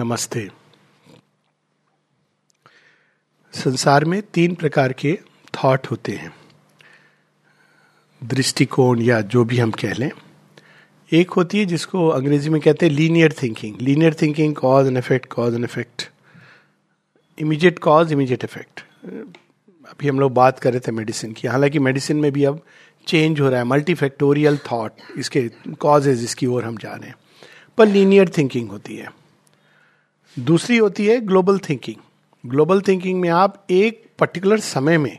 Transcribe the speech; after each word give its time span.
नमस्ते। 0.00 0.48
संसार 3.54 4.04
में 4.04 4.22
तीन 4.22 4.54
प्रकार 4.54 4.92
के 4.92 5.18
थॉट 5.56 5.86
होते 5.86 6.12
हैं। 6.12 6.32
दृष्टिकोण 8.24 9.02
या 9.02 9.20
जो 9.20 9.44
भी 9.44 9.58
हम 9.58 9.70
कह 9.70 9.92
लें। 9.92 10.10
एक 11.12 11.30
होती 11.30 11.58
है 11.58 11.64
जिसको 11.64 12.08
अंग्रेज़ी 12.08 12.50
में 12.50 12.60
कहते 12.60 12.86
हैं 12.86 12.92
linear 12.92 13.34
thinking 13.42 13.80
linear 13.80 14.14
thinking 14.14 14.54
cause 14.54 14.86
and 14.86 14.98
effect 14.98 15.32
cause 15.32 15.54
and 15.54 15.64
effect 15.64 16.10
immediate 17.38 17.78
cause 17.78 18.12
immediate 18.12 18.44
effect 18.44 18.84
अभी 19.90 20.08
हम 20.08 20.20
लोग 20.20 20.34
बात 20.34 20.58
कर 20.58 20.70
रहे 20.70 20.80
थे 20.80 20.92
मेडिसिन 20.92 21.32
की। 21.32 21.48
हालाँकि 21.48 21.78
मेडिसिन 21.78 22.16
में 22.16 22.32
भी 22.32 22.44
अब 22.44 22.64
चेंज 23.06 23.40
हो 23.40 23.48
रहा 23.48 23.58
है। 23.58 23.64
मल्टीफैक्टोरियल 23.64 24.58
थॉट 24.72 24.92
इसके 25.18 25.48
कॉजेज 25.80 26.24
इसकी 26.24 26.46
ओर 26.46 26.64
हम 26.64 26.76
जा 26.76 26.94
रहे 26.94 27.08
हैं। 27.08 27.16
पर 27.78 27.86
लीनियर 27.86 28.28
थिंकिंग 28.28 28.70
होती 28.70 28.96
है। 28.96 29.19
दूसरी 30.36 30.76
होती 30.76 31.06
है 31.06 31.20
ग्लोबल 31.20 31.58
थिंकिंग। 31.58 32.50
ग्लोबल 32.50 32.80
थिंकिंग 32.80 33.20
में 33.20 33.28
आप 33.28 33.64
एक 33.70 34.02
पर्टिकुलर 34.18 34.60
समय 34.60 34.98
में 34.98 35.18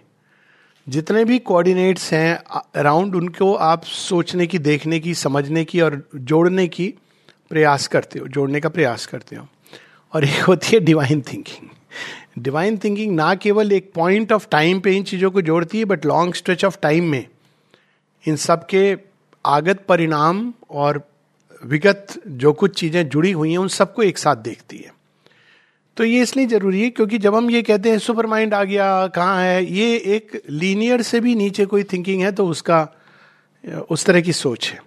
जितने 0.87 1.23
भी 1.25 1.39
कोऑर्डिनेट्स 1.39 2.11
हैं 2.13 2.35
अराउंड 2.75 3.15
उनको 3.15 3.53
आप 3.55 3.83
सोचने 3.83 4.47
की, 4.47 4.59
देखने 4.59 4.99
की, 4.99 5.13
समझने 5.13 5.63
की 5.65 5.81
और 5.81 6.01
जोड़ने 6.15 6.67
की 6.67 6.87
प्रयास 7.49 7.87
करते 7.87 8.19
हो, 8.19 8.27
जोड़ने 8.27 8.59
का 8.59 8.69
प्रयास 8.69 9.05
करते 9.05 9.35
हो। 9.35 9.47
और 10.13 10.23
एक 10.23 10.41
होती 10.41 10.75
है 10.75 10.79
डिवाइन 10.79 11.21
थिंकिंग 11.21 11.69
डिवाइन 12.39 12.77
थिंकिंग 12.77 13.15
ना 13.15 13.33
केवल 13.35 13.71
एक 13.71 13.91
पॉइंट 13.95 14.31
ऑफ़ 14.31 14.47
टाइम 14.51 14.79
पे 14.79 14.95
इन 14.95 15.03
चीज़ों 15.03 15.31
को 15.31 15.41
जोड़ती 15.41 15.79
है 15.79 15.85
but 15.85 16.05
long 16.05 16.35
stretch 16.35 16.65
of 16.65 16.77
time 16.81 17.05
में 17.05 17.25
इन 18.25 18.35
सब 18.35 18.65
के 18.65 18.97
आगत 19.45 19.85
परिणाम 19.87 20.53
और 20.69 21.01
विगत 21.65 22.07
जो 22.27 22.53
कुछ 22.53 22.79
चीज़ें 22.79 23.09
जुड़ी 23.09 23.31
हुई 23.31 23.51
हैं, 23.51 23.57
उन 23.57 23.67
सबको 23.67 24.03
एक 24.03 24.17
साथ 24.17 24.35
देखती 24.35 24.77
है। 24.77 25.00
तो 25.97 26.03
ये 26.03 26.21
इसलिए 26.21 26.45
ज़रूरी 26.45 26.81
है 26.81 26.89
क्योंकि 26.89 27.17
जब 27.17 27.35
हम 27.35 27.49
ये 27.51 27.61
कहते 27.61 27.89
हैं 27.89 27.97
सुपर 27.99 28.25
माइंड 28.25 28.53
आ 28.53 28.63
गया, 28.63 29.07
कहाँ 29.07 29.41
है, 29.43 29.65
ये 29.65 29.95
एक 30.15 30.41
लीनियर 30.49 31.01
से 31.01 31.19
भी 31.19 31.35
नीचे 31.35 31.65
कोई 31.65 31.83
थिंकिंग 31.83 32.21
है 32.21 32.31
तो 32.31 32.45
उसका, 32.47 32.87
उस 33.89 34.05
तरह 34.05 34.21
की 34.21 34.33
सोच 34.33 34.69
है। 34.69 34.79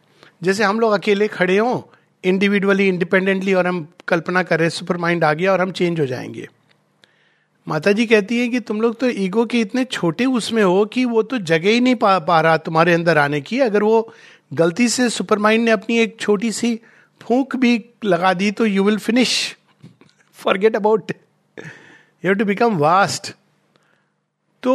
जैसे 0.42 0.64
हम 0.64 0.80
लोग 0.80 0.92
अकेले 0.92 1.28
खड़े 1.28 1.58
हों 1.58 1.80
इंडिविजुअली 2.24 2.88
इंडिपेंडेंटली 2.88 3.54
और 3.54 3.66
हम 3.66 3.86
कल्पना 4.08 4.42
कर 4.42 4.68
सुपर 4.68 4.96
माइंड 4.96 5.24
आ 5.24 5.32
गया 5.32 5.52
और 5.52 5.60
हम 5.60 5.70
चेंज 5.70 6.00
हो 6.00 6.06
जाएँगे। 6.06 6.48
माता 7.66 7.92
जी 7.92 8.06
कहती 8.06 8.38
है 8.38 8.48
कि 8.48 8.60
तुम 8.60 8.80
लोग 8.80 8.98
तो 9.00 9.08
ईगो 9.08 9.44
के 9.46 9.60
इतने 9.60 9.84
छोटे 9.84 10.24
उसमें 10.24 10.62
हो 10.62 10.84
कि 10.84 11.04
वो 11.04 11.22
तो 11.22 11.38
जगह 11.38 11.70
ही 11.70 11.80
नहीं 11.80 11.94
पा 11.94 12.18
पा 12.18 12.40
रहा 12.40 12.56
तुम्हारे 12.56 12.94
अंदर 12.94 13.18
आने 13.18 13.40
की। 13.40 13.60
अगर 13.60 13.82
वो 13.82 14.12
गलती 14.54 14.88
से 14.88 15.08
सुपर 15.10 15.38
माइंड 15.38 15.64
ने 15.64 15.70
अपनी 15.70 15.98
एक 15.98 16.16
छोटी 16.20 16.52
सी 16.52 16.78
फूक 17.20 17.56
भी 17.56 17.84
लगा 18.04 18.32
दी 18.32 18.50
तो 18.50 18.66
you 18.66 18.84
will 18.84 18.98
finish 18.98 19.56
forget 20.44 20.76
about 20.76 21.12
you 21.58 21.64
have 22.24 22.34
to 22.34 22.44
become 22.44 22.78
vast 22.78 23.32
तो 24.62 24.74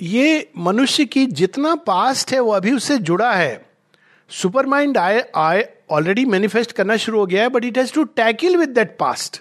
ये 0.00 0.50
मनुष्य 0.58 1.04
की 1.04 1.26
जितना 1.26 1.74
पास्ट 1.86 2.32
है, 2.32 2.38
वो 2.40 2.52
अभी 2.52 2.72
उससे 2.72 2.98
जुड़ा 3.00 3.32
है। 3.32 3.64
सुपर 4.30 4.66
माइंड 4.66 4.98
आए 4.98 5.20
आए 5.36 5.68
ऑलरेडी 5.90 6.24
मैनिफेस्ट 6.24 6.72
करना 6.72 6.96
शुरू 6.96 7.18
हो 7.18 7.26
गया 7.26 7.42
है 7.42 7.48
but 7.48 7.64
it 7.64 7.78
has 7.78 7.92
to 7.92 8.04
tackle 8.16 8.56
with 8.56 8.68
that 8.68 8.96
past 8.98 9.40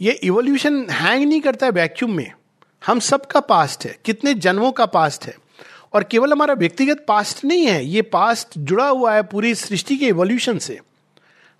ये 0.00 0.12
इवोल्यूशन 0.24 0.84
हैंग 0.90 1.24
नहीं 1.24 1.40
करता 1.40 1.66
है 1.66 1.72
वैक्यूम 1.72 2.12
में। 2.12 2.32
हम 2.82 2.98
सबका 3.00 3.40
पास्ट 3.40 3.84
है, 3.86 3.96
कितने 4.04 4.34
जन्मों 4.36 4.70
का 4.72 4.86
पास्ट 4.86 5.24
है। 5.24 5.34
और 5.94 6.04
केवल 6.04 6.32
हमारा 6.32 6.54
व्यक्तिगत 6.54 7.04
पास्ट 7.08 7.44
नहीं 7.44 7.66
है, 7.66 7.84
ये 7.84 8.02
पास्ट 8.02 8.58
जुड़ा 8.58 8.88
हुआ 8.88 9.14
है 9.14 9.22
पूरी 9.22 9.54
सृष्टि 9.54 9.96
के 9.96 10.06
इवोल्यूशन 10.06 10.58
से। 10.58 10.78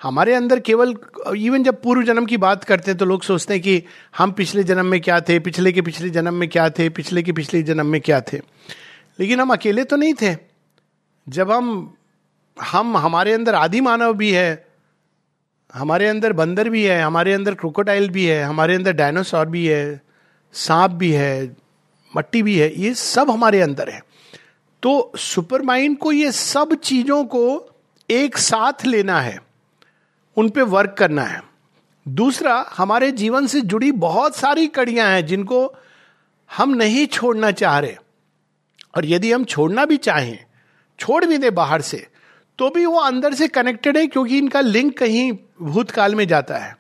हमारे 0.02 0.34
अंदर 0.34 0.60
केवल 0.60 0.96
इवन 1.36 1.62
जब 1.62 1.82
पूर्व 1.82 2.02
जन्म 2.02 2.26
की 2.26 2.36
बात 2.36 2.64
करते 2.64 2.90
हैं 2.90 2.98
तो 2.98 3.04
लोग 3.04 3.22
सोचते 3.22 3.54
हैं 3.54 3.62
कि 3.62 3.82
हम 4.16 4.32
पिछले 4.32 4.64
जन्म 4.64 4.86
में 4.86 5.00
क्या 5.00 5.20
थे, 5.20 5.38
पिछले 5.38 5.72
के 5.72 5.82
पिछले 5.82 6.10
जन्म 6.10 6.34
में 6.34 6.48
क्या 6.48 6.70
थे, 6.70 6.88
पिछले 6.88 7.22
के 7.22 7.32
पिछले 7.32 7.62
जन्म 7.62 7.86
में 7.86 8.00
क्या 8.00 8.20
थे। 8.20 8.40
लेकिन 9.20 9.40
हम 9.40 9.52
अकेले 9.52 9.84
तो 9.84 9.96
नहीं 9.96 10.14
थे। 10.14 10.36
जब 11.28 11.50
हम 11.50 11.94
हम, 12.62 12.96
हमारे 12.96 13.32
अंदर 13.32 13.54
आदि 13.54 13.80
मानव 13.80 14.14
भी 14.14 14.30
है, 14.30 14.66
हमारे 15.74 16.08
अंदर 16.08 16.32
बंदर 16.32 16.68
भी 16.68 16.84
है, 16.84 17.02
हमारे 17.02 17.32
अंदर 17.32 17.54
क्रोकोडाइल 17.54 18.10
भी 18.10 18.24
है, 18.24 18.42
हमारे 18.42 18.74
अंदर 18.74 18.92
डायनासोर 18.92 19.46
भी 19.46 19.66
है, 19.66 20.00
सांप 20.52 20.90
भी 20.90 21.12
है, 21.12 21.56
मट्टी 22.16 22.42
भी 22.42 22.58
है, 22.58 22.80
ये 22.80 22.94
सब 22.94 23.30
हमारे 23.30 23.60
अंदर 23.60 23.88
है। 23.88 24.00
तो 24.82 25.12
सुपर 25.16 25.62
माइंड 25.62 25.98
को 25.98 26.12
ये 26.12 26.32
सब 26.32 26.74
चीज़ों 26.74 27.24
को 27.24 27.70
एक 28.10 28.38
साथ 28.38 28.86
लेना 28.86 29.20
है। 29.20 29.45
उन 30.36 30.48
पे 30.48 30.62
वर्क 30.62 30.94
करना 30.98 31.22
है। 31.22 31.42
दूसरा, 32.08 32.70
हमारे 32.76 33.10
जीवन 33.12 33.46
से 33.46 33.60
जुड़ी 33.60 33.92
बहुत 33.92 34.36
सारी 34.36 34.66
कड़ियाँ 34.66 35.08
हैं 35.10 35.26
जिनको 35.26 35.74
हम 36.56 36.70
नहीं 36.70 37.06
छोड़ना 37.06 37.50
चाह 37.50 37.78
रहे। 37.78 37.96
और 38.96 39.06
यदि 39.06 39.32
हम 39.32 39.44
छोड़ना 39.44 39.84
भी 39.84 39.96
चाहें, 39.96 40.38
छोड़ 40.98 41.24
भी 41.24 41.38
दे 41.38 41.50
बाहर 41.50 41.82
से 41.82 42.06
तो 42.58 42.70
भी 42.70 42.86
वो 42.86 42.98
अंदर 42.98 43.34
से 43.34 43.48
कनेक्टेड 43.48 43.96
है 43.96 44.06
क्योंकि 44.06 44.38
इनका 44.38 44.60
लिंक 44.60 44.98
कहीं 44.98 45.32
भूतकाल 45.62 46.14
में 46.14 46.26
जाता 46.28 46.58
है। 46.58 46.76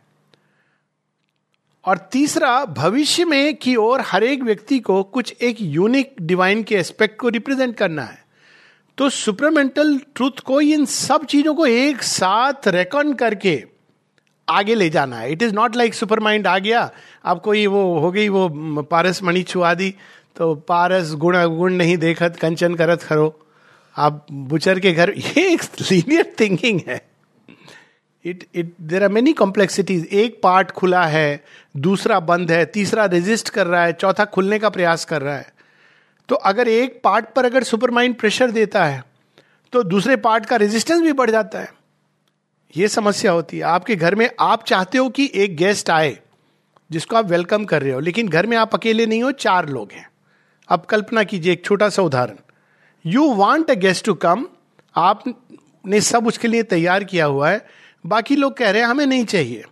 और 1.84 1.98
तीसरा, 2.12 2.64
भविष्य 2.64 3.24
में 3.24 3.56
की 3.56 3.76
ओर 3.76 4.00
हर 4.00 4.24
एक 4.24 4.42
व्यक्ति 4.42 4.78
को 4.78 5.02
कुछ 5.02 5.34
एक 5.42 5.56
यूनिक 5.60 6.14
डिवाइन 6.22 6.62
के 6.62 6.74
एस्पेक्ट 6.74 7.20
को 7.20 7.28
रिप्रेजेंट 7.28 7.76
करना 7.76 8.02
है। 8.02 8.25
तो 8.98 9.08
सुपरमेंटल 9.08 9.98
ट्रूथ 10.14 10.38
को 10.44 10.60
इन 10.60 10.84
सब 10.84 11.24
चीज़ों 11.24 11.54
को 11.54 11.66
एक 11.66 12.02
साथ 12.02 12.68
रेकॉर्ड 12.68 13.18
करके 13.18 13.64
आगे 14.48 14.74
ले 14.74 14.90
जाना 14.90 15.16
है। 15.16 15.32
It 15.32 15.42
is 15.42 15.54
not 15.54 15.76
like 15.76 15.94
super 15.94 16.20
mind 16.20 16.46
आ 16.46 16.58
गया, 16.58 16.90
अब 17.24 17.40
कोई 17.40 17.66
वो 17.66 17.98
हो 17.98 18.10
गई, 18.10 18.28
वो 18.28 18.48
पारस 18.82 19.22
मणि 19.22 19.42
छुआ 19.42 19.74
दी 19.74 19.94
तो 20.36 20.54
पारस 20.54 21.12
गुण 21.14 21.36
गुण 21.56 21.74
नहीं 21.74 21.96
देखत, 21.96 22.36
कंचन 22.36 22.74
करत 22.74 23.02
खरो। 23.02 23.40
आप 23.96 24.26
बुचर 24.32 24.80
के 24.80 24.92
घर, 24.92 25.10
ये 25.16 25.52
एक 25.52 25.62
लीनियर 25.92 26.34
थिंकिंग 26.40 26.80
है। 26.88 27.00
It 28.24 28.46
it 28.54 28.74
there 28.80 29.02
are 29.02 29.08
many 29.08 29.32
complexities 29.32 30.08
एक 30.12 30.40
पार्ट 30.42 30.70
खुला 30.70 31.04
है, 31.06 31.44
दूसरा 31.76 32.20
बंद 32.20 32.50
है, 32.50 32.64
तीसरा 32.66 33.04
रेजिस्ट 33.04 33.48
कर 33.48 33.66
रहा 33.66 33.84
है, 33.84 33.92
चौथा 33.92 34.24
खुलने 34.24 34.58
का 34.58 34.68
प्रयास 34.68 35.04
कर 35.04 35.22
रहा 35.22 35.36
है। 35.36 35.55
तो 36.28 36.34
अगर 36.34 36.68
एक 36.68 37.00
पार्ट 37.04 37.26
पर 37.36 37.44
अगर 37.44 37.62
सुपर 37.62 37.90
माइंड 37.90 38.14
प्रेशर 38.14 38.50
देता 38.50 38.84
है 38.84 39.04
तो 39.72 39.82
दूसरे 39.82 40.16
पार्ट 40.16 40.46
का 40.46 40.56
रेजिस्टेंस 40.56 41.00
भी 41.00 41.12
बढ़ 41.12 41.30
जाता 41.30 41.58
है। 41.58 41.72
ये 42.76 42.88
समस्या 42.88 43.32
होती 43.32 43.56
है। 43.58 43.62
आपके 43.64 43.96
घर 43.96 44.14
में 44.14 44.28
आप 44.40 44.64
चाहते 44.64 44.98
हो 44.98 45.08
कि 45.08 45.30
एक 45.34 45.56
गेस्ट 45.56 45.90
आए, 45.90 46.16
जिसको 46.90 47.16
आप 47.16 47.26
वेलकम 47.26 47.64
कर 47.64 47.82
रहे 47.82 47.92
हो, 47.92 48.00
लेकिन 48.00 48.28
घर 48.28 48.46
में 48.46 48.56
आप 48.56 48.74
अकेले 48.74 49.06
नहीं 49.06 49.22
हो, 49.22 49.30
चार 49.32 49.68
लोग 49.68 49.92
हैं। 49.92 50.08
अब 50.68 50.84
कल्पना 50.84 51.22
कीजिए, 51.22 51.52
एक 51.52 51.64
छोटा 51.64 51.88
सा 51.88 52.02
उदाहरण। 52.02 52.36
You 53.04 53.30
want 53.32 53.70
a 53.70 53.74
guest 53.74 54.04
to 54.04 54.14
come 54.14 54.46
आपने 54.94 56.00
सब 56.00 56.26
उसके 56.26 56.48
लिए 56.48 56.62
तैयार 56.62 57.04
किया 57.04 57.26
हुआ 57.26 57.50
है, 57.50 57.64
बाकी 58.04 58.36
लोग 58.36 58.56
कह 58.56 58.70
रहे 58.70 58.82
हैं, 58.82 58.88
हमें 58.88 59.06
नहीं 59.06 59.24
चाहिए। 59.24 59.64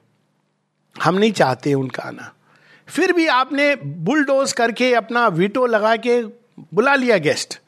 हम 0.96 1.14
नहीं 1.14 1.32
चाहते 1.32 1.74
उनका 1.74 2.02
आना। 2.02 2.32
फिर 2.88 3.12
भी 3.12 3.26
आपने 3.26 3.74
बुलडोज 3.76 4.52
करके 4.52 4.92
अपना 4.94 5.26
वीटो 5.28 5.66
लगा 5.66 5.96
के 5.96 6.22
बुला 6.74 6.94
लिया 6.94 7.16
गेस्ट। 7.18 7.58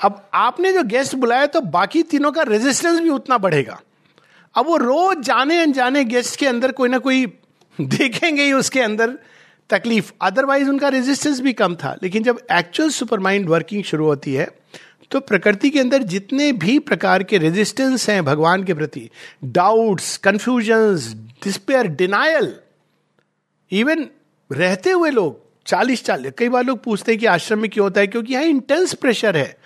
अब 0.00 0.30
आपने 0.34 0.72
जो 0.72 0.82
गेस्ट 0.82 1.14
बुलाया 1.14 1.46
तो 1.46 1.60
बाकी 1.60 2.02
तीनों 2.02 2.32
का 2.32 2.42
रेजिस्टेंस 2.42 3.00
भी 3.00 3.08
उतना 3.08 3.38
बढ़ेगा। 3.38 3.80
अब 4.54 4.66
वो 4.66 4.76
रोज 4.76 5.18
जाने 5.18 5.60
अनजाने 5.62 6.04
गेस्ट 6.04 6.38
के 6.40 6.46
अंदर 6.46 6.72
कोई 6.72 6.88
ना 6.88 6.98
कोई 6.98 7.26
देखेंगे 7.78 8.42
ही 8.42 8.52
उसके 8.52 8.80
अंदर 8.80 9.18
तकलीफ़। 9.70 10.12
अदरवाइज़ 10.22 10.68
उनका 10.68 10.88
रेजिस्टेंस 10.88 11.40
भी 11.40 11.52
कम 11.52 11.74
था। 11.74 11.96
लेकिन 12.02 12.22
जब 12.22 12.40
एक्चुअल 12.52 12.90
सुपर 12.90 13.20
माइंड 13.20 13.48
वर्किंग 13.48 13.84
शुरू 13.84 14.04
होती 14.04 14.34
है 14.34 14.48
तो 15.10 15.20
प्रकृति 15.20 15.70
के 15.70 15.80
अंदर 15.80 16.02
जितने 16.02 16.52
भी 16.52 16.78
प्रकार 16.78 17.22
के 17.22 17.38
रेजिस्टेंस 17.38 18.08
हैं 18.10 18.24
भगवान 18.24 18.64
के 18.64 18.74
प्रति 18.74 19.08
doubts 19.44 20.16
confusion 20.16 20.94
despair 21.44 21.86
denial 21.86 22.54
even 23.72 24.06
रहते 24.52 24.90
हुए 24.90 25.10
लोग 25.10 25.40
चालीस 25.66 26.04
चालीस, 26.04 26.32
कई 26.38 26.48
बार 26.48 26.64
लोग 26.64 26.82
पूछते 26.84 27.12
हैं 27.12 27.18
कि 27.20 27.26
आश्रम 27.26 27.58
में 27.58 27.70
क्यों 27.70 27.84
होता 27.84 28.00
है? 28.00 28.06
क्योंकि 28.06 28.32
यहाँ 28.32 28.44
इंटेंस 28.44 28.94
प्रेशर 28.94 29.36
है। 29.36 29.56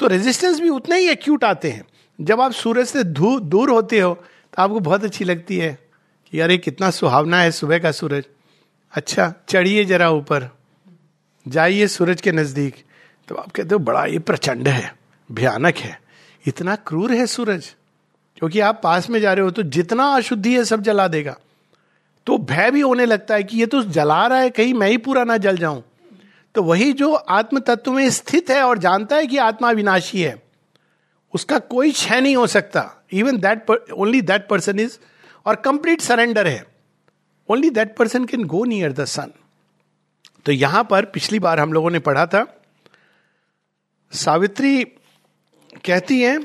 तो 0.00 0.06
रेजिस्टेंस 0.06 0.60
भी 0.60 0.68
उतने 0.68 0.98
ही 0.98 1.08
एक्यूट 1.08 1.44
आते 1.44 1.70
हैं। 1.70 1.84
जब 2.18 2.40
आप 2.40 2.52
सूरज 2.52 2.86
से 2.86 3.04
दूर 3.04 3.70
होते 3.70 4.00
हो 4.00 4.14
तो 4.14 4.62
आपको 4.62 4.80
बहुत 4.80 5.04
अच्छी 5.04 5.24
लगती 5.24 5.56
है 5.56 5.78
कि 6.32 6.40
अरे, 6.40 6.58
कितना 6.58 6.90
सुहावना 6.90 7.40
है 7.40 7.50
सुबह 7.50 7.78
का 7.78 7.92
सूरज। 7.92 8.24
अच्छा 8.92 9.32
चढ़िए 9.48 9.84
जरा 9.84 10.10
ऊपर। 10.10 10.48
जाइए 11.46 11.86
सूरज 11.86 12.20
के 12.20 12.32
नज़दीक। 12.32 12.82
तो 13.28 13.34
आप 13.34 13.50
कहते 13.50 13.74
हो, 13.74 13.78
बड़ा 13.78 14.04
ये 14.04 14.18
प्रचंड 14.18 14.68
है, 14.68 14.94
भयानक 15.30 15.76
है। 15.76 16.00
इतना 16.46 16.74
क्रूर 16.76 17.12
है 17.12 17.26
सूरज। 17.26 17.74
क्योंकि 18.38 18.60
आप 18.60 18.80
पास 18.84 19.08
में 19.10 19.20
जा 19.20 19.32
रहे 19.32 19.44
हो 19.44 19.50
तो 19.50 19.62
जितना 19.62 20.04
अशुद्धि 20.06 20.54
है 20.54 20.64
सब 20.64 20.82
जला 20.82 21.06
देगा। 21.08 21.36
तो 22.26 22.36
भय 22.40 22.70
भी 22.70 22.80
होने 22.80 23.06
लगता 23.06 23.34
है 23.34 23.42
कि 23.44 23.58
ये 23.58 23.66
तो 23.66 23.82
जला 23.84 24.26
रहा 24.26 24.38
है, 24.38 24.50
कहीं 24.50 24.74
मैं 24.74 24.88
ही 24.88 24.96
पूरा 24.98 25.24
ना 25.24 25.36
जल 25.38 25.56
जाऊँ। 25.58 25.82
तो 26.54 26.62
वही 26.62 26.92
जो 26.92 27.12
आत्म 27.12 27.58
तत्व 27.60 27.92
में 27.92 28.08
स्थित 28.10 28.50
है 28.50 28.62
और 28.62 28.78
जानता 28.78 29.16
है 29.16 29.26
कि 29.26 29.36
आत्मा 29.38 29.70
विनाशी 29.72 30.22
है, 30.22 30.42
उसका 31.34 31.58
कोई 31.58 31.92
क्षय 31.92 32.20
नहीं 32.20 32.36
हो 32.36 32.46
सकता। 32.48 32.90
Even 33.12 33.38
that 33.38 33.70
only 33.70 34.20
that 34.22 34.46
person 34.48 34.80
is 34.80 34.98
और 35.46 35.56
कंप्लीट 35.58 36.00
सरेंडर 36.00 36.46
है। 36.46 36.64
Only 37.48 37.70
that 37.70 37.96
person 37.96 38.24
can 38.24 38.44
go 38.46 38.64
near 38.64 38.92
the 38.92 39.04
sun 39.06 39.32
तो 40.46 40.52
यहाँ 40.52 40.82
पर 40.84 41.04
पिछली 41.06 41.38
बार 41.38 41.60
हम 41.60 41.72
लोगों 41.72 41.90
ने 41.90 41.98
पढ़ा 42.00 42.26
था, 42.26 42.46
सावित्री 44.12 44.84
कहती 45.84 46.20
है 46.20 46.38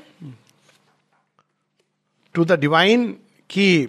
टू 2.35 2.45
द 2.45 2.59
डिवाइन 2.59 3.07
कि 3.49 3.87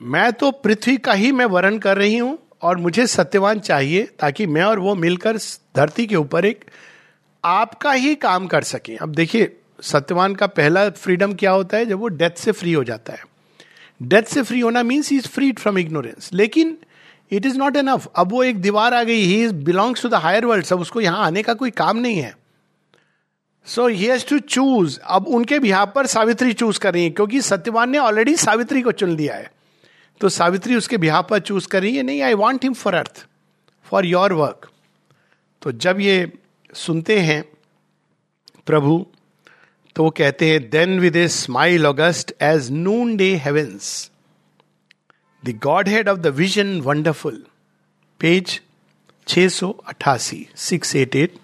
मैं 0.00 0.32
तो 0.32 0.50
पृथ्वी 0.50 0.96
का 0.96 1.12
ही 1.12 1.30
मैं 1.32 1.44
वर्ण 1.46 1.78
कर 1.78 1.96
रही 1.96 2.16
हूँ 2.16 2.38
और 2.62 2.76
मुझे 2.76 3.06
सत्यवान 3.06 3.58
चाहिए 3.58 4.02
ताकि 4.18 4.46
मैं 4.46 4.62
और 4.62 4.78
वो 4.78 4.94
मिलकर 4.94 5.36
धरती 5.76 6.06
के 6.06 6.16
ऊपर 6.16 6.44
एक 6.44 6.64
आपका 7.44 7.92
ही 7.92 8.14
काम 8.14 8.46
कर 8.46 8.62
सके। 8.62 8.96
अब 8.96 9.14
देखिए, 9.14 9.56
सत्यवान 9.82 10.34
का 10.34 10.46
पहला 10.46 10.88
फ्रीडम 10.90 11.32
क्या 11.34 11.50
होता 11.50 11.76
है? 11.76 11.86
जब 11.86 11.98
वो 11.98 12.08
डेथ 12.08 12.38
से 12.38 12.52
फ्री 12.52 12.72
हो 12.72 12.84
जाता 12.84 13.12
है। 13.12 13.22
डेथ 14.02 14.22
से 14.22 14.42
फ्री 14.42 14.60
होना 14.60 14.82
means 14.82 15.12
is 15.12 15.28
freed 15.28 15.58
from 15.58 15.78
ignorance 15.78 16.30
लेकिन 16.32 16.76
इट 17.30 17.46
इज़ 17.46 17.58
नॉट 17.58 17.76
एनफ 17.76 18.06
अब 18.16 18.32
वो 18.32 18.42
एक 18.44 18.60
दीवार 18.60 18.94
आ 18.94 19.02
गई 19.02 19.22
he 19.22 19.48
belongs 19.64 20.02
to 20.02 20.08
the 20.08 20.14
higher 20.14 20.46
world 20.46 20.64
सब 20.64 20.80
उसको 20.80 21.00
यहाँ 21.00 21.24
आने 21.26 21.42
का 21.42 21.54
कोई 21.54 21.70
काम 21.70 21.96
नहीं 21.96 22.18
है। 22.18 22.34
So 23.66 23.86
he 23.88 24.04
has 24.04 24.26
to 24.28 24.38
choose 24.38 24.98
अब 25.04 25.26
उनके 25.28 25.58
बिहार 25.58 25.86
पर 25.86 26.06
सावित्री 26.06 26.52
चूज़ 26.52 26.78
कर 26.78 26.94
रही 26.94 27.04
है, 27.04 27.10
क्योंकि 27.10 27.40
सत्यवान 27.40 27.90
ने 27.90 27.98
ऑलरेडी 27.98 28.36
सावित्री 28.36 28.82
को 28.82 28.92
चुन 28.92 29.16
लिया 29.16 29.34
है। 29.34 29.50
तो 30.24 30.28
सावित्री 30.28 30.74
उसके 30.74 30.96
बिहार 30.96 31.22
पर 31.22 31.38
चूज़ 31.38 31.66
कर 31.68 31.82
रही 31.82 31.96
है, 31.96 32.02
नहीं 32.02 32.20
I 32.22 32.34
want 32.34 32.62
him 32.64 32.74
for 32.74 32.94
earth 32.94 33.26
for 33.86 34.06
your 34.06 34.32
work 34.32 34.68
तो 35.62 35.72
जब 35.72 35.98
ये 36.00 36.14
सुनते 36.74 37.18
हैं 37.18 37.42
प्रभु 38.66 38.94
तो 39.96 40.04
वो 40.04 40.10
कहते 40.10 40.48
हैं 40.50 40.60
then 40.70 40.98
with 41.00 41.16
a 41.16 41.26
smile 41.28 41.86
august 41.86 42.32
as 42.42 42.70
noonday 43.16 43.28
heavens 43.36 43.88
the 45.42 45.58
godhead 45.88 46.08
of 46.08 46.18
the 46.18 46.26
vision 46.36 46.80
wonderful 46.80 47.36
page 48.20 48.60
छ 49.26 49.46
सौ 49.48 49.70
अठासी 49.86 50.46
six 50.60 50.94
eight 50.96 51.16
eight 51.16 51.34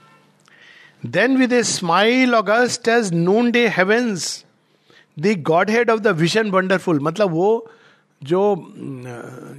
then 1.02 1.36
with 1.36 1.52
a 1.52 1.62
smile 1.62 2.34
august 2.34 2.88
as 2.88 3.12
noonday 3.50 3.66
heavens 3.68 4.32
the 5.16 5.36
godhead 5.70 5.90
of 5.90 6.00
the 6.00 6.16
vision 6.16 6.50
wonderful 6.50 7.00
मतलब 7.00 7.30
वो 7.30 7.50
जो 8.22 8.40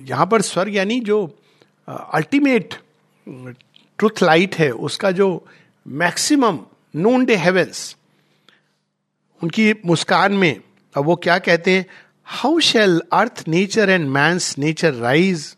यहाँ 0.07 0.25
पर 0.25 0.41
स्वर्ग 0.41 0.75
यानी 0.75 0.99
जो 0.99 1.23
अल्टीमेट 1.87 2.73
ट्रुथ 3.99 4.21
लाइट 4.23 4.55
है, 4.55 4.71
उसका 4.71 5.11
जो 5.11 5.45
मैक्सिमम 5.85 6.59
नून 6.93 7.25
डे 7.25 7.35
हेवेंस 7.35 7.95
उनकी 9.41 9.73
मुस्कान 9.85 10.33
में, 10.33 10.61
अब 10.95 11.05
वो 11.05 11.15
क्या 11.15 11.37
कहते 11.39 11.71
हैं 11.71 11.85
how 12.27 12.59
shall 12.59 13.01
earth 13.13 13.43
nature 13.47 13.89
and 13.89 14.07
man's 14.09 14.57
nature 14.57 14.93
rise 14.93 15.55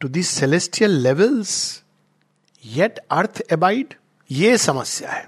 to 0.00 0.08
this 0.08 0.28
celestial 0.30 0.98
levels 1.02 1.82
yet 2.64 2.98
earth 3.10 3.42
abide 3.52 3.94
ये 4.30 4.56
समस्या 4.58 5.10
है। 5.10 5.24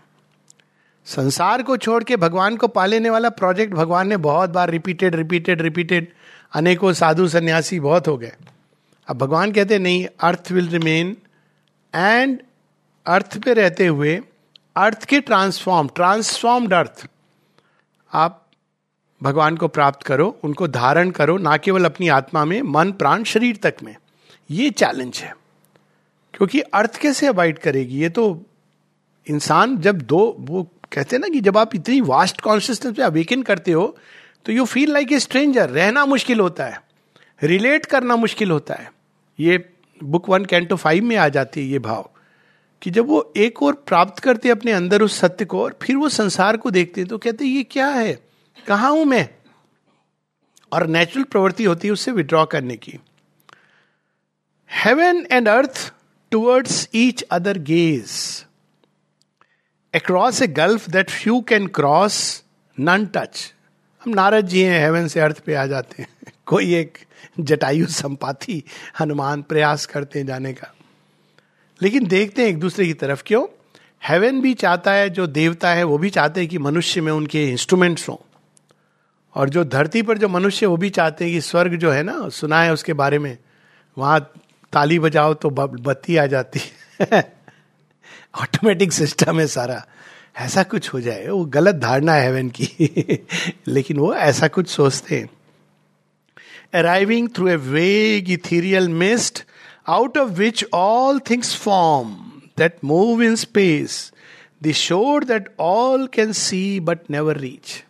संसार 1.07 1.63
को 1.63 1.77
छोड़ 1.77 2.03
के 2.05 2.17
भगवान 2.17 2.57
को 2.57 2.69
पालेने 2.69 3.11
वाला 3.11 3.29
प्रोजेक्ट 3.33 3.75
भगवान 3.75 4.09
ने 4.09 4.17
बहुत 4.19 4.51
बार 4.51 4.71
रिपीटेड 4.71 5.15
रिपीटेड 5.15 5.63
रिपीटेड 5.63 6.13
अनेकों 6.53 6.93
साधु 6.93 7.29
सन्यासी 7.29 7.81
बहुत 7.81 8.09
हो 8.09 8.17
गए। 8.17 8.33
अब 9.09 9.19
भगवान 9.19 9.53
कहते 9.53 9.79
नहीं, 9.79 10.07
earth 10.21 10.53
will 10.53 10.69
remain 10.69 11.17
and 11.95 12.39
earth 13.07 13.39
पे 13.39 13.55
रहते 13.55 13.87
हुए 13.87 14.21
अर्थ 14.77 15.05
के 15.05 15.21
ट्रांसफॉर्म 15.21 15.89
ट्रांसफॉर्म्ड 15.89 16.73
अर्थ 16.73 17.07
आप 18.13 18.45
भगवान 19.23 19.57
को 19.57 19.69
प्राप्त 19.69 20.03
करो, 20.03 20.39
उनको 20.45 20.69
धारण 20.69 21.11
करो, 21.11 21.39
ना 21.39 21.57
केवल 21.57 21.85
अपनी 21.85 22.09
आत्मा 22.09 22.45
में, 22.45 22.63
मन, 22.63 22.93
प्राण, 22.93 23.25
शरीर 23.25 23.57
तक 23.57 23.75
में। 23.83 23.97
ये 24.51 24.71
चैलेंज 24.71 25.19
है। 25.19 25.37
क्योंकि 26.35 26.61
अर्थ 26.61 26.97
कैसे 26.97 27.27
अवॉइड 27.27 27.59
करेगी? 27.59 27.99
ये 27.99 28.09
तो 28.09 28.43
इंसान 29.31 29.79
जब 29.79 30.03
दो, 30.03 30.37
वो 30.41 30.63
कहते 30.93 31.17
हैं 31.17 31.21
ना 31.21 31.29
कि 31.29 31.41
जब 31.41 31.59
आप 31.59 31.75
इतनी 31.75 32.01
वास्ट 32.01 32.41
कॉन्शियसनेस 32.41 32.99
में 32.99 33.07
अवेकन 33.07 33.43
करते 33.43 33.73
हो 33.73 33.99
तो 34.49 34.53
you 34.53 34.65
feel 34.65 34.93
like 34.93 35.13
a 35.13 35.19
stranger 35.19 35.71
रहना 35.71 36.05
मुश्किल 36.07 36.41
होता 36.41 36.67
है। 36.67 36.81
रिलेट 37.43 37.87
करना 37.87 38.17
मुश्किल 38.17 38.51
होता 38.51 38.75
है। 38.75 38.93
ये 39.41 39.73
बुक 40.05 40.29
वन 40.29 40.45
कैंटो 40.45 40.77
फाइव 40.77 41.05
में 41.05 41.17
आ 41.17 41.29
जाती 41.29 41.61
है 41.61 41.67
ये 41.67 41.79
भाव। 41.79 42.11
कि 42.83 42.91
जब 42.91 43.07
वो 43.07 43.33
एक 43.37 43.63
और 43.63 43.73
प्राप्त 43.87 44.19
करते 44.19 44.49
अपने 44.49 44.73
अंदर 44.73 45.03
उस 45.03 45.19
सत्य 45.19 45.45
को 45.45 45.63
और 45.63 45.79
फिर 45.83 45.97
वो 45.97 46.09
संसार 46.09 46.57
को 46.57 46.71
देखते 46.71 47.01
हैं 47.01 47.09
तो 47.09 47.19
कहते 47.19 47.45
हैं, 47.45 47.53
ये 47.53 47.63
क्या 47.63 47.87
है? 47.87 48.19
कहा 48.67 48.89
हूँ 48.89 49.05
मैं? 49.05 49.29
और 50.73 50.87
नेचुरल 50.87 51.25
प्रवृत्ति 51.25 51.65
होती 51.65 51.89
है 51.89 51.93
उससे 51.93 52.13
विड्रॉ 52.13 52.45
करने 52.47 52.77
की। 52.77 52.99
Heaven 54.71 55.27
and 55.33 55.49
earth 55.49 55.93
towards 56.31 56.89
each 56.95 57.23
other 57.23 57.59
gaze 57.59 58.11
across 59.95 60.43
a 60.43 60.47
gulf 60.47 60.91
that 60.91 61.11
few 61.11 61.41
can 61.41 61.67
cross 61.67 62.45
none 62.81 63.07
touch 63.07 63.55
हम 64.05 64.11
नारद 64.11 64.47
जी 64.47 64.63
हैं 64.63 64.81
हेवन 64.81 65.09
से 65.09 65.21
अर्थ 65.21 65.39
पे 65.39 65.55
आ 65.55 65.67
जाते 65.67 66.03
हैं। 66.03 66.09
कोई 66.47 66.75
एक 66.75 66.99
जटायु 67.41 67.87
संपाति 67.87 68.63
हनुमान 69.01 69.43
प्रयास 69.43 69.87
करते 69.87 70.19
हैं 70.19 70.27
जाने 70.27 70.53
का। 70.53 70.75
लेकिन 71.83 72.07
देखते 72.07 72.43
हैं 72.43 72.49
एक 72.49 72.61
दूसरे 72.61 72.87
की 72.87 72.95
तरफ़ 72.95 73.23
क्यों? 73.27 73.47
हेवन 74.09 74.41
भी 74.41 74.55
चाहता 74.55 74.93
है, 74.93 75.11
जो 75.11 75.27
देवता 75.27 75.71
है, 75.71 75.85
वो 75.85 75.99
भी 75.99 76.11
चाहते 76.11 76.41
हैं 76.41 76.49
कि 76.49 76.59
मनुष्य 76.59 77.01
में 77.01 77.13
उनके 77.13 77.51
इंस्ट्रूमेंट्स 77.51 78.09
हों। 78.09 78.17
और 79.35 79.49
जो 79.49 79.65
धरती 79.65 80.03
पर 80.03 80.19
जो 80.19 80.29
मनुष्य 80.29 80.67
वो 80.67 80.77
भी 80.77 80.91
चाहते 80.91 81.25
हैं 81.25 81.35
कि 81.35 81.41
स्वर्ग 81.41 81.77
जो 81.77 81.91
है 81.91 82.03
ना 82.03 82.29
सुना 82.29 82.63
है 82.63 82.73
उसके 82.73 82.93
बारे 82.93 83.19
में। 83.19 83.39
वहाँ 83.99 84.21
ताली 84.73 84.99
बजाओ 84.99 85.35
तो 85.35 85.51
बत्ती 85.51 86.17
आ 86.17 86.27
जाती 86.27 86.61
है। 86.61 87.09
ऑटोमेटिक 88.43 88.93
सिस्टम 88.93 89.41
है 89.41 89.47
सारा। 89.47 89.87
ऐसा 90.39 90.63
कुछ 90.63 90.95
हो 90.95 91.01
जाए 91.01 91.29
वो 91.29 91.45
गलत 91.45 91.75
धारणा 91.75 92.13
है 92.13 92.23
हेवन 92.23 92.49
की। 92.49 93.27
लेकिन 93.69 93.97
वो 93.97 94.15
ऐसा 94.15 94.49
कुछ 94.49 94.69
सोचते 94.69 95.19
हैं। 95.19 95.31
Arriving 96.75 97.29
through 97.29 97.49
a 97.49 97.57
vague 97.57 98.31
ethereal 98.31 98.89
mist 98.89 99.45
out 99.91 100.13
of 100.17 100.31
which 100.31 100.65
all 100.75 101.21
things 101.25 101.65
form 101.69 102.07
that 102.61 102.71
move 102.91 103.19
in 103.21 103.45
space, 103.49 104.13
the 104.65 104.73
shore 104.73 105.31
that 105.31 105.43
all 105.61 106.09
can 106.19 106.29
see 106.29 106.81
but 106.81 106.99
never 107.11 107.35
reach. 107.35 107.83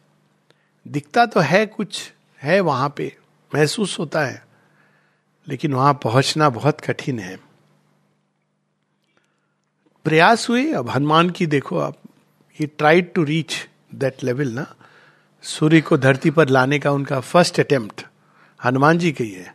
दिखता 0.89 1.27
तो 1.27 1.41
है 1.41 1.67
कुछ 1.67 2.13
है 2.43 2.61
वहाँ 2.61 2.95
पे 2.97 3.17
महसूस 3.55 3.99
होता 3.99 4.25
है। 4.25 4.47
लेकिन 5.49 5.73
वहाँ 5.73 5.95
पहुँचना 5.95 6.51
बहुत 6.51 6.81
कठिन 6.81 7.19
है। 7.19 7.41
प्रयास 10.05 10.49
हुए 10.49 10.73
अब 10.73 10.91
हनुमान 10.91 11.31
की 11.31 11.47
देखो 11.47 11.79
आप 11.79 11.97
he 12.61 12.67
tried 12.67 13.13
to 13.15 13.23
reach 13.25 13.55
that 13.95 14.25
level 14.25 14.49
ना 14.49 14.67
सूर्य 15.43 15.81
को 15.81 15.97
धरती 15.99 16.31
पर 16.31 16.49
लाने 16.49 16.79
का 16.79 16.91
उनका 16.91 17.21
फ़र्स्ट 17.21 17.61
अटेम्प्ट 17.61 18.07
हनुमान 18.65 18.99
जी 18.99 19.13
की 19.13 19.31
है 19.31 19.55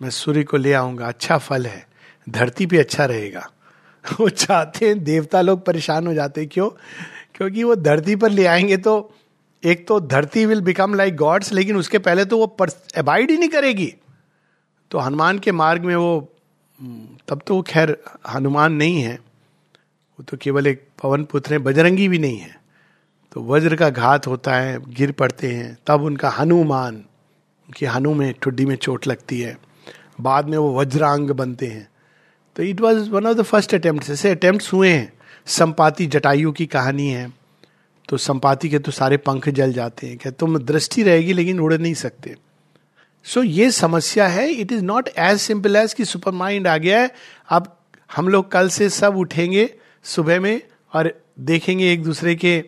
मैं 0.00 0.10
सूर्य 0.10 0.42
को 0.44 0.56
ले 0.56 0.72
आऊँगा 0.72 1.08
अच्छा 1.08 1.38
फल 1.38 1.66
है, 1.66 1.86
धरती 2.28 2.66
पे 2.66 2.78
अच्छा 2.78 3.04
रहेगा। 3.04 3.50
वो 4.20 4.28
चाहते 4.28 4.86
हैं, 4.86 5.04
देवता 5.04 5.40
लोग 5.40 5.64
परेशान 5.64 6.06
हो 6.06 6.14
जाते 6.14 6.46
क्यों? 6.46 6.68
क्योंकि 7.34 7.62
वो 7.64 7.74
धरती 7.74 8.16
पर 8.16 8.30
ले 8.30 8.46
आएँगे 8.46 8.76
तो 8.76 9.14
एक 9.62 9.86
तो 9.88 10.00
धरती 10.00 10.46
विल 10.46 10.60
बिकम 10.60 10.94
लाइक 10.94 11.16
गॉड्स 11.16 11.52
लेकिन 11.52 11.76
उसके 11.76 11.98
पहले 11.98 12.24
तो 12.24 12.38
वो 12.38 12.46
अबाइड 12.96 13.30
ही 13.30 13.36
नहीं 13.36 13.48
करेगी। 13.48 13.94
तो 14.90 14.98
हनुमान 14.98 15.38
के 15.38 15.52
मार्ग 15.52 15.84
में 15.84 15.96
वो, 15.96 16.32
तब 17.28 17.40
तो 17.46 17.62
खैर, 17.62 17.96
हनुमान 18.28 18.72
नहीं 18.72 19.00
है। 19.02 19.18
वो 20.18 20.24
तो 20.24 20.36
केवल 20.36 20.66
एक 20.66 20.88
पवन 21.02 21.24
पुत्र 21.24 21.52
है 21.52 21.58
बजरंगी 21.58 22.08
भी 22.08 22.18
नहीं 22.18 22.38
है। 22.38 22.60
तो 23.32 23.44
वज्र 23.44 23.76
का 23.76 23.90
घात 23.90 24.26
होता 24.26 24.54
है 24.54 24.94
गिर 24.94 25.12
पड़ते 25.12 25.52
हैं 25.52 25.78
तब 25.86 26.02
उनका 26.02 26.28
हनुमान 26.28 26.94
उनकी 26.94 27.86
हनु 27.86 28.14
में 28.14 28.34
ठुड्डी 28.42 28.66
में 28.66 28.76
चोट 28.76 29.06
लगती 29.06 29.40
है। 29.40 29.58
बाद 30.20 30.48
में 30.48 30.58
वो 30.58 30.80
वज्रांग 30.80 31.30
बनते 31.30 31.66
हैं। 31.66 31.88
तो 32.56 32.62
it 32.62 32.80
was 32.80 33.10
one 33.10 33.26
of 33.26 33.38
the 33.38 33.42
first 33.42 33.74
attempt 33.74 34.10
ऐसे 34.10 34.30
अटेम्प्ट 34.30 34.72
हुए 34.72 34.90
हैं। 34.90 35.12
संपाति 35.46 36.06
जटायु 36.06 36.52
की 36.52 36.66
कहानी 36.66 37.08
है। 37.08 37.32
तो 38.08 38.16
संपाति 38.16 38.68
के 38.68 38.78
तो 38.78 38.92
सारे 38.92 39.16
पंख 39.16 39.48
जल 39.48 39.72
जाते 39.72 40.06
हैं। 40.06 40.18
क्या 40.18 40.32
तुम 40.32 40.58
दृष्टि 40.58 41.02
रहेगी 41.02 41.32
लेकिन 41.32 41.60
उड़ 41.60 41.74
नहीं 41.74 41.94
सकते। 41.94 42.36
सो 43.24 43.40
so, 43.40 43.46
ये 43.46 43.70
समस्या 43.70 44.28
है 44.28 44.50
it 44.50 44.72
is 44.72 44.82
not 44.82 45.08
as 45.18 45.38
simple 45.38 45.76
as 45.76 45.94
कि 45.94 46.04
सुपर 46.04 46.30
माइंड 46.30 46.66
आ 46.66 46.76
गया 46.76 47.00
है। 47.00 47.10
अब 47.48 47.76
हम 48.16 48.28
लोग 48.28 48.52
कल 48.52 48.68
से 48.68 48.90
सब 48.90 49.16
उठेंगे 49.16 49.74
सुबह 50.04 50.40
में 50.40 50.60
और 50.94 51.12
देखेंगे 51.40 51.92
एक 51.92 52.02
दूसरे 52.04 52.34
के 52.34 52.60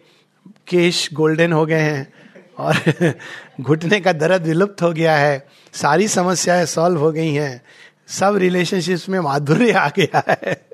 केश 0.68 1.08
गोल्डन 1.12 1.52
हो 1.52 1.66
गए 1.66 1.80
हैं 1.80 2.12
और 2.58 3.14
घुटने 3.60 4.00
का 4.00 4.12
दर्द 4.12 4.42
विलुप्त 4.42 4.82
हो 4.82 4.92
गया 4.92 5.16
है, 5.16 5.46
सारी 5.74 6.08
समस्याएँ 6.08 6.66
सॉल्व 6.66 7.00
हो 7.00 7.10
गई 7.12 7.32
हैं, 7.32 7.62
सब 8.08 8.36
रिलेशनशिप्स 8.36 9.08
में 9.08 9.18
माधुर्य 9.20 9.72
आ 9.72 9.88
गया 9.88 10.22
है। 10.28 10.66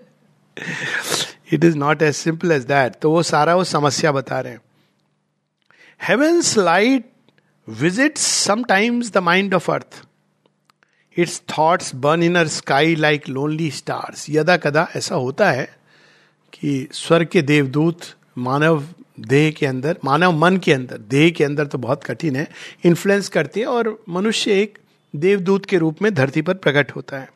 It 1.53 1.65
is 1.65 1.77
not 1.77 2.03
as 2.03 2.15
simple 2.17 2.53
as 2.53 2.63
that 2.63 2.95
तो 3.03 3.11
वो 3.11 3.23
सारा 3.23 3.55
वो 3.55 3.65
समस्या 3.65 4.13
बता 4.13 4.41
रहे 4.41 4.53
हैं। 4.53 4.61
Light 6.59 7.05
visit 7.69 8.19
sometimes 8.19 9.13
the 9.13 9.19
mind 9.19 9.55
of 9.55 9.71
earth 9.73 10.03
its 11.17 11.43
thoughts 11.59 11.95
burn 11.95 12.23
in 12.23 12.37
our 12.37 12.49
sky 12.49 12.95
like 12.95 13.29
lonely 13.29 13.71
stars 13.71 14.27
यदा 14.31 14.57
कदा 14.57 14.89
ऐसा 14.97 15.15
होता 15.15 15.51
है 15.51 15.82
कि 16.53 16.89
स्वर्ग 16.93 17.27
के 17.27 17.43
देवदूत 17.43 18.01
मानव 18.39 18.87
देह 19.21 19.51
के 19.51 19.67
अंदर, 19.67 19.99
मानव 20.05 20.33
मन 20.33 20.57
के 20.57 20.73
अंदर, 20.73 20.99
देह 20.99 21.31
के 21.31 21.45
अंदर 21.45 21.67
तो 21.67 21.79
बहुत 21.79 22.05
कठिन 22.05 22.37
है 22.37 22.49
इन्फ्लुएंस 22.85 23.29
करते 23.29 23.61
हैं 23.61 23.67
और 23.67 24.05
मनुष्य 24.09 24.61
एक 24.63 24.79
देवदूत 25.15 25.67
के 25.67 25.79
रूप 25.79 26.03
में 26.03 26.13
धरती 26.15 26.43
पर 26.43 26.55
प्रकट 26.55 26.91
होता 26.97 27.19
है। 27.19 27.29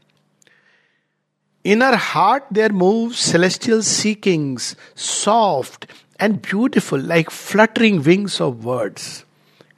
In 1.64 1.82
our 1.82 1.94
heart 1.94 2.44
there 2.52 2.72
move 2.72 3.12
celestial 3.12 3.80
seekings 3.82 4.76
soft 4.96 5.86
and 6.20 6.34
beautiful 6.36 7.00
like 7.00 7.30
fluttering 7.30 8.00
wings 8.00 8.40
of 8.42 8.54
words 8.54 9.24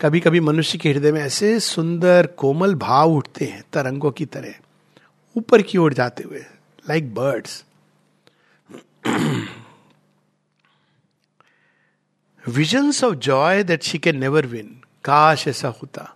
कभी 0.00 0.20
कभी 0.20 0.40
मनुष्य 0.40 0.78
के 0.78 0.90
हृदय 0.90 1.12
में 1.12 1.20
ऐसे 1.20 1.58
सुंदर, 1.60 2.26
कोमल 2.26 2.74
भाव 2.74 3.12
उठते 3.12 3.44
हैं, 3.44 3.62
तरंगों 3.72 4.10
की 4.10 4.24
तरह, 4.24 4.54
ऊपर 5.36 5.62
की 5.62 5.78
ओर 5.78 5.94
जाते 5.94 6.22
हुए 6.22 6.38
like 6.88 7.14
birds 7.14 7.64
visions 12.48 13.04
of 13.04 13.14
joy 13.14 13.64
that 13.64 13.82
she 13.82 13.98
can 13.98 14.18
never 14.18 14.46
win 14.46 14.80
काश 15.04 15.48
ऐसा 15.48 15.68
होता 15.68 16.14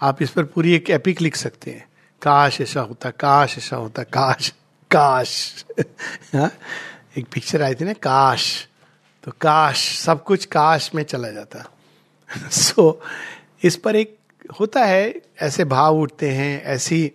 आप 0.00 0.22
इस 0.22 0.30
पर 0.30 0.44
पूरी 0.44 0.72
एक 0.72 0.90
एपिक 0.90 1.20
लिख 1.20 1.36
सकते 1.36 1.70
हैं। 1.70 1.88
काश 2.22 2.60
ऐसा 2.60 2.80
होता 2.80 3.10
काश 3.10 3.58
ऐसा 3.58 3.76
होता 3.76 4.02
काश 4.02 4.54
काश? 4.90 5.64
एक 7.18 7.26
पिक्चर 7.32 7.62
आई 7.62 7.74
थी 7.74 7.84
ना 7.84 7.92
काश 7.92 8.68
तो 9.24 9.32
काश 9.40 9.98
सब 9.98 10.24
कुछ 10.24 10.44
काश 10.44 10.90
में 10.94 11.02
चला 11.02 11.30
जाता। 11.30 11.70
सो 12.50 13.02
so, 13.04 13.64
इस 13.64 13.76
पर 13.76 13.96
एक 13.96 14.18
होता 14.60 14.84
है 14.84 15.22
ऐसे 15.42 15.64
भाव 15.64 15.96
उठते 15.96 16.30
हैं 16.30 16.62
ऐसी 16.62 17.12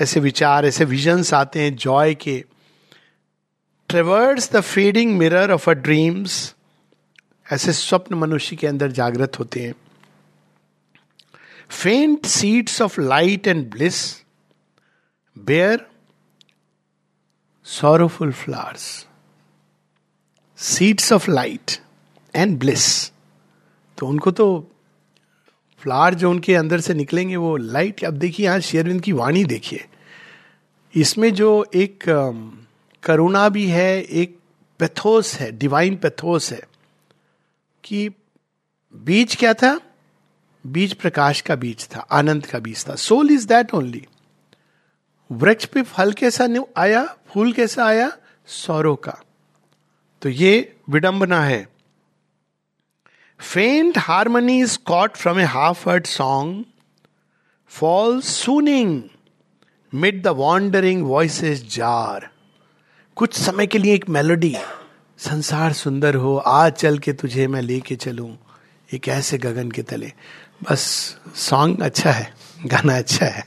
ऐसे 0.00 0.20
विचार 0.20 0.66
ऐसे 0.66 0.84
विजन्स 0.84 1.34
आते 1.34 1.60
हैं 1.60 1.76
जॉय 1.76 2.14
के। 2.14 2.44
Towards 3.88 4.50
the 4.52 4.60
fading 4.60 5.16
mirror 5.18 5.50
of 5.52 5.70
a 5.70 5.72
dreams 5.72 6.54
ऐसे 7.46 7.72
स्वप्न 7.72 8.14
मनुष्य 8.14 8.56
के 8.56 8.66
अंदर 8.66 8.92
जागृत 8.92 9.38
होते 9.38 9.60
हैं। 9.60 9.74
Faint 11.70 12.26
seeds 12.26 12.80
of 12.82 13.00
light 13.00 13.46
and 13.46 13.70
bliss 13.70 14.02
bear 15.36 15.86
sorrowful 17.66 18.32
flowers 18.32 19.06
seeds 20.58 21.12
of 21.12 21.30
light 21.30 21.78
and 22.34 22.58
bliss 22.58 22.86
तो 23.98 24.06
उनको 24.06 24.30
तो 24.30 24.46
फ्लावर 25.82 26.14
जो 26.14 26.30
उनके 26.30 26.54
अंदर 26.54 26.80
से 26.80 26.94
निकलेंगे, 26.94 27.36
वो 27.36 27.56
लाइट 27.56 28.04
अब 28.04 28.14
देखिए, 28.14 28.46
यहाँ 28.46 28.60
शेरविंद 28.60 29.00
की 29.00 29.12
वाणी 29.12 29.44
देखिए। 29.44 29.84
इसमें 30.94 31.32
जो 31.34 31.66
एक 31.74 32.04
करुणा 33.04 33.48
भी 33.48 33.66
है, 33.66 34.02
एक 34.02 34.38
पैथोस 34.78 35.34
है 35.34 35.52
डिवाइन 35.52 35.96
पैथोस 35.96 36.52
है, 36.52 36.62
कि 37.84 38.10
बीज 38.94 39.36
क्या 39.36 39.54
था? 39.54 39.80
बीज 40.66 40.94
प्रकाश 40.94 41.40
का 41.40 41.56
बीज 41.56 41.88
था, 41.96 42.00
आनंद 42.00 42.46
का 42.46 42.58
बीज 42.58 42.88
था। 42.88 42.94
सोल 42.94 43.30
इज़ 43.30 43.46
दैट 43.46 43.74
ओनली 43.74 44.06
वृक्ष 45.32 45.64
पे 45.64 45.82
फल 45.82 46.12
कैसा 46.12 46.48
आया, 46.76 47.16
फूल 47.26 47.52
कैसा 47.52 47.84
आया? 47.86 48.12
सौरों 48.46 48.96
का। 48.96 49.22
तो 50.22 50.28
ये 50.28 50.76
विडंबना 50.90 51.40
है। 51.44 51.68
Faint 53.40 53.98
harmony 53.98 54.60
is 54.60 54.78
caught 54.84 55.16
from 55.16 55.40
a 55.40 55.44
half 55.44 55.88
heard 55.90 56.06
song 56.06 56.64
fall 57.68 58.20
swooning 58.20 59.02
mid 59.94 60.22
the 60.22 60.28
wandering 60.28 61.04
voices 61.04 61.64
jar 61.64 62.33
कुछ 63.16 63.34
समय 63.34 63.66
के 63.66 63.78
लिए 63.78 63.94
एक 63.94 64.08
मेलोडी 64.08 64.54
संसार 65.18 65.72
सुंदर 65.72 66.14
हो 66.14 66.36
आज 66.36 66.72
चल 66.72 66.98
के 66.98 67.12
तुझे 67.12 67.46
मैं 67.46 67.60
लेके 67.62 67.96
चलूँ 67.96 68.30
एक 68.88 69.08
ऐसे 69.08 69.38
गगन 69.38 69.70
के 69.70 69.82
तले? 69.82 70.10
बस 70.62 70.80
सॉन्ग 71.36 71.82
अच्छा 71.82 72.10
है, 72.10 72.32
गाना 72.66 72.96
अच्छा 72.98 73.26
है। 73.26 73.44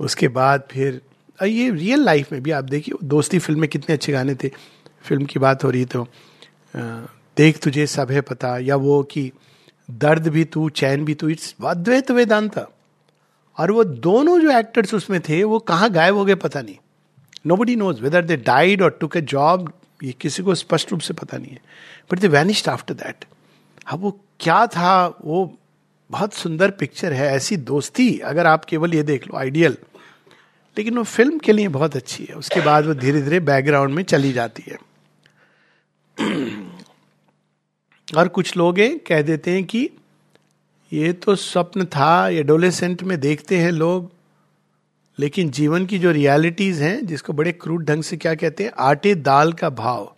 उसके 0.00 0.28
बाद 0.28 0.66
फिर 0.70 1.00
ये 1.38 1.70
रियल 1.70 2.04
लाइफ 2.04 2.32
में 2.32 2.42
भी 2.42 2.50
आप 2.50 2.64
देखिए, 2.64 2.94
दोस्ती 3.04 3.38
फ़िल्म 3.38 3.60
में 3.60 3.68
कितने 3.70 3.94
अच्छे 3.94 4.12
गाने 4.12 4.34
थे। 4.34 4.48
फ़िल्म 5.04 5.24
की 5.24 5.38
बात 5.38 5.64
हो 5.64 5.70
रही 5.70 5.84
तो 5.84 6.06
देख 6.74 7.62
तुझे 7.62 7.86
सब 7.86 8.10
है 8.10 8.20
पता, 8.20 8.58
या 8.58 8.76
वो 8.76 9.02
कि 9.02 9.30
दर्द 9.88 10.28
भी 10.28 10.44
तू, 10.44 10.68
चैन 10.70 11.04
भी 11.04 11.14
तू, 11.14 11.28
इट्स 11.28 11.54
अद्वैत 11.64 12.10
वेदांता। 12.10 12.66
और 13.58 13.70
वो 13.70 13.84
दोनों 13.84 14.40
जो 14.40 14.58
एक्टर्स 14.58 14.94
उसमें 14.94 15.20
थे, 15.20 15.44
वो 15.44 15.58
कहाँ 15.58 15.90
गायब 15.90 16.16
हो 16.16 16.24
गए 16.24 16.34
पता 16.34 16.60
नहीं। 16.60 16.76
Nobody 17.56 17.76
knows 17.76 18.02
whether 18.02 18.24
they 18.24 18.36
died 18.36 18.82
or 18.82 18.96
took 19.00 19.16
a 19.16 19.20
job 19.22 19.72
ये 20.02 20.12
किसी 20.12 20.42
को 20.42 20.54
स्पष्ट 20.54 20.92
रूप 20.92 21.00
से 21.00 21.14
पता 21.14 21.38
नहीं 21.38 21.52
है। 21.52 21.60
But 22.12 22.18
they 22.18 22.28
vanished 22.28 22.68
after 22.68 22.94
that 22.94 23.24
अब 23.86 24.00
वो 24.00 24.10
क्या 24.40 24.66
था? 24.66 25.06
वो 25.24 25.58
बहुत 26.10 26.34
सुंदर 26.34 26.70
पिक्चर 26.70 27.12
है, 27.12 27.26
ऐसी 27.26 27.56
दोस्ती। 27.56 28.18
अगर 28.20 28.46
आप 28.46 28.64
केवल 28.64 28.94
ये 28.94 29.02
देख 29.02 29.26
लो 29.26 29.36
आइडियल 29.38 29.76
लेकिन 30.76 30.96
वो 30.98 31.02
फ़िल्म 31.04 31.38
के 31.38 31.52
लिए 31.52 31.68
बहुत 31.68 31.96
अच्छी 31.96 32.24
है। 32.24 32.34
उसके 32.34 32.60
बाद 32.60 32.86
वो 32.86 32.94
धीरे 32.94 33.22
धीरे 33.22 33.40
बैकग्राउंड 33.40 33.94
में 33.94 34.02
चली 34.02 34.32
जाती 34.32 34.64
है। 34.66 34.76
और 38.08 38.28
कुछ 38.28 38.56
लोग 38.56 38.78
कह 39.06 39.22
देते 39.22 39.50
हैं 39.50 39.64
कि 39.64 39.88
ये 40.92 41.12
तो 41.12 41.34
स्वप्न 41.36 41.84
था 41.84 42.28
एडोलेसेंट 42.28 43.02
में 43.02 43.18
देखते 43.20 43.58
हैं 43.58 43.70
लोग। 43.72 44.10
लेकिन 45.18 45.50
जीवन 45.50 45.86
की 45.86 45.98
जो 45.98 46.10
रियलिटीज 46.10 46.80
हैं, 46.82 47.06
जिसको 47.06 47.32
बड़े 47.32 47.52
क्रूड 47.52 47.84
ढंग 47.84 48.02
से 48.02 48.16
क्या 48.16 48.34
कहते 48.34 48.64
हैं, 48.64 48.70
आटे 48.78 49.14
दाल 49.14 49.52
का 49.52 49.70
भाव। 49.70 50.12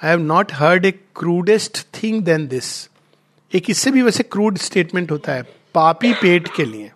I 0.00 0.10
have 0.10 0.20
not 0.20 0.52
heard 0.52 0.84
a 0.84 0.90
crudest 0.90 1.86
thing 1.94 2.22
than 2.24 2.46
this 2.48 2.88
एक 3.52 3.70
इससे 3.70 3.90
भी 3.90 4.02
वैसे 4.02 4.22
क्रूड 4.22 4.58
स्टेटमेंट 4.58 5.10
होता 5.10 5.32
है, 5.32 5.42
पापी 5.74 6.12
पेट 6.12 6.48
के 6.56 6.64
लिए। 6.64 6.90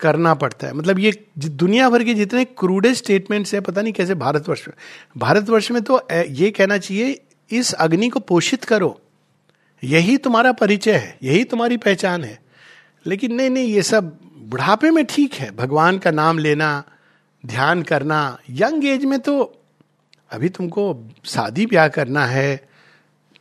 करना 0.00 0.34
पड़ता 0.34 0.66
है। 0.66 0.72
मतलब 0.72 0.98
ये 0.98 1.12
दुनिया 1.38 1.88
भर 1.90 2.04
के 2.04 2.14
जितने 2.14 2.44
क्रूडेस्ट 2.44 3.04
स्टेटमेंट्स 3.04 3.54
है, 3.54 3.60
पता 3.60 3.82
नहीं 3.82 3.92
कैसे 3.92 4.14
भारतवर्ष 4.14 4.68
में। 4.68 4.74
भारतवर्ष 5.16 5.70
में 5.70 5.82
तो 5.82 6.00
ये 6.12 6.50
कहना 6.50 6.78
चाहिए, 6.78 7.20
इस 7.50 7.72
अग्नि 7.72 8.08
को 8.08 8.20
पोषित 8.20 8.64
करो। 8.64 9.00
यही 9.82 10.16
तुम्हारा 10.16 10.52
परिचय 10.52 10.92
है, 10.92 11.18
यही 11.22 11.44
तुम्हारी 11.44 11.76
पहचान 11.76 12.24
है। 12.24 12.38
लेकिन 13.06 13.34
नहीं 13.34 13.50
नहीं, 13.50 13.66
ये 13.66 13.82
सब 13.82 14.16
बुढ़ापे 14.50 14.90
में 14.90 15.04
ठीक 15.04 15.34
है, 15.34 15.50
भगवान 15.56 15.98
का 15.98 16.10
नाम 16.10 16.38
लेना, 16.38 16.82
ध्यान 17.46 17.82
करना, 17.82 18.38
यंग 18.50 18.84
एज 18.84 19.04
में 19.04 19.18
तो 19.18 19.62
अभी 20.30 20.48
तुमको 20.48 21.08
शादी 21.24 21.66
ब्याह 21.66 21.88
करना 21.88 22.24
है, 22.26 22.56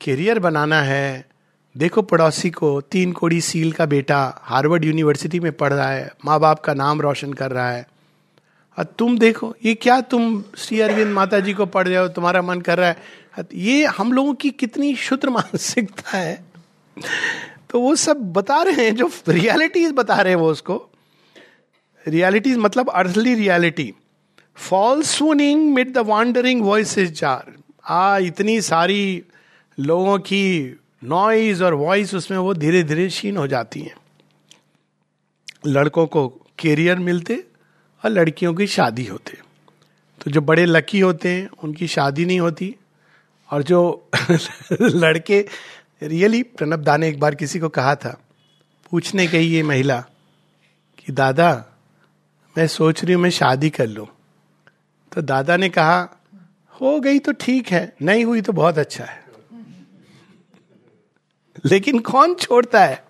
करियर 0.06 0.39
बनाना 0.39 0.82
है। 0.82 1.30
देखो 1.78 2.01
पड़ोसी 2.01 2.50
को, 2.50 2.82
तीन 2.82 3.12
कोड़ी 3.12 3.42
सील 3.42 3.72
का 3.72 3.86
बेटा 3.86 4.42
हार्वर्ड 4.42 4.86
यूनिवर्सिटी 4.86 5.39
में 5.39 5.51
पढ़ 5.51 5.74
रहा 5.74 5.89
है 5.89 6.12
माँ 6.25 6.39
बाप 6.39 6.60
का 6.60 6.74
नाम 6.74 7.01
रोशन 7.01 7.34
कर 7.34 7.51
रहा 7.51 7.72
है। 7.72 7.88
और 8.78 8.84
तुम 8.84 9.18
देखो, 9.20 9.56
ये 9.66 9.74
क्या 9.74 10.01
तुम 10.01 10.44
श्री 10.58 10.80
अरविंद 10.80 11.13
माता 11.13 11.39
जी 11.39 11.54
को 11.54 11.66
पढ़ 11.66 11.88
रहे 11.88 11.98
हो, 11.98 12.08
तुम्हारा 12.08 12.42
मन 12.42 12.62
कर 12.62 12.78
रहा 12.78 12.89
है। 12.89 13.46
ये 13.54 13.86
हम 13.86 14.13
लोगों 14.13 14.34
की 14.34 14.50
कितनी 14.50 14.96
शुद्र 14.96 15.30
मानसिकता 15.30 16.18
है। 16.18 16.44
तो 17.70 17.82
वो 17.82 17.96
सब 17.96 18.34
बता 18.34 18.62
रहे 18.62 18.86
हैं, 18.86 18.96
जो 18.96 19.12
रियलिटीज 19.28 19.92
बता 19.92 20.16
रहे 20.16 20.34
हैं 20.34 20.39
वो 20.39 20.51
उसको। 20.51 20.88
रियलिटी 22.08 22.56
मतलब 22.56 22.89
earthly 22.89 23.36
reality 23.36 23.94
fall 24.56 25.01
swooning 25.01 25.74
mid 25.74 25.94
the 25.94 25.98
wandering 25.98 26.62
voice 26.62 26.98
is 26.98 27.12
jar 27.12 27.53
आ, 27.86 28.18
इतनी 28.18 28.62
सारी 28.62 29.24
लोगों 29.79 30.20
की 30.20 30.75
नॉइज़ 31.03 31.63
और 31.63 31.74
वॉइस 31.74 32.15
उसमें 32.15 32.38
वो 32.38 32.53
धीरे 32.53 32.84
धीरे 32.84 33.08
क्षीण 33.08 33.38
हो 33.38 33.48
जाती 33.48 33.82
हैं। 33.82 33.96
लड़कों 35.68 36.08
को 36.08 36.27
कैरियर 36.60 37.00
मिलते 37.00 37.44
और 38.06 38.10
लड़कियों 38.10 38.53
की 38.53 38.68
शादी 38.68 39.06
होते। 39.06 39.38
तो 40.22 40.32
जो 40.32 40.41
बड़े 40.41 40.65
लकी 40.65 41.00
होते 41.00 41.29
हैं, 41.29 41.50
उनकी 41.63 41.88
शादी 41.88 42.25
नहीं 42.25 42.39
होती। 42.39 42.75
और 43.51 43.63
जो 43.63 44.10
लड़के 44.82 45.46
रियली 46.03 46.44
प्रणब 46.44 46.79
दा 46.79 46.98
ने 46.98 47.08
एक 47.08 47.20
बार 47.20 47.36
किसी 47.36 47.60
को 47.60 47.70
कहा 47.70 47.96
था, 47.96 48.22
पूछने 48.91 49.27
गई 49.27 49.46
ये 49.46 49.63
महिला 49.63 50.06
कि, 50.98 51.12
दादा 51.12 51.65
मैं 52.60 52.68
सोच 52.68 53.04
रही 53.04 53.13
हूँ, 53.13 53.22
मैं 53.22 53.30
शादी 53.30 53.70
कर 53.70 53.88
लू। 53.88 54.08
तो 55.16 55.22
दादा 55.22 55.58
ने 55.58 55.70
कहा, 55.70 56.10
हो 56.82 57.00
गई 57.00 57.20
तो 57.20 57.32
ठीक 57.32 57.68
है, 57.68 57.96
नहीं 58.01 58.25
हुई 58.25 58.42
तो 58.42 58.54
बहुत 58.54 58.78
अच्छा 58.78 59.04
है। 59.04 59.24
लेकिन 61.66 62.00
कौन 62.00 62.34
छोड़ता 62.34 62.86
है? 62.86 63.04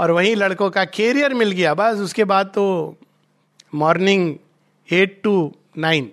और 0.00 0.10
वहीं 0.10 0.36
लड़कों 0.36 0.70
का 0.70 0.84
कैरियर 0.84 1.34
मिल 1.34 1.50
गया। 1.50 1.74
बस 1.74 1.98
उसके 1.98 2.24
बाद 2.24 2.46
तो 2.46 2.96
morning 3.74 4.36
eight 4.92 5.20
to 5.24 5.54
nine 5.78 6.12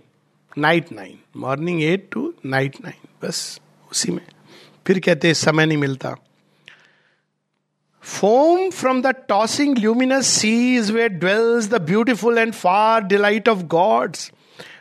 night 0.58 0.92
nine 0.92 1.20
morning 1.38 1.84
eight 1.84 2.10
to 2.12 2.34
night 2.46 2.76
nine 2.84 3.28
बस 3.28 3.62
उसी 3.92 4.12
में। 4.12 4.26
फिर 4.88 5.00
कहते, 5.00 5.34
समय 5.34 5.66
नहीं 5.66 5.78
मिलता। 5.78 6.16
Foam 8.08 8.70
from 8.70 9.02
the 9.02 9.08
tossing 9.30 9.78
luminous 9.78 10.28
seas 10.28 10.92
where 10.92 11.08
dwells 11.10 11.68
the 11.70 11.82
beautiful 11.82 12.38
and 12.38 12.54
far 12.54 13.04
delight 13.04 13.50
of 13.50 13.64
gods 13.74 14.32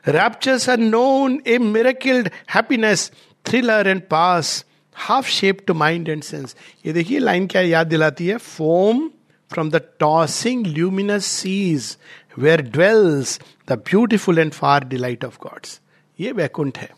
raptures 0.09 0.68
are 0.71 0.78
known 0.78 1.40
a 1.47 1.56
miracled 1.59 2.30
happiness 2.54 3.11
thriller 3.45 3.88
and 3.88 4.02
pass 4.11 4.64
half 4.97 5.28
shape 5.28 5.59
to 5.66 5.75
mind 5.75 6.09
and 6.09 6.23
sense 6.23 6.56
ये 6.87 6.92
देखिए 6.92 7.18
लाइन 7.18 7.47
क्या 7.47 7.62
याद 7.62 7.87
दिलाती 7.87 8.26
है? 8.26 8.37
Foam 8.37 9.09
from 9.50 9.71
the 9.71 9.80
tossing 10.00 10.66
luminous 10.66 11.26
seas 11.26 11.97
where 12.38 12.62
dwells 12.62 13.38
the 13.68 13.73
beautiful 13.90 14.38
and 14.38 14.52
far 14.52 14.85
delight 14.85 15.25
of 15.25 15.38
gods 15.42 15.80
ये 16.21 16.33
वैकुंठ 16.33 16.78
है। 16.78 16.88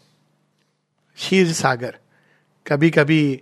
शीर 1.19 1.53
सागर 1.53 1.97
कभी 2.67 2.91
कभी 2.91 3.41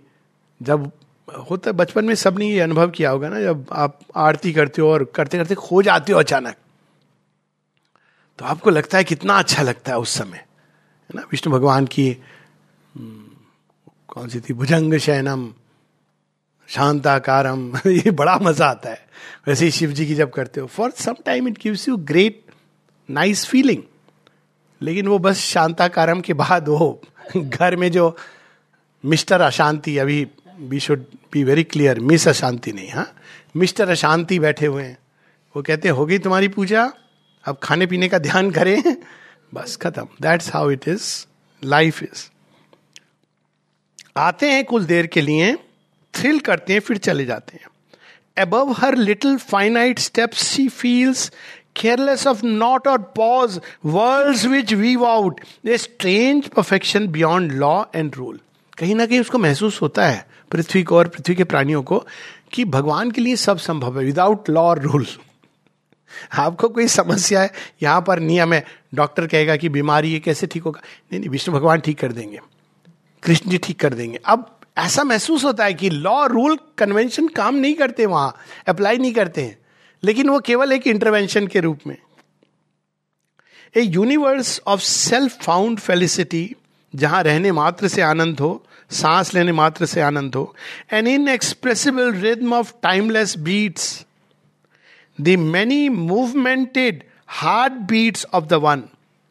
जब 0.61 0.91
होता 1.27 1.69
है 1.69 1.77
बचपन 1.77 2.05
में 2.05 2.15
सबने 2.15 2.49
ये 2.49 2.59
अनुभव 2.59 2.89
किया 2.89 3.09
होगा 3.09 3.29
ना 3.29 3.41
जब 3.41 3.65
आप 3.71 3.99
आरती 4.15 4.53
करते 4.53 4.81
हो 4.81 4.91
और 4.91 5.03
करते 5.03 5.37
करते 5.37 5.55
खो 5.55 5.81
जाते 5.81 6.13
हो 6.13 6.19
अचानक। 6.19 6.55
तो 8.39 8.45
आपको 8.45 8.69
लगता 8.69 8.97
है 8.97 9.03
कितना 9.03 9.33
अच्छा 9.33 9.63
लगता 9.63 9.91
है 9.91 9.97
उस 9.97 10.09
समय 10.09 10.37
है 10.37 11.15
ना? 11.15 11.21
विष्णु 11.21 11.53
भगवान 11.53 11.85
की 11.85 12.17
हम्म, 12.95 13.25
कौन 14.07 14.29
सी 14.29 14.39
थी? 14.39 14.53
भुजंग 14.53 14.97
शयनम 14.97 15.53
शांताकारम 16.67 17.77
ये 17.87 18.11
बड़ा 18.11 18.37
मज़ा 18.37 18.65
आता 18.65 18.89
है। 18.89 19.07
वैसे 19.47 19.65
ही 19.65 19.71
शिव 19.71 19.91
जी 19.91 20.05
की 20.05 20.15
जब 20.15 20.31
करते 20.31 20.61
हो 20.61 20.67
for 20.67 20.91
some 20.91 21.15
time 21.25 21.47
it 21.47 21.57
gives 21.63 21.87
you 21.89 21.97
great 21.97 22.45
nice 23.09 23.45
feeling 23.45 23.83
लेकिन 24.81 25.07
वो 25.07 25.19
बस 25.19 25.37
शांताकारम 25.37 26.21
के 26.21 26.33
बाद 26.33 26.67
वो 26.67 27.01
घर 27.37 27.75
में 27.75 27.91
जो 27.91 28.17
मिस्टर 29.05 29.41
अशांति 29.41 29.97
अभी 29.97 30.27
we 30.59 30.79
should 30.79 31.03
be 31.33 31.43
very 31.43 31.63
clear 31.63 31.99
miss 31.99 32.27
अशांति 32.27 32.71
नहीं 32.71 32.89
हाँ? 32.89 33.11
मिस्टर 33.55 33.89
अशांति 33.89 34.39
बैठे 34.39 34.65
हुए 34.65 34.83
हैं। 34.83 34.97
वो 35.55 35.61
कहते 35.61 35.87
हैं 35.87 35.95
हो 35.95 36.05
गई 36.05 36.17
तुम्हारी 36.19 36.47
पूजा? 36.47 36.91
अब 37.45 37.57
खाने 37.63 37.85
पीने 37.87 38.09
का 38.09 38.17
ध्यान 38.17 38.51
करें। 38.51 38.81
बस 39.53 39.75
खत्म। 39.75 40.07
That's 40.21 40.53
how 40.53 40.71
it 40.71 40.87
is 40.87 41.25
life 41.63 42.01
is 42.03 42.29
आते 44.17 44.51
हैं 44.51 44.63
कुछ 44.65 44.83
देर 44.83 45.07
के 45.07 45.21
लिए 45.21 45.53
थ्रिल 46.13 46.39
करते 46.39 46.73
हैं, 46.73 46.79
फिर 46.79 46.97
चले 46.97 47.25
जाते 47.25 47.57
हैं। 47.57 47.67
Above 48.37 48.71
her 48.71 48.95
little 48.95 49.37
finite 49.37 49.99
steps 49.99 50.43
she 50.43 50.67
feels 50.67 51.31
careless 51.75 52.27
of 52.27 52.45
naught 52.45 52.87
or 52.87 53.01
pause 53.15 53.59
world 53.85 54.45
which 54.47 54.73
weave 54.73 55.05
out 55.05 55.41
a 55.65 55.77
strange 55.77 56.47
perfection 56.47 57.07
beyond 57.07 57.51
law 57.51 57.83
and 57.95 58.15
rule 58.15 58.39
कहीं 58.77 58.95
ना 58.95 59.05
कहीं 59.05 59.19
उसको 59.19 59.37
महसूस 59.37 59.81
होता 59.81 60.05
है 60.07 60.27
पृथ्वी 60.51 60.83
को 60.83 60.97
और 60.97 61.07
पृथ्वी 61.07 61.35
के 61.35 61.43
प्राणियों 61.43 61.83
को 61.83 62.07
कि 62.53 62.65
भगवान 62.65 63.11
के 63.11 63.21
लिए 63.21 63.35
सब 63.35 63.57
संभव 63.57 63.99
है 63.99 64.05
विदाउट 64.05 64.49
लॉ 64.49 64.61
और 64.61 64.79
रूल 64.79 65.07
आपको 66.33 66.69
कोई 66.69 66.87
समस्या 66.87 67.41
है, 67.41 67.51
यहाँ 67.81 68.01
पर 68.01 68.19
नियम 68.19 68.53
है। 68.53 68.65
डॉक्टर 68.95 69.27
कहेगा 69.27 69.55
कि 69.55 69.69
बीमारी 69.69 70.11
ये 70.11 70.19
कैसे 70.19 70.47
ठीक 70.47 70.63
होगा? 70.63 70.81
नहीं 71.11 71.19
नहीं, 71.19 71.29
विष्णु 71.29 71.55
भगवान 71.55 71.79
ठीक 71.79 71.99
कर 71.99 72.11
देंगे। 72.11 72.39
कृष्ण 73.23 73.49
जी 73.49 73.57
ठीक 73.57 73.79
कर 73.79 73.93
देंगे। 73.93 74.19
अब 74.25 74.59
ऐसा 74.77 75.03
महसूस 75.03 75.43
होता 75.43 75.65
है 75.65 75.73
कि 75.73 75.89
लॉ 75.89 76.25
रूल 76.25 76.59
कन्वेंशन 76.77 77.27
काम 77.27 77.55
नहीं 77.55 77.73
करते 77.73 78.05
वहाँ 78.05 78.37
अप्लाई 78.67 78.97
नहीं 78.97 79.13
करते 79.13 79.41
हैं। 79.41 79.57
लेकिन 80.03 80.29
वो 80.29 80.39
केवल 80.39 80.71
एक 80.71 80.87
इंटरवेंशन 80.87 81.47
के 81.47 81.59
रूप 81.59 81.79
में। 81.87 81.97
A 83.77 83.81
universe 83.81 84.61
of 84.67 84.81
self 84.81 85.43
found 85.43 85.79
felicity 85.79 86.55
जहाँ 86.97 87.21
रहने 87.23 87.51
मात्र 87.51 87.87
से 87.87 88.01
आनंद 88.01 88.39
हो, 88.39 88.63
सांस 88.91 89.33
लेने 89.33 89.51
मात्र 89.51 89.85
से 89.85 90.01
आनंद 90.01 90.35
हो 90.35 90.55
an 90.93 91.07
inexpressible 91.29 92.13
rhythm 92.15 92.53
of 92.53 92.73
timeless 92.83 93.37
beats 93.39 94.05
the 95.19 95.35
many 95.39 95.87
movemented 95.89 97.03
heart 97.27 97.73
beats 97.89 98.25
of 98.33 98.45
the 98.45 98.53
one 98.63 98.83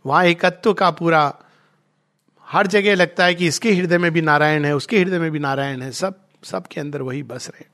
वहाँ 0.05 0.25
एकत्व 0.25 0.73
का 0.73 0.91
पूरा, 0.91 1.33
हर 2.47 2.67
जगह 2.67 2.95
लगता 2.95 3.25
है 3.25 3.35
कि 3.35 3.47
इसके 3.47 3.73
हृदय 3.73 3.99
में 3.99 4.11
भी 4.13 4.21
नारायण 4.23 4.65
है, 4.65 4.75
उसके 4.77 4.99
हृदय 4.99 5.19
में 5.19 5.31
भी 5.31 5.39
नारायण 5.39 5.83
है, 5.83 5.91
सब 5.93 6.21
सब 6.45 6.67
के 6.67 6.81
अंदर 6.81 7.03
वही 7.03 7.23
बस 7.23 7.49
रहे 7.49 7.65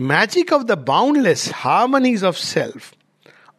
magic 0.00 0.52
of 0.52 0.62
the 0.62 0.72
boundless 0.88 1.50
harmonies 1.54 2.24
of 2.24 2.36
self 2.36 2.92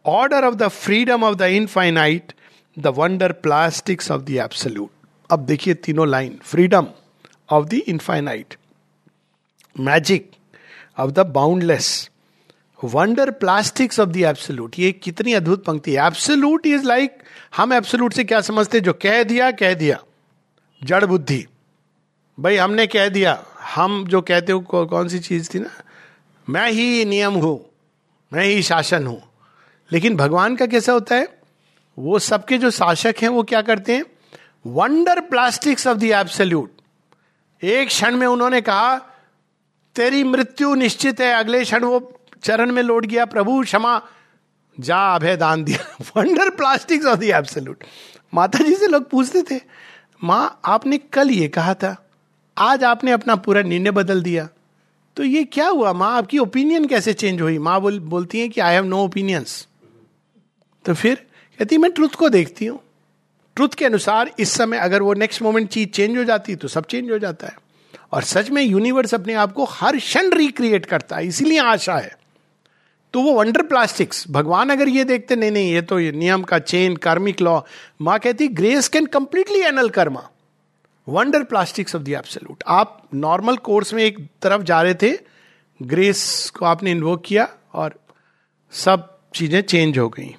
order 0.06 0.46
of 0.46 0.56
the 0.56 0.68
freedom 0.68 1.24
of 1.24 1.36
the 1.36 1.42
infinite 1.42 2.34
the 2.80 2.88
wonder 2.88 3.32
plastics 3.32 4.12
of 4.12 4.22
the 4.22 4.30
absolute 4.30 4.90
अब 5.32 5.40
देखिए 5.40 5.74
तीनों 5.74 6.08
line 6.08 6.40
freedom 6.44 6.88
of 7.50 7.66
the 7.66 7.74
infinite 7.74 8.56
magic 9.80 10.32
of 11.00 11.12
the 11.12 11.20
boundless 11.20 12.10
wonder 12.84 13.32
plastics 13.32 14.00
of 14.00 14.10
the 14.10 14.18
absolute 14.18 14.76
ये 14.80 14.92
कितनी 14.92 15.34
अद्भुत 15.34 15.66
पंक्ति 15.66 15.96
है। 15.96 16.08
Absolute 16.08 16.66
is 16.66 16.84
like 16.84 17.18
हम 17.58 17.74
absolute 17.74 18.14
से 18.14 18.24
क्या 18.24 18.42
समझते 18.42 18.80
जो 18.80 18.94
कह 18.94 19.24
दिया 19.24 19.52
कह 19.52 19.74
दिया। 19.74 20.04
जड़ 20.84 21.06
बुद्धि। 21.06 21.46
भाई, 22.40 22.56
हमने 22.56 22.88
कह 22.88 23.10
दिया। 23.10 23.46
हम 23.62 24.06
जो 24.08 24.22
कहते 24.22 24.52
हो 24.52 24.60
कौन 24.86 25.08
सी 25.08 25.20
चीज़ 25.20 25.50
थी 25.54 25.60
ना? 25.60 25.70
मैं 26.50 26.72
ही 26.72 27.06
नियम 27.06 27.34
हूँ। 27.34 27.66
मैं 28.34 28.46
ही 28.46 28.64
शासन 28.64 29.08
हूँ। 29.08 29.22
लेकिन 29.92 30.16
भगवान 30.16 30.56
का 30.56 30.66
कैसा 30.66 30.94
होता 30.94 31.16
है? 31.16 31.39
वो 32.00 32.20
सबके 32.20 32.58
जो 32.58 32.70
शासक 32.72 33.16
हैं, 33.22 33.30
वो 33.30 33.44
क्या 33.44 33.62
करते 33.62 33.96
हैं? 33.96 34.04
Wonder 34.66 35.20
plastics 35.22 35.88
of 35.88 35.98
the 35.98 36.04
absolute 36.04 37.64
एक 37.64 37.88
क्षण 37.88 38.16
में 38.16 38.26
उन्होंने 38.28 38.62
कहा, 38.62 38.98
तेरी 39.96 40.24
मृत्यु 40.24 40.74
निश्चित 40.76 41.22
है, 41.22 41.34
अगले 41.34 41.64
क्षण 41.64 41.84
वो 41.84 42.22
चरण 42.44 42.72
में 42.72 42.82
लौट 42.84 43.06
गया, 43.06 43.26
प्रभु 43.26 43.62
क्षमा, 43.64 44.02
जा 44.78 45.00
अभय 45.16 45.36
दान 45.38 45.64
दिया। 45.64 45.96
Wonder 46.18 46.50
plastics 46.50 47.06
of 47.06 47.20
the 47.20 47.24
absolute 47.24 47.84
Mata 48.34 48.60
ji 48.60 48.76
से 48.76 48.88
लोग 48.88 49.10
पूछते 49.10 49.42
थे, 49.42 49.62
माँ, 50.24 50.60
आपने 50.66 50.98
कल 50.98 51.32
ये 51.32 51.48
कहा 51.48 51.74
था, 51.74 51.96
आज 52.58 52.84
आपने 52.84 53.12
अपना 53.12 53.36
पूरा 53.36 53.62
निर्णय 53.62 53.92
बदल 53.92 54.22
दिया। 54.24 54.48
तो 55.18 55.24
ये 55.24 55.44
क्या 55.44 55.68
हुआ? 55.68 55.94
माँ, 55.94 56.12
आपकी 56.18 56.38
ओपिनियन 56.38 56.86
कैसे 56.86 57.14
चेंज 57.14 57.42
हुई? 57.42 57.58
माँ 57.58 57.80
बोल, 57.82 58.00
बोलती 58.00 58.40
है 58.40 58.48
कि 58.50 58.62
आई 58.62 58.74
हैव 58.74 58.86
नो 58.86 59.04
ओपिनियंस 59.04 59.66
तो 60.86 60.94
फिर 60.94 61.26
कहती, 61.60 61.78
मैं 61.78 61.92
ट्रुथ 61.92 62.10
को 62.10 62.30
देखती 62.30 62.66
हूँ। 62.66 62.80
ट्रुथ 63.58 63.70
के 63.70 63.86
अनुसार 63.86 64.32
इस 64.40 64.52
समय 64.52 64.78
अगर 64.78 65.02
वो 65.02 65.14
नेक्स्ट 65.14 65.42
मोमेंट 65.42 65.68
चीज़ 65.70 65.90
चेंज 65.90 66.18
हो 66.18 66.24
जाती 66.24 66.56
तो 66.56 66.68
सब 66.68 66.86
चेंज 66.86 67.12
हो 67.12 67.18
जाता 67.20 67.48
है। 67.48 67.58
और 68.14 68.24
सच 68.24 68.50
में 68.50 68.62
यूनिवर्स 68.62 69.14
अपने 69.14 69.34
आप 69.36 69.52
को 69.54 69.66
हर 69.66 69.98
क्षण 69.98 70.32
रिक्रिएट 70.32 70.86
करता 70.86 71.16
है, 71.16 71.28
इसीलिए 71.28 71.60
आशा 71.62 71.98
है। 71.98 72.18
तो 73.14 73.22
वो 73.22 73.34
वंडर 73.34 73.62
प्लास्टिक्स 73.64 74.26
भगवान 74.32 74.70
अगर 74.70 74.88
ये 74.90 75.04
देखते, 75.04 75.36
नहीं 75.36 75.52
नहीं, 75.52 75.72
ये 75.74 75.82
तो 75.82 76.00
ये 76.00 76.12
नियम 76.12 76.44
का 76.44 76.60
चेन 76.62 76.96
कार्मिक 76.98 77.42
लॉ 77.42 77.60
माँ 78.02 78.18
कहती 78.20 78.48
grace 78.50 78.88
can 78.88 79.06
completely 79.06 79.62
annul 79.64 79.90
karma 79.90 80.30
wonder 81.08 81.44
plastics 81.44 81.96
of 81.96 82.04
the 82.04 82.10
absolute 82.10 82.64
आप 82.68 83.02
नॉर्मल 83.16 83.58
कोर्स 83.58 83.94
में 83.94 84.04
एक 84.04 84.18
तरफ़ 84.42 84.64
जा 84.64 84.82
रहे 84.82 84.94
थे 84.94 85.12
ग्रेस 85.80 86.52
को 86.58 86.66
आपने 86.66 86.92
इन्वोक 86.92 87.24
किया 87.26 87.48
और 87.74 88.00
सब 88.74 89.18
चीज़ें 89.34 89.62
चेंज 89.62 89.98
हो 89.98 90.10
गई। 90.10 90.36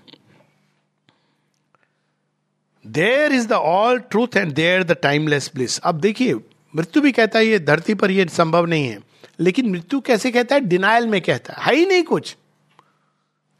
There 2.90 3.33
is 3.33 3.48
the 3.48 3.53
all 3.53 3.98
truth 3.98 4.37
and 4.37 4.53
there 4.53 4.85
the 4.85 4.92
timeless 4.92 5.50
bliss 5.55 5.79
अब 5.79 6.00
देखिए 6.00 6.35
मृत्यु 6.76 7.03
भी 7.03 7.12
कहता 7.12 7.38
है 7.38 7.46
ये 7.46 7.59
धरती 7.59 7.94
पर 7.94 8.11
ये 8.11 8.26
संभव 8.29 8.66
नहीं 8.66 8.88
है। 8.88 8.98
लेकिन 9.40 9.70
मृत्यु 9.70 10.00
कैसे 10.00 10.31
कहता 10.31 10.55
है? 10.55 10.61
डिनाइल 10.61 11.07
में 11.07 11.20
कहता 11.20 11.55
है, 11.55 11.76
है 11.76 11.88
नहीं 11.88 12.03
कुछ। 12.03 12.37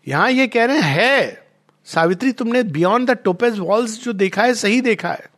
यहाँ 0.09 0.31
ये 0.31 0.47
कह 0.47 0.65
रहे 0.65 0.77
हैं 0.77 0.83
है। 0.83 1.47
सावित्री 1.85 2.33
तुमने 2.33 2.63
बियॉन्ड 2.63 3.11
द 3.11 3.17
टोपेज 3.25 3.59
वॉल्स 3.59 4.05
जो 4.05 4.13
देखा 4.13 4.43
है 4.43 4.55
सही 4.55 4.81
देखा 4.81 5.09
है। 5.09 5.29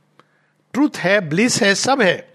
ट्रूथ 0.72 0.96
है 0.96 1.28
ब्लिस 1.28 1.62
है 1.62 1.74
सब 1.74 2.02
है। 2.02 2.32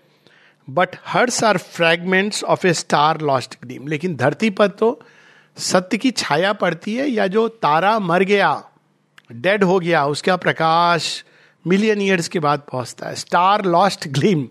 But 0.69 0.95
hearts 1.07 1.43
are 1.43 1.57
fragments 1.57 2.43
of 2.43 2.67
a 2.67 2.73
star 2.73 3.21
lost 3.21 3.55
gleam 3.65 3.87
लेकिन 3.87 4.15
धरती 4.15 4.49
पर 4.49 4.67
तो 4.67 5.01
सत्य 5.57 5.97
की 5.97 6.11
छाया 6.11 6.53
पड़ती 6.53 6.95
है 6.95 7.07
या 7.07 7.27
जो 7.27 7.47
तारा 7.47 7.99
मर 7.99 8.23
गया 8.23 8.63
डेड 9.31 9.63
हो 9.63 9.79
गया 9.79 10.05
उसका 10.05 10.35
प्रकाश 10.35 11.23
मिलियन 11.67 12.01
ईयर्स 12.01 12.27
के 12.27 12.39
बाद 12.39 12.61
पहुँचता 12.71 13.07
है। 13.07 13.15
स्टार 13.15 13.65
लॉस्ट 13.65 14.07
ग्लीम 14.07 14.47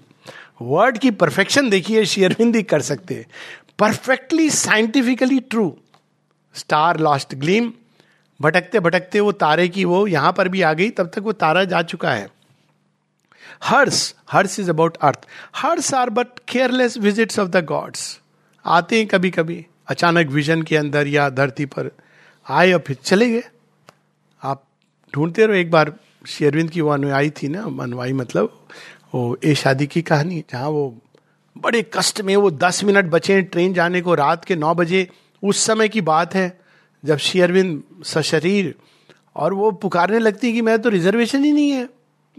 वर्ड 0.62 0.98
की 0.98 1.10
परफेक्शन 1.10 1.70
देखिए 1.70 2.04
शेयरविंदी 2.04 2.62
कर 2.62 2.80
सकते 2.80 3.14
हैं। 3.14 3.26
Perfectly 3.78 4.50
scientifically 4.50 5.40
true 5.40 5.76
star 6.54 7.00
lost 7.00 7.34
gleam 7.34 7.72
भटकते 8.40 8.80
भटकते 8.80 9.20
वो 9.20 9.32
तारे 9.32 9.68
की 9.68 9.84
वो 9.84 10.06
यहाँ 10.06 10.32
पर 10.32 10.48
भी 10.48 10.62
आ 10.62 10.72
गई, 10.72 10.90
तब 10.90 11.06
तक 11.06 11.18
वो 11.18 11.32
तारा 11.32 11.64
जा 11.64 11.82
चुका 11.82 12.10
है। 12.10 12.28
Hers 13.64 14.14
hers 14.32 14.58
is 14.60 14.70
about 14.70 14.96
earth 14.96 15.26
hers 15.56 15.92
are 15.94 16.10
but 16.10 16.26
careless 16.48 16.96
visits 16.98 17.38
of 17.38 17.48
the 17.48 17.64
gods 17.64 18.20
आते 18.64 18.98
हैं 18.98 19.06
कभी 19.06 19.30
कभी 19.30 19.66
अचानक 19.86 20.26
विजन 20.26 20.62
के 20.62 20.76
अंदर 20.76 21.06
या 21.06 21.28
धरती 21.30 21.64
पर। 21.66 21.90
आए 22.46 22.72
और 22.72 22.82
फिर 22.86 22.96
चले 23.04 23.28
गए। 23.30 23.42
आप 24.42 24.64
ढूंढते 25.14 25.46
रहो 25.46 25.54
एक 25.54 25.70
बार। 25.70 25.92
शेरविंद 26.26 26.70
की 26.70 26.80
वो 26.80 26.90
अनुयायी 26.90 27.30
थी 27.30 27.48
ना 27.48 27.62
अनुयायी 27.82 28.12
मतलब 28.12 28.66
वो 29.14 29.38
ए 29.44 29.54
शादी 29.54 29.86
की 29.86 30.02
कहानी, 30.02 30.44
जहाँ 30.50 30.68
वो 30.68 30.98
बड़े 31.56 31.82
कष्ट 31.94 32.20
में, 32.20 32.36
वो 32.36 32.50
दस 32.50 32.84
मिनट 32.84 33.04
बचे 33.04 33.40
ट्रेन 33.42 33.74
जाने 33.74 34.00
को, 34.00 34.14
रात 34.14 34.44
के 34.44 34.56
नौ 34.56 34.74
बजे, 34.74 35.08
उस 35.42 35.64
समय 35.66 35.88
की 35.88 36.00
बात 36.00 36.34
है, 36.34 36.60
जब 37.04 37.16
शेयरविंद 37.16 37.82
सशरीर, 38.04 38.74
और 39.36 39.54
वो 39.54 39.70
पुकारने 39.72 40.18
लगती 40.18 40.52
कि 40.52 40.62
मैं 40.62 40.78
तो 40.82 40.88
रिजर्वेशन 40.88 41.44
ही 41.44 41.52
नहीं 41.52 41.70
है। 41.70 41.88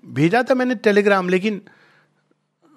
भेजा 0.05 0.43
था 0.43 0.53
मैंने 0.53 0.75
टेलीग्राम, 0.75 1.29
लेकिन 1.29 1.61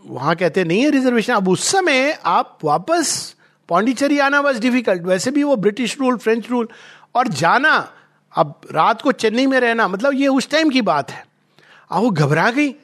वहाँ 0.05 0.35
कहते 0.37 0.65
नहीं 0.65 0.83
है 0.83 0.91
रिजर्वेशन, 0.91 1.33
अब 1.33 1.49
उस 1.49 1.65
समय 1.65 2.19
आप 2.25 2.59
वापस, 2.65 3.35
पौंडीचेरी 3.69 4.19
आना 4.19 4.41
वॉज़ 4.41 4.61
डिफ़िकल्ट 4.61 5.03
वैसे 5.03 5.31
भी 5.31 5.43
वो 5.43 5.57
ब्रिटिश 5.57 5.97
रूल 6.01 6.17
फ्रेंच 6.17 6.51
रूल 6.51 6.69
और 7.15 7.29
जाना 7.29 7.93
अब 8.35 8.61
रात 8.73 9.03
को 9.03 9.13
चेन्नई 9.13 9.47
में 9.47 9.61
रहना 9.61 9.89
मतलब 9.89 10.13
ये 10.15 10.29
उस 10.29 10.51
टाइम 10.51 10.71
की 10.71 10.83
बात 10.83 11.11
है। 11.11 11.27
अब 11.91 12.03
वो 12.03 12.11
घबरा 12.11 12.51
गई। 12.51 12.75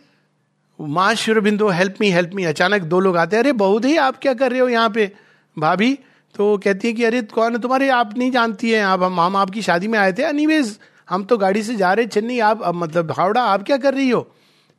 माँ 0.81 1.15
शिवरबिंदु 1.15 1.69
हेल्प 1.69 1.95
मी 2.01 2.11
हेल्प 2.11 2.31
मी 2.35 2.45
अचानक 2.45 2.83
दो 2.83 3.01
लोग 3.01 3.17
आते 3.17 3.37
हैं, 3.37 3.43
अरे 3.43 3.53
बहुत 3.53 3.85
ही 3.85 3.97
आप 3.97 4.19
क्या 4.19 4.35
कर 4.35 4.51
रहे 4.51 4.61
हो 4.61 4.69
यहाँ 4.69 4.91
पे? 4.91 5.13
भाभी 5.59 5.99
तो 6.35 6.59
कहती 6.59 6.89
है 6.89 6.95
कि, 6.95 7.05
अरे, 7.05 7.23
कौन 7.23 7.53
है 7.53 7.61
तुम्हारे? 7.61 7.89
आप 7.89 8.19
नहीं 8.19 8.31
जानती 8.31 8.71
है। 8.71 8.83
आप, 8.83 9.03
हम 9.03 9.21
हम 9.21 9.37
आपकी 9.37 9.63
शादी 9.63 9.89
में 9.89 9.99
आए 9.99 10.13
थे। 10.13 10.23
एनीवेज 10.23 10.79
हम 11.11 11.25
तो 11.25 11.39
गाड़ी 11.39 11.63
से 11.63 11.77
जा 11.77 11.93
रहे 11.93 12.07
चेन्नई। 12.07 12.39
आप, 12.39 12.63
अब 12.63 12.75
मतलब 12.75 13.13
हावड़ा, 13.13 13.43
आप 13.43 13.63
क्या 13.63 13.77
कर 13.77 13.95
रही 13.95 14.11
हो? 14.11 14.35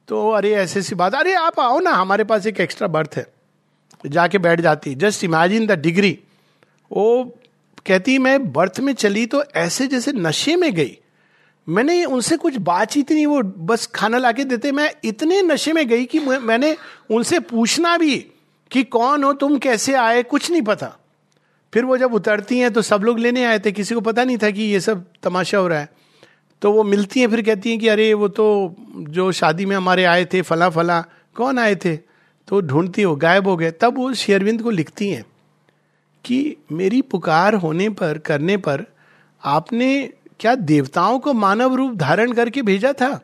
तो 0.08 0.30
अरे, 0.30 0.52
ऐसे 0.52 0.80
ऐसी 0.80 0.96
बात। 0.96 1.16
अरे, 1.16 1.34
आप 1.34 1.60
आओ 1.60 1.80
ना, 1.80 1.92
हमारे 1.92 2.24
पास 2.24 2.48
एक 2.48 2.60
एक्स्ट्रा 2.60 2.88
बर्थ 2.88 3.12
है। 3.16 3.28
जाके 4.06 4.38
बैठ 4.38 4.62
जाती 4.62 4.96
जस्ट 4.96 5.24
इमेजिन 5.24 5.68
द 5.68 5.72
डिग्री 5.72 6.20
वो 6.92 7.40
कहती, 7.88 8.18
मैं 8.18 8.54
बर्थ 8.54 8.80
में 8.80 8.94
चली 8.94 9.26
तो 9.26 9.44
ऐसे 9.56 9.88
जैसे 9.88 10.12
नशे 10.12 10.56
में 10.56 10.74
गई। 10.74 10.98
मैंने 11.70 12.06
उनसे 12.06 12.38
कुछ 12.38 12.58
बातचीत 12.58 13.12
नहीं, 13.12 13.26
वो 13.26 13.42
बस 13.42 13.88
खाना 13.88 14.18
लाके 14.18 14.44
देते। 14.44 14.72
मैं 14.72 14.94
इतने 15.04 15.42
नशे 15.42 15.74
में 15.74 15.88
गई 15.88 16.06
कि 16.06 16.20
मैंने 16.20 16.76
उनसे 17.12 17.40
पूछना 17.40 17.98
भी 17.98 18.28
कि 18.72 18.84
कौन 18.84 19.24
हो, 19.24 19.34
तुम 19.34 19.58
कैसे 19.58 19.94
आए, 19.94 20.24
कुछ 20.24 20.52
नहीं 20.52 20.62
पता। 20.62 20.96
फिर 21.74 21.86
वो 21.86 21.98
जब 21.98 22.14
उतरती 22.14 22.60
हैं 22.60 22.74
तो 22.74 22.82
सब 22.82 23.02
लोग 23.02 23.20
लेने 23.20 23.46
आए 23.46 23.60
थे। 23.60 23.72
किसी 23.72 23.96
को 23.96 24.02
पता 24.02 24.24
नहीं 24.24 24.38
था 24.38 24.52
कि 24.52 24.62
ये 24.62 24.80
सब 24.80 25.06
तमाशा 25.24 25.58
हो 25.58 25.68
रहा 25.68 25.80
है। 25.80 25.90
तो 26.62 26.72
वो 26.72 26.84
मिलती 26.84 27.20
हैं, 27.20 27.30
फिर 27.30 27.42
कहती 27.42 27.70
हैं 27.70 27.80
कि, 27.80 27.88
अरे, 27.88 28.14
वो 28.14 28.28
तो 28.28 28.76
जो 28.98 29.32
शादी 29.32 29.66
में 29.66 29.76
हमारे 29.76 30.04
आए 30.04 30.26
थे 30.26 30.42
फला 30.42 30.70
फला 30.70 31.06
कौन 31.36 31.60
आए 31.60 31.76
थे? 31.76 31.98
तो 32.48 32.62
ढूंढती 32.62 33.02
हो, 33.02 33.16
गायब 33.16 33.48
हो 33.48 33.58
गए। 33.58 33.72
तब 33.72 33.98
वो 33.98 34.14
शेरविंद 34.14 34.62
को 34.62 34.70
लिखती 34.70 35.10
हैं। 35.10 35.26
कि 36.26 36.58
मेरी 36.72 37.02
पुकार 37.02 37.54
होने 37.54 37.90
पर, 37.90 38.18
करने 38.18 38.58
पर 38.58 38.86
आपने 39.44 40.14
क्या 40.40 40.56
देवताओं 40.56 41.20
को 41.20 41.34
मानव 41.34 41.76
रूप 41.76 41.96
धारण 41.96 42.32
करके 42.32 42.62
भेजा 42.62 42.94
था? 42.94 43.20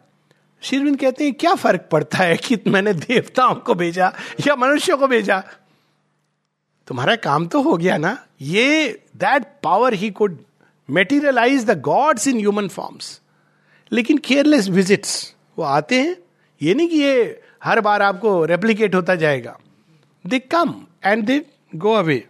शिरविंद 0.61 0.99
कहते 0.99 1.23
हैं, 1.23 1.33
क्या 1.33 1.53
फ़र्क 1.55 1.87
पड़ता 1.91 2.17
है 2.17 2.37
कि 2.37 2.57
मैंने 2.67 2.93
देवताओं 2.93 3.55
को 3.55 3.75
भेजा 3.75 4.13
या 4.47 4.55
मनुष्यों 4.55 4.97
को 4.97 5.07
भेजा? 5.07 5.43
तुम्हारा 6.87 7.15
काम 7.15 7.47
तो 7.47 7.61
हो 7.61 7.77
गया 7.77 7.97
ना? 7.97 8.17
ये 8.41 9.03
that 9.15 9.45
power 9.63 9.93
he 9.93 10.09
could 10.11 10.37
materialise 10.89 11.65
the 11.65 11.81
gods 11.81 12.27
in 12.27 12.37
human 12.37 12.67
forms 12.67 13.19
लेकिन 13.91 14.17
केयरलेस 14.17 14.67
विजिट्स 14.69 15.35
वो 15.59 15.65
आते 15.65 16.01
हैं। 16.01 16.15
ये 16.61 16.73
नहीं 16.73 16.87
कि 16.87 16.97
ये 16.97 17.41
हर 17.63 17.81
बार 17.81 18.01
आपको 18.01 18.45
रेप्लीकेट 18.45 18.95
होता 18.95 19.15
जाएगा। 19.15 19.57
They 20.25 20.39
come 20.39 20.73
and 21.05 21.23
they 21.23 21.45
go 21.75 21.93
away 21.93 22.27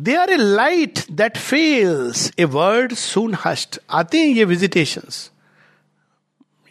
they 0.00 0.14
are 0.14 0.30
a 0.30 0.36
light 0.36 0.98
that 1.12 1.36
fails 1.36 2.32
a 2.38 2.44
word 2.44 2.92
soon 2.92 3.36
hushed 3.44 3.80
आते 3.90 4.18
हैं 4.18 4.26
ये 4.26 4.44
विजिटेशन 4.44 5.02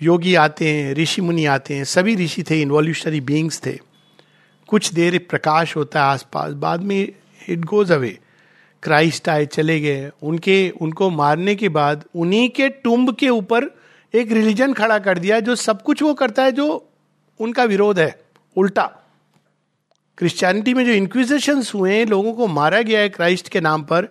योगी 0.01 0.35
आते 0.35 0.69
हैं, 0.69 0.93
ऋषि 0.93 1.21
मुनि 1.21 1.45
आते 1.45 1.73
हैं, 1.73 1.83
सभी 1.83 2.15
ऋषि 2.15 2.43
थे 2.43 2.61
इन्वोल्यूशनरी 2.61 3.21
बींग्स 3.21 3.61
थे. 3.65 3.79
कुछ 4.67 4.93
देर 4.93 5.17
प्रकाश 5.29 5.75
होता 5.75 5.99
है 5.99 6.05
आसपास, 6.05 6.53
बाद 6.53 6.81
में 6.81 7.13
इट 7.49 7.59
गोज 7.59 7.91
अवे 7.91 8.19
क्राइस्ट 8.83 9.29
आए, 9.29 9.45
चले 9.45 9.79
गए. 9.79 10.11
उनके, 10.23 10.69
उनको 10.69 11.09
मारने 11.09 11.55
के 11.55 11.69
बाद 11.69 12.03
उन्हीं 12.15 12.49
के 12.49 12.69
टुम्ब 12.69 13.15
के 13.15 13.29
ऊपर 13.29 13.63
एक 14.13 14.31
रिलीजन 14.31 14.73
खड़ा 14.73 14.99
कर 14.99 15.19
दिया, 15.19 15.39
जो 15.39 15.55
सब 15.55 15.81
कुछ 15.81 16.01
वो 16.01 16.13
करता 16.13 16.43
है, 16.43 16.51
जो 16.51 16.89
उनका 17.39 17.63
विरोध 17.63 17.99
है, 17.99 18.19
उल्टा. 18.57 19.04
क्रिश्चियनिटी 20.17 20.73
में 20.73 20.85
जो 20.85 20.91
इंक्विजिशन 20.91 21.63
हुए 21.75 21.95
हैं, 21.95 22.05
लोगों 22.05 22.33
को 22.33 22.47
मारा 22.47 22.81
गया 22.81 22.99
है 22.99 23.09
क्राइस्ट 23.09 23.49
के 23.49 23.61
नाम 23.61 23.83
पर, 23.83 24.07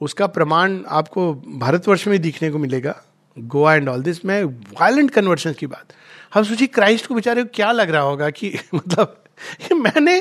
उसका 0.00 0.26
प्रमाण 0.26 0.80
आपको 0.88 1.34
भारतवर्ष 1.34 2.06
में 2.06 2.22
दिखने 2.22 2.50
को 2.50 2.58
मिलेगा। 2.58 3.02
गोवा 3.38 3.74
एंड 3.74 3.88
ऑल 3.88 4.02
दिस 4.02 4.24
में 4.24 4.44
वायलेंट 4.44 5.10
कन्वर्शन 5.10 5.52
की 5.52 5.66
बात। 5.66 5.92
हम 6.34 6.44
सोचिए 6.44 6.66
क्राइस्ट 6.66 7.06
को 7.06 7.14
बेचारे 7.14 7.42
को 7.42 7.50
क्या 7.54 7.72
लग 7.72 7.90
रहा 7.90 8.02
होगा 8.02 8.30
कि 8.30 8.58
मतलब 8.74 9.24
मैंने 9.72 10.20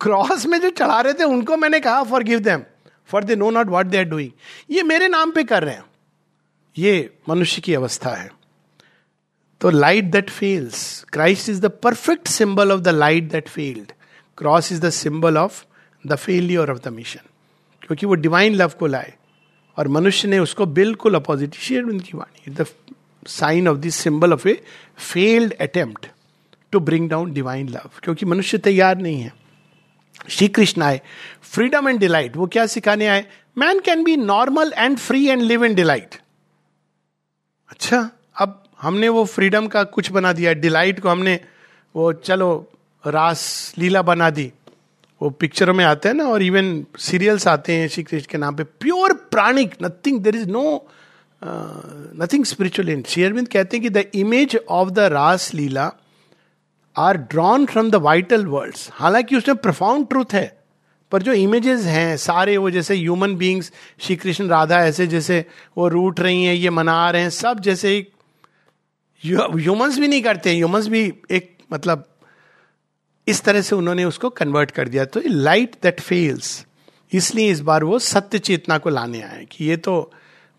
क्रॉस 0.00 0.46
में 0.46 0.60
जो 0.60 0.70
चढ़ा 0.70 1.00
रहे 1.00 1.12
थे, 1.12 1.24
उनको 1.24 1.56
मैंने 1.56 1.80
कहा 1.80 2.02
forgive 2.22 2.38
them 2.38 2.62
for 3.06 3.24
they 3.24 3.36
know 3.36 3.50
not 3.50 3.66
what 3.66 3.86
they 3.86 3.98
are 3.98 4.04
doing 4.04 4.30
ये 4.70 4.82
मेरे 4.82 5.08
नाम 5.08 5.30
पे 5.30 5.44
कर 5.44 5.64
रहे 5.64 5.74
हैं। 5.74 5.84
ये 6.78 7.14
मनुष्य 7.28 7.62
की 7.62 7.74
अवस्था 7.74 8.10
है। 8.10 8.30
तो 9.60 9.70
light 9.70 10.04
that 10.04 10.30
fails 10.30 11.04
Christ 11.12 11.48
is 11.48 11.60
the 11.60 11.66
perfect 11.66 12.28
symbol 12.28 12.72
of 12.72 12.80
the 12.80 12.88
light 12.88 13.30
that 13.30 13.48
failed 13.48 13.92
cross 14.38 14.72
is 14.72 14.80
the 14.80 14.90
symbol 14.90 15.38
of 15.38 15.64
the 16.06 16.16
failure 16.16 16.70
of 16.70 16.78
the 16.78 16.88
mission 16.88 17.20
क्योंकि 17.82 18.06
वो 18.06 18.14
डिवाइन 18.14 18.54
लव 18.54 18.72
को 18.78 18.86
लाए 18.86 19.14
और 19.76 19.88
मनुष्य 19.88 20.28
ने 20.28 20.38
उसको 20.38 20.66
बिल्कुल 20.66 21.14
अपोजिट 21.14 21.54
शेयर 21.54 21.84
उनकी 21.84 22.16
वाणी। 22.18 22.50
The 22.50 22.66
sign 23.26 23.68
of 23.68 23.78
this 23.78 23.94
symbol 23.94 24.32
of 24.32 24.46
a 24.48 24.62
failed 24.98 25.54
attempt 25.60 26.06
to 26.72 26.80
bring 26.80 27.08
down 27.10 27.32
divine 27.32 27.68
love 27.68 27.90
क्योंकि 28.02 28.26
मनुष्य 28.26 28.58
तैयार 28.58 28.98
नहीं 28.98 29.20
है। 29.20 29.32
श्री 30.28 30.48
कृष्ण 30.48 30.82
आए। 30.82 31.00
फ्रीडम 31.42 31.88
एंड 31.88 31.98
डिलाइट 32.00 32.36
वो 32.36 32.46
क्या 32.46 32.66
सिखाने 32.66 33.06
आए? 33.06 33.24
Man 33.58 33.80
can 33.80 34.04
be 34.04 34.16
normal 34.16 34.72
and 34.76 34.98
free 34.98 35.26
and 35.26 35.42
live 35.42 35.64
in 35.64 35.74
delight 35.74 36.14
अच्छा 37.68 38.10
अब 38.36 38.62
हमने 38.80 39.08
वो 39.08 39.24
फ्रीडम 39.24 39.66
का 39.66 39.82
कुछ 39.84 40.10
बना 40.12 40.32
दिया। 40.32 40.52
डिलाइट 40.54 41.00
को 41.00 41.08
हमने 41.08 41.40
वो, 41.96 42.12
चलो 42.12 42.70
रास 43.04 43.74
लीला 43.78 44.02
बना 44.02 44.30
दी। 44.30 44.52
वो 45.20 45.30
पिक्चरों 45.30 45.74
में 45.74 45.84
आते 45.84 46.08
हैं 46.08 46.14
ना, 46.16 46.24
और 46.24 46.42
इवन 46.42 46.84
सीरियल्स 46.98 47.46
आते 47.48 47.72
हैं 47.72 47.88
श्री 47.88 48.02
कृष्ण 48.02 48.26
के 48.30 48.38
नाम 48.38 48.56
पे। 48.56 48.64
Pure 48.64 49.12
pranic 49.30 49.74
nothing 49.82 50.20
there 50.20 50.36
is 50.36 50.48
no 50.48 50.64
nothing 51.42 52.44
spiritual 52.44 52.88
in 52.88 53.02
शेयरविंद 53.08 53.48
कहते 53.48 53.76
हैं 53.76 53.82
कि 53.82 53.90
the 53.90 54.04
image 54.14 54.58
of 54.68 54.90
the 54.90 54.98
Raas 55.12 55.52
Leela 55.54 55.90
are 56.96 57.16
drawn 57.32 57.66
from 57.66 57.90
the 57.90 57.94
vital 58.04 58.46
world 58.46 58.76
हालाँकि 58.92 59.36
उसमें 59.36 59.56
प्रफाउंड 59.56 60.08
ट्रूथ 60.08 60.32
है, 60.32 60.56
पर 61.12 61.22
जो 61.22 61.32
इमेजेस 61.32 61.84
हैं, 61.86 62.16
सारे 62.16 62.56
वो 62.56 62.70
जैसे 62.70 62.94
ह्यूमन 62.96 63.34
बींग्स 63.36 63.72
श्री 64.00 64.16
कृष्ण 64.16 64.48
राधा 64.48 64.80
ऐसे 64.84 65.06
जैसे 65.06 65.44
वो 65.76 65.88
रूट 65.88 66.20
रही 66.20 66.44
हैं, 66.44 66.54
ये 66.54 66.70
मना 66.70 67.10
रहे 67.10 67.22
हैं, 67.22 67.30
सब 67.30 67.60
जैसे 67.60 67.96
ह्यूमंस 69.22 69.98
भी 69.98 70.08
नहीं 70.08 70.22
करते 70.22 70.54
ह्यूमंस 70.54 70.88
भी 70.88 71.12
एक 71.30 71.56
मतलब 71.72 72.04
इस 73.28 73.42
तरह 73.42 73.60
से 73.62 73.74
उन्होंने 73.76 74.04
उसको 74.04 74.30
कन्वर्ट 74.32 74.70
कर 74.70 74.88
दिया। 74.88 75.04
तो 75.04 75.20
लाइट 75.26 75.74
दैट 75.82 76.00
फेल्स 76.00 76.64
इसलिए 77.12 77.50
इस 77.50 77.60
बार 77.62 77.84
वो 77.84 77.98
सत्य 77.98 78.38
चेतना 78.40 78.78
को 78.78 78.90
लाने 78.90 79.20
आए 79.22 79.44
कि 79.52 79.64
ये 79.64 79.76
तो 79.78 80.10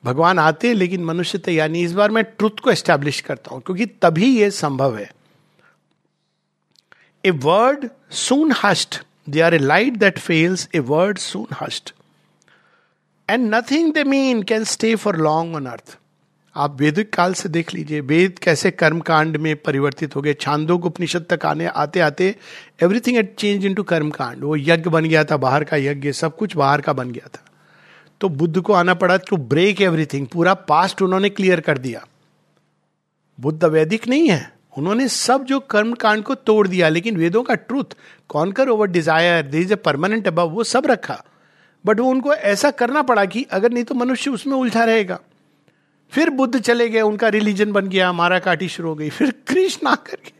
भगवान 0.03 0.39
आते 0.39 0.67
हैं, 0.67 0.75
लेकिन 0.75 1.03
मनुष्य 1.05 1.37
तैयार 1.37 1.69
नहीं 1.69 1.83
इस 1.85 1.93
बार 1.93 2.11
मैं 2.11 2.23
ट्रुथ 2.23 2.59
को 2.63 2.71
एस्टेब्लिश 2.71 3.19
करता 3.21 3.53
हूँ, 3.53 3.61
क्योंकि 3.61 3.85
तभी 3.85 4.27
ये 4.37 4.49
संभव 4.51 4.97
है। 4.97 5.09
A 7.23 7.31
word 7.43 7.89
soon 8.17 8.53
hushed 8.63 8.99
they 9.29 9.41
are 9.41 9.53
a 9.53 9.57
light 9.57 9.97
that 9.97 10.19
fails 10.19 10.67
a 10.75 10.79
word 10.81 11.17
soon 11.19 11.47
hushed 11.61 11.93
and 13.29 13.53
nothing 13.53 13.93
they 13.93 14.03
mean 14.05 14.43
can 14.43 14.63
stay 14.65 14.95
for 14.95 15.17
long 15.17 15.55
on 15.55 15.65
earth 15.65 15.97
आप 16.59 16.81
वैदिक 16.81 17.11
काल 17.13 17.33
से 17.33 17.49
देख 17.49 17.73
लीजिए। 17.73 17.99
वेद 18.01 18.39
कैसे 18.39 18.69
कर्म 18.71 18.99
कांड 18.99 19.37
में 19.37 19.55
परिवर्तित 19.55 20.15
हो 20.15 20.21
गए। 20.21 20.33
छांदों 20.33 20.79
उपनिषद 20.81 21.25
तक 21.29 21.45
आने, 21.45 21.65
आते 21.65 21.99
आते 21.99 22.35
एवरीथिंग 22.83 23.17
एट 23.17 23.33
चेंज 23.35 23.65
इन 23.65 23.73
टू 23.73 23.83
कर्म 23.83 24.09
कांड 24.09 24.43
वो 24.43 24.55
यज्ञ 24.55 24.89
बन 24.89 25.05
गया 25.05 25.23
था, 25.23 25.37
बाहर 25.37 25.63
का 25.63 25.77
यज्ञ, 25.77 26.11
सब 26.11 26.35
कुछ 26.35 26.55
बाहर 26.55 26.81
का 26.81 26.93
बन 26.93 27.11
गया 27.11 27.27
था। 27.27 27.43
तो 28.21 28.29
बुद्ध 28.29 28.61
को 28.61 28.73
आना 28.73 28.93
पड़ा 28.93 29.17
टू 29.29 29.37
ब्रेक 29.37 29.81
एवरीथिंग 29.81 30.27
पूरा 30.27 30.53
पास्ट 30.53 31.01
उन्होंने 31.01 31.29
क्लियर 31.29 31.59
कर 31.59 31.77
दिया। 31.77 32.05
बुद्ध 33.39 33.63
वैदिक 33.63 34.07
नहीं 34.07 34.29
है। 34.29 34.51
उन्होंने 34.77 35.07
सब 35.07 35.43
जो 35.43 35.59
कर्म 35.59 35.93
कांड 35.93 36.23
को 36.23 36.35
तोड़ 36.35 36.67
दिया, 36.67 36.89
लेकिन 36.89 37.17
वेदों 37.17 37.43
का 37.43 37.55
truth 37.55 37.95
conquer 38.29 38.69
over 38.69 38.87
desire 38.87 39.45
there 39.45 39.59
is 39.59 39.73
a 39.73 39.75
permanent 39.75 40.27
above 40.27 40.49
वो 40.49 40.63
सब 40.65 40.85
रखा। 40.85 41.21
बट 41.85 41.99
वो 41.99 42.09
उनको 42.09 42.33
ऐसा 42.33 42.71
करना 42.71 43.01
पड़ा 43.01 43.25
कि 43.25 43.47
अगर 43.51 43.71
नहीं 43.71 43.83
तो 43.83 43.95
मनुष्य 43.95 44.31
उसमें 44.31 44.57
उलझा 44.57 44.83
रहेगा। 44.83 45.19
फिर 46.13 46.29
बुद्ध 46.29 46.59
चले 46.59 46.87
गए, 46.89 47.01
उनका 47.01 47.27
रिलीजन 47.29 47.71
बन 47.71 47.87
गया 47.87 48.11
मारा 48.13 48.39
काटी 48.39 48.67
शुरू 48.69 48.89
हो 48.89 48.95
गई, 48.95 49.09
फिर 49.09 49.31
कृष्ण 49.47 49.87
आकर 49.87 50.15
के। 50.15 50.31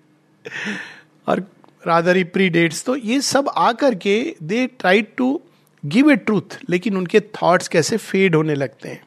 और 1.28 1.40
रादर 1.84 2.24
प्री 2.34 2.50
डेट्स 2.50 2.84
तो 2.86 2.96
ये 2.96 3.20
सब 3.22 3.50
आकर 3.58 3.96
के 3.96 4.16
they 4.44 4.66
try 4.80 5.02
to 5.18 5.40
give 5.84 6.12
a 6.12 6.16
truth 6.16 6.58
लेकिन 6.70 6.98
उनके 6.98 7.20
थॉट्स 7.36 7.68
कैसे 7.68 7.98
फेड 7.98 8.36
होने 8.36 8.56
लगते 8.56 8.90
हैं। 8.90 9.04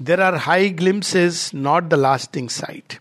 There 0.00 0.20
are 0.20 0.34
high 0.36 0.70
glimpses 0.70 1.50
not 1.54 1.84
the 1.84 1.94
lasting 1.94 2.48
sight 2.50 2.98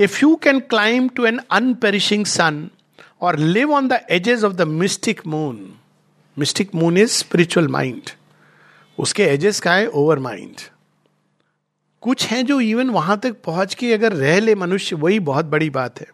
if 0.00 0.18
you 0.22 0.34
can 0.44 0.60
climb 0.60 1.08
to 1.08 1.24
an 1.26 1.40
unperishing 1.50 2.26
sun 2.26 2.68
or 3.20 3.38
live 3.38 3.72
on 3.74 3.88
the 3.88 4.00
edges 4.10 4.44
of 4.44 4.52
the 4.52 4.66
mystic 4.68 5.26
moon 5.26 5.66
mystic 6.36 6.74
moon 6.74 6.98
is 6.98 7.10
spiritual 7.12 7.68
mind 7.68 8.10
उसके 8.98 9.22
edges 9.22 9.60
का 9.60 9.74
है 9.74 9.86
over 9.88 10.18
mind 10.18 10.60
कुछ 12.02 12.26
हैं 12.26 12.44
जो 12.46 12.60
even 12.60 12.90
वहाँ 12.90 13.18
तक 13.18 13.40
पहुँच 13.42 13.74
के 13.74 13.92
अगर 13.92 14.12
रह 14.12 14.38
ले 14.40 14.54
मनुष्य, 14.54 14.96
वही 14.96 15.20
बहुत 15.20 15.44
बड़ी 15.44 15.70
बात 15.70 16.00
है। 16.00 16.06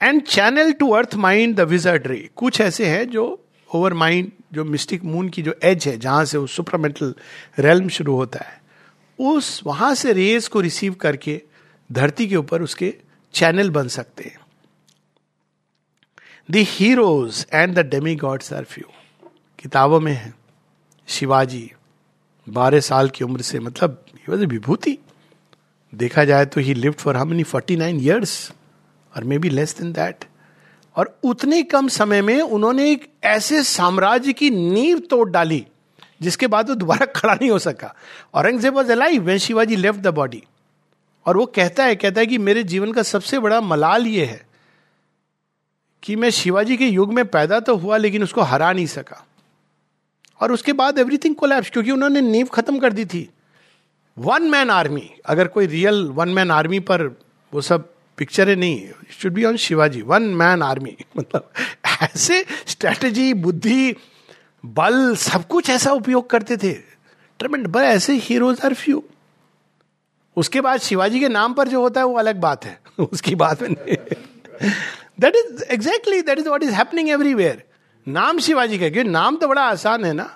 And 0.00 0.22
channel 0.22 0.72
to 0.72 0.90
earth 0.90 1.14
mind 1.14 1.54
the 1.56 1.60
wizard 1.60 2.06
ray 2.06 2.28
कुछ 2.36 2.60
ऐसे 2.60 2.86
हैं 2.86 3.08
जो 3.10 3.24
ओवर 3.70 3.94
माइंड 3.94 4.30
जो 4.52 4.64
मिस्टिक 4.64 5.04
मून 5.04 5.28
की 5.28 5.42
जो 5.42 5.54
एज 5.62 5.86
है, 5.88 5.96
जहाँ 5.98 6.24
से 6.24 6.38
वो 6.38 6.46
सुपरमेंटल 6.46 7.14
रेलम 7.58 7.88
शुरू 7.88 8.14
होता 8.14 8.44
है। 8.44 8.62
उस, 9.18 9.60
वहाँ 9.66 9.94
से 9.94 10.12
रेस 10.12 10.48
को 10.48 10.60
रिसीव 10.60 10.94
करके 10.94 11.40
धरती 11.90 12.26
के 12.26 12.36
ऊपर 12.36 12.62
उसके 12.62 12.94
चैनल 13.34 13.70
बन 13.70 13.88
सकते 13.88 14.24
हैं। 14.24 14.38
The 16.50 16.64
heroes 16.68 17.46
and 17.52 17.74
the 17.74 17.86
demigods 18.16 18.52
are 18.52 18.64
few 18.64 18.84
किताबों 19.64 19.98
में 20.00 20.12
है। 20.12 20.32
शिवाजी, 21.08 21.70
बारह 22.46 22.80
साल 22.80 23.08
की 23.08 23.24
उम्र 23.24 23.42
से 23.42 23.58
मतलब 23.60 24.04
विभूति। 24.28 24.96
देखा 25.92 26.24
जाए 26.24 26.46
तो 26.46 26.60
ही 26.60 26.74
लिव्ड 26.74 26.96
फॉर 26.96 27.16
हम 27.16 27.28
many 27.28 27.42
forty 27.42 27.76
nine 27.76 28.00
years 28.00 28.52
or 29.14 29.24
maybe 29.38 29.48
less 29.50 29.76
than 29.78 29.92
that 29.92 30.24
और 30.96 31.16
उतने 31.24 31.62
कम 31.64 31.88
समय 31.88 32.22
में 32.22 32.40
उन्होंने 32.40 32.90
एक 32.90 33.08
ऐसे 33.24 33.62
साम्राज्य 33.62 34.32
की 34.32 34.50
नींव 34.50 34.98
तोड़ 35.10 35.28
डाली, 35.30 35.64
जिसके 36.22 36.46
बाद 36.46 36.68
वो 36.68 36.74
दोबारा 36.74 37.06
खड़ा 37.06 37.34
नहीं 37.34 37.50
हो 37.50 37.58
सका। 37.60 37.94
Aurangzeb 38.34 38.74
was 38.74 38.92
alive 38.92 39.22
when 39.22 39.38
Shivaji 39.40 39.76
left 39.76 40.00
the 40.00 40.14
body 40.14 40.42
और 41.26 41.36
वो 41.36 41.46
कहता 41.48 41.84
है 41.84 41.96
कहता 41.96 42.20
है 42.20 42.26
कि 42.26 42.38
मेरे 42.38 42.62
जीवन 42.64 42.92
का 42.92 43.02
सबसे 43.04 43.38
बड़ा 43.38 43.60
मलाल 43.62 44.06
ये 44.06 44.24
है 44.24 44.44
कि 46.02 46.16
मैं 46.16 46.30
शिवाजी 46.32 46.76
के 46.76 46.86
युग 46.86 47.12
में 47.14 47.24
पैदा 47.26 47.60
तो 47.60 47.76
हुआ, 47.76 47.96
लेकिन 47.96 48.22
उसको 48.22 48.42
हरा 48.42 48.72
नहीं 48.72 48.86
सका। 48.88 49.24
और 50.40 50.52
उसके 50.52 50.72
बाद 50.72 50.98
एवरीथिंग 50.98 51.34
कोलैप्स 51.34 51.70
क्योंकि 51.70 51.90
उन्होंने 51.90 52.20
नींव 52.20 52.46
खत्म 52.46 52.78
कर 52.78 52.92
दी 52.92 53.04
थी। 53.04 53.30
वन 54.18 54.42
मैन 54.42 54.70
आर्मी 54.70 55.10
अगर 55.26 55.48
कोई 55.48 55.66
रियल 55.66 56.04
वन 56.04 56.28
मैन 56.28 56.50
आर्मी 56.50 56.80
पर 56.80 57.02
वो 57.52 57.60
सब 57.60 57.92
पिक्चर 58.18 58.56
नहीं 58.56 58.88
should 59.20 59.32
be 59.32 59.44
on 59.44 59.56
Shivaji 59.56 60.02
one 60.02 60.22
man 60.22 60.62
army 60.62 60.96
मतलब 61.18 61.52
ऐसे 62.02 62.44
स्ट्रेटजी 62.66 63.34
बुद्धि, 63.34 63.94
बल, 64.64 65.16
सब 65.16 65.46
कुछ 65.46 65.70
ऐसा 65.70 65.92
उपयोग 65.92 66.30
करते 66.30 66.56
थे। 66.56 66.72
ट्रमेंड 67.38 67.66
बट 67.66 67.82
ऐसे 67.82 68.14
हीरोज 68.14 68.60
आर 68.64 68.74
फ्यू 68.74 69.04
उसके 70.36 70.60
बाद 70.60 70.80
शिवाजी 70.80 71.20
के 71.20 71.28
नाम 71.28 71.54
पर 71.54 71.68
जो 71.68 71.80
होता 71.80 72.00
है, 72.00 72.06
वो 72.06 72.14
अलग 72.14 72.36
बात 72.36 72.64
है। 72.64 72.80
उसकी 72.98 73.34
बात 73.34 73.62
में 73.62 73.74
that 75.20 75.36
is 75.36 75.62
exactly 75.62 76.22
that 76.22 76.38
is 76.38 76.48
what 76.48 76.62
is 76.62 76.70
happening 76.70 77.08
everywhere 77.08 77.62
नाम 78.06 78.38
शिवाजी 78.38 78.78
का, 78.78 78.88
क्योंकि 78.88 79.10
नाम 79.10 79.36
तो 79.36 79.48
बड़ा 79.48 79.62
आसान 79.62 80.04
है 80.04 80.12
ना। 80.12 80.28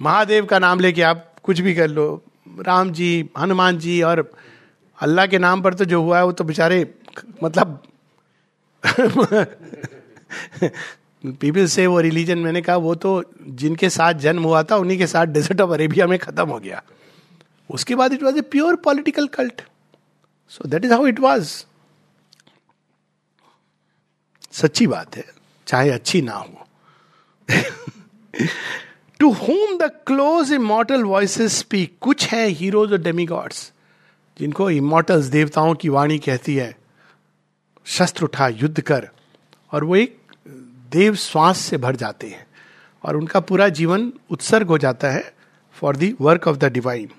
महादेव 0.00 0.46
का 0.46 0.58
नाम 0.58 0.80
लेके 0.80 1.02
आप 1.04 1.34
कुछ 1.42 1.60
भी 1.60 1.74
कर 1.74 1.88
लो, 1.88 2.22
राम 2.60 2.90
जी, 2.92 3.28
हनुमान 3.38 3.78
जी 3.78 4.02
और 4.02 4.30
अल्लाह 4.98 5.26
के 5.26 5.38
नाम 5.38 5.62
पर 5.62 5.74
तो 5.74 5.84
जो 5.84 6.02
हुआ 6.02 6.18
है 6.18 6.24
वो 6.24 6.32
तो 6.32 6.44
बेचारे 6.44 6.94
मतलब 7.42 7.82
पीपल 11.40 11.66
से 11.66 11.86
वो 11.86 12.00
रिलीजन 12.00 12.38
मैंने 12.38 12.62
कहा, 12.62 12.76
वो 12.76 12.94
तो 12.94 13.22
जिनके 13.42 13.90
साथ 13.90 14.14
जन्म 14.16 14.44
हुआ 14.44 14.62
था, 14.62 14.76
उन्हीं 14.76 14.98
के 14.98 15.06
साथ 15.06 15.26
डेजर्ट 15.26 15.60
ऑफ़ 15.60 15.70
अरेबिया 15.70 16.06
में 16.06 16.18
खत्म 16.18 16.48
हो 16.48 16.58
गया। 16.58 16.82
उसके 17.70 17.94
बाद 17.94 18.12
it 18.12 18.22
was 18.22 18.38
a 18.38 18.40
pure 18.52 18.76
political 18.84 19.26
cult 19.28 19.62
so 20.52 20.68
that 20.68 20.84
is 20.84 20.92
how 20.92 21.06
it 21.06 21.20
was 21.20 21.48
सच्ची 24.52 24.86
बात 24.86 25.16
है, 25.16 25.24
चाहे 25.66 25.90
अच्छी 25.90 26.22
ना 26.22 26.32
हो। 26.32 26.63
To 29.20 29.30
whom 29.32 29.76
the 29.78 29.90
close 30.06 30.52
immortal 30.52 31.02
voice 31.04 31.40
speak 31.52 31.96
कुछ 32.00 32.26
है 32.28 32.46
हीरोज 32.48 32.92
और 32.92 33.02
डेमीगॉड्स 33.02 33.70
जिनको 34.38 34.70
इमोटल्स 34.70 35.26
देवताओं 35.26 35.74
की 35.74 35.88
वाणी 35.88 36.18
कहती 36.18 36.54
है। 36.56 36.74
शस्त्र 37.86 38.24
उठा, 38.24 38.48
युद्ध 38.48 38.80
कर, 38.80 39.08
और 39.72 39.84
वो 39.84 39.96
एक 39.96 40.16
देव 40.92 41.14
श्वास 41.16 41.58
से 41.58 41.76
भर 41.76 41.96
जाते 41.96 42.26
हैं, 42.26 42.46
और 43.04 43.16
उनका 43.16 43.40
पूरा 43.40 43.68
जीवन 43.70 44.12
उत्सर्ग 44.30 44.68
हो 44.68 44.78
जाता 44.78 45.10
है 45.10 45.32
for 45.76 45.96
the 45.96 46.14
work 46.20 46.48
of 46.48 46.56
the 46.56 46.72
divine 46.72 47.10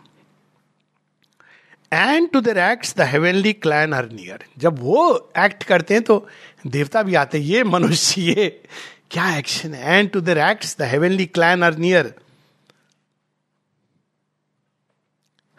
and 1.91 2.29
to 2.31 2.41
their 2.41 2.57
act 2.59 2.97
the 2.97 3.01
heavenly 3.01 3.53
clan 3.53 3.93
are 3.93 4.09
near 4.11 4.45
जब 4.57 4.79
वो 4.79 5.31
एक्ट 5.37 5.63
करते 5.63 5.93
हैं 5.93 6.03
तो 6.03 6.27
देवता 6.67 7.03
भी 7.03 7.15
आते 7.15 7.37
हैं, 7.37 7.45
ये 7.45 7.63
मनुष्य, 7.63 8.21
ये 8.21 8.63
क्या 9.11 9.35
एक्शन 9.37 9.73
है 9.73 9.99
and 9.99 10.09
to 10.09 10.21
their 10.21 10.37
act 10.37 10.77
the 10.79 10.81
heavenly 10.81 11.25
clan 11.25 11.63
are 11.63 11.77
near 11.77 12.13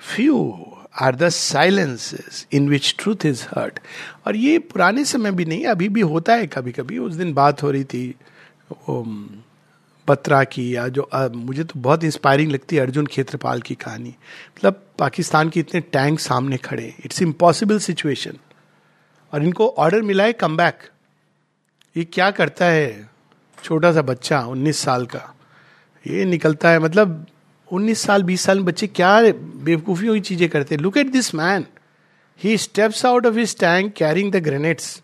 few 0.00 0.38
are 1.02 1.16
the 1.16 1.28
silences 1.28 2.46
in 2.52 2.68
which 2.68 2.94
truth 2.98 3.26
is 3.26 3.44
heard 3.56 3.78
और 4.26 4.36
ये 4.36 4.58
पुराने 4.58 5.04
समय 5.04 5.30
भी 5.30 5.44
नहीं 5.44 5.64
अभी 5.66 5.88
भी 5.88 6.00
होता 6.00 6.34
है 6.34 6.46
कभी 6.46 6.72
कभी 6.72 6.98
उस 6.98 7.14
दिन 7.14 7.32
बात 7.34 7.62
हो 7.62 7.70
रही 7.70 7.84
थी 7.84 8.14
बत्रा 10.08 10.42
की 10.44 10.76
या 10.76 10.86
जो 10.88 11.02
आ, 11.02 11.28
मुझे 11.28 11.64
तो 11.64 11.80
बहुत 11.80 12.04
इंस्पायरिंग 12.04 12.50
लगती 12.52 12.76
है 12.76 12.82
अर्जुन 12.82 13.06
क्षेत्रपाल 13.06 13.60
की 13.62 13.74
कहानी। 13.74 14.08
मतलब 14.08 14.82
पाकिस्तान 14.98 15.48
के 15.50 15.60
इतने 15.60 15.80
टैंक 15.80 16.20
सामने 16.20 16.56
खड़े। 16.56 16.94
इट्स 17.04 17.22
इम्पॉसिबल 17.22 17.78
सिचुएशन 17.78 18.38
और 19.32 19.44
इनको 19.44 19.68
ऑर्डर 19.68 20.02
मिला 20.02 20.24
है 20.24 20.32
कम 20.32 20.56
बैक 20.56 20.88
ये 21.96 22.04
क्या 22.04 22.30
करता 22.30 22.64
है? 22.64 23.15
छोटा 23.64 23.92
सा 23.92 24.02
बच्चा, 24.02 24.40
उन्नीस 24.40 24.78
साल 24.78 25.06
का, 25.06 25.22
ये 26.06 26.24
निकलता 26.24 26.70
है 26.70 26.78
मतलब 26.78 27.26
उन्नीस 27.68 28.02
साल, 28.02 28.22
बीस 28.22 28.42
साल 28.42 28.56
में 28.58 28.64
बच्चे 28.66 28.86
क्या 28.88 29.20
बेवकूफियों 29.32 30.14
की 30.14 30.20
चीज़ें 30.20 30.48
करते 30.48 30.76
look 30.76 30.96
at 30.96 31.10
this 31.12 31.34
man 31.34 31.66
he 32.40 32.56
steps 32.58 33.04
out 33.06 33.26
of 33.26 33.38
his 33.38 33.58
tank 33.58 33.92
carrying 33.96 34.32
the 34.32 34.42
grenades 34.44 35.00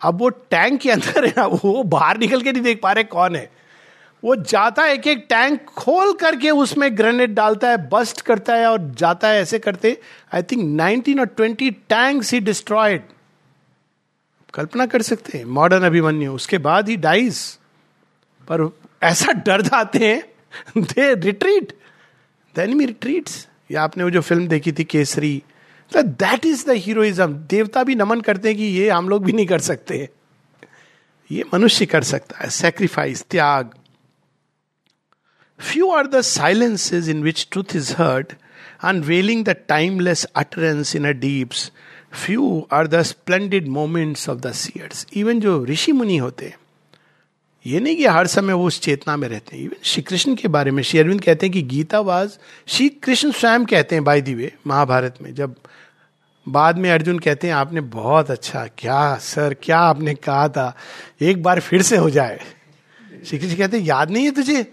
अब 0.00 0.18
वो 0.20 0.28
टैंक 0.28 0.80
के 0.80 0.90
अंदर 0.90 1.24
है 1.24 1.32
ना, 1.36 1.46
वो 1.46 1.82
बाहर 1.84 2.18
निकल 2.18 2.42
के 2.42 2.52
नहीं 2.52 2.62
देख 2.62 2.80
पा 2.82 2.92
रहे 2.92 3.04
कौन 3.04 3.36
है। 3.36 3.50
वो 4.22 4.34
जाता 4.38 4.82
है 4.82 4.94
एक 4.94 5.06
एक 5.06 5.24
टैंक 5.28 5.64
खोल 5.76 6.12
करके 6.20 6.50
उसमें 6.50 6.96
ग्रेनेड 6.96 7.34
डालता 7.34 7.68
है 7.70 7.76
बस्ट 7.88 8.20
करता 8.20 8.54
है 8.54 8.66
और 8.66 8.90
जाता 8.98 9.28
है, 9.28 9.40
ऐसे 9.42 9.58
करते 9.58 9.96
I 10.34 10.42
think 10.42 10.62
nineteen 10.76 11.20
or 11.20 11.26
twenty 11.26 11.70
tanks 11.70 12.32
he 12.32 12.40
destroyed 12.40 13.02
कल्पना 14.54 14.86
कर 14.86 15.02
सकते 15.02 15.38
हैं 15.38 15.44
मॉडर्न 15.46 15.84
अभिमन्यु, 15.86 16.32
उसके 16.32 16.58
बाद 16.58 16.88
ही 16.88 16.96
डाइज 16.98 17.38
पर 18.48 18.70
ऐसा 19.02 19.32
डर 19.46 19.62
जाते 19.62 19.98
हैं 19.98 20.82
they 20.84 21.14
retreat 21.16 21.72
the 22.54 22.58
enemy 22.58 22.86
retreats 22.86 23.46
या 23.70 23.82
आपने 23.82 24.04
वो 24.04 24.10
जो 24.10 24.20
फ़िल्म 24.20 24.46
देखी 24.48 24.72
थी, 24.72 24.84
Kesari 24.84 25.42
that 25.92 26.44
is 26.46 26.64
the 26.66 26.74
heroism 26.76 27.32
देवता 27.50 27.82
भी 27.84 27.94
नमन 27.94 28.20
करते 28.20 28.48
हैं 28.48 28.56
कि 28.58 28.64
ये 28.64 28.88
हम 28.90 29.08
लोग 29.08 29.24
भी 29.24 29.32
नहीं 29.32 29.46
कर 29.46 29.60
सकते 29.60 30.08
ये 31.30 31.44
मनुष्य 31.54 31.86
कर 31.86 32.02
सकता 32.04 32.38
है 32.38 32.48
सेक्रीफाइस 32.50 33.24
त्याग। 33.30 33.70
Few 35.60 35.90
are 35.92 36.06
the 36.06 36.20
silences 36.20 37.08
in 37.10 37.22
which 37.22 37.46
truth 37.52 37.76
is 37.76 37.92
heard 37.98 38.32
unveiling 38.84 39.44
the 39.44 39.56
timeless 39.68 40.24
utterance 40.36 40.94
in 40.96 41.08
a 41.08 41.12
deeps 41.20 41.70
few 42.12 42.68
are 42.72 42.86
the 42.86 43.02
splendid 43.02 43.68
moments 43.68 44.28
of 44.28 44.38
the 44.38 44.52
seers 44.52 45.06
even 45.14 45.40
जो 45.40 45.64
ऋषि 45.64 45.92
मुनि 45.92 46.16
होते 46.16 46.46
हैं 46.46 46.58
ये 47.66 47.80
नहीं 47.80 47.96
कि 47.96 48.06
हर 48.06 48.26
समय 48.26 48.52
वो 48.52 48.66
उस 48.66 48.80
चेतना 48.80 49.16
में 49.16 49.28
रहते 49.28 49.56
हैं। 49.56 49.64
इवन 49.64 49.76
श्री 49.82 50.02
कृष्ण 50.02 50.34
के 50.34 50.48
बारे 50.48 50.70
में, 50.70 50.82
श्री 50.82 51.00
अरविंद 51.00 51.20
कहते 51.20 51.46
हैं 51.46 51.52
कि 51.52 51.62
गीता 51.62 52.00
वाज, 52.00 52.38
श्री 52.66 52.88
कृष्ण 52.88 53.30
स्वयं 53.30 53.64
कहते 53.64 53.94
हैं 53.94 54.04
बाई 54.04 54.20
दिवे 54.20 54.54
महाभारत 54.66 55.18
में, 55.22 55.34
जब 55.34 55.54
बाद 56.48 56.78
में 56.78 56.90
अर्जुन 56.90 57.18
कहते 57.18 57.46
हैं, 57.46 57.54
आपने 57.54 57.80
बहुत 57.80 58.30
अच्छा 58.30 58.66
क्या 58.78 59.16
सर, 59.16 59.56
क्या 59.62 59.78
आपने 59.78 60.14
कहा 60.14 60.48
था, 60.48 60.76
एक 61.20 61.42
बार 61.42 61.60
फिर 61.60 61.82
से 61.82 61.96
हो 61.96 62.10
जाए। 62.10 62.40
श्री 63.26 63.38
कृष्ण 63.38 63.56
कहते 63.56 63.78
याद 63.78 64.10
नहीं 64.10 64.24
है 64.24 64.30
तुझे? 64.30 64.72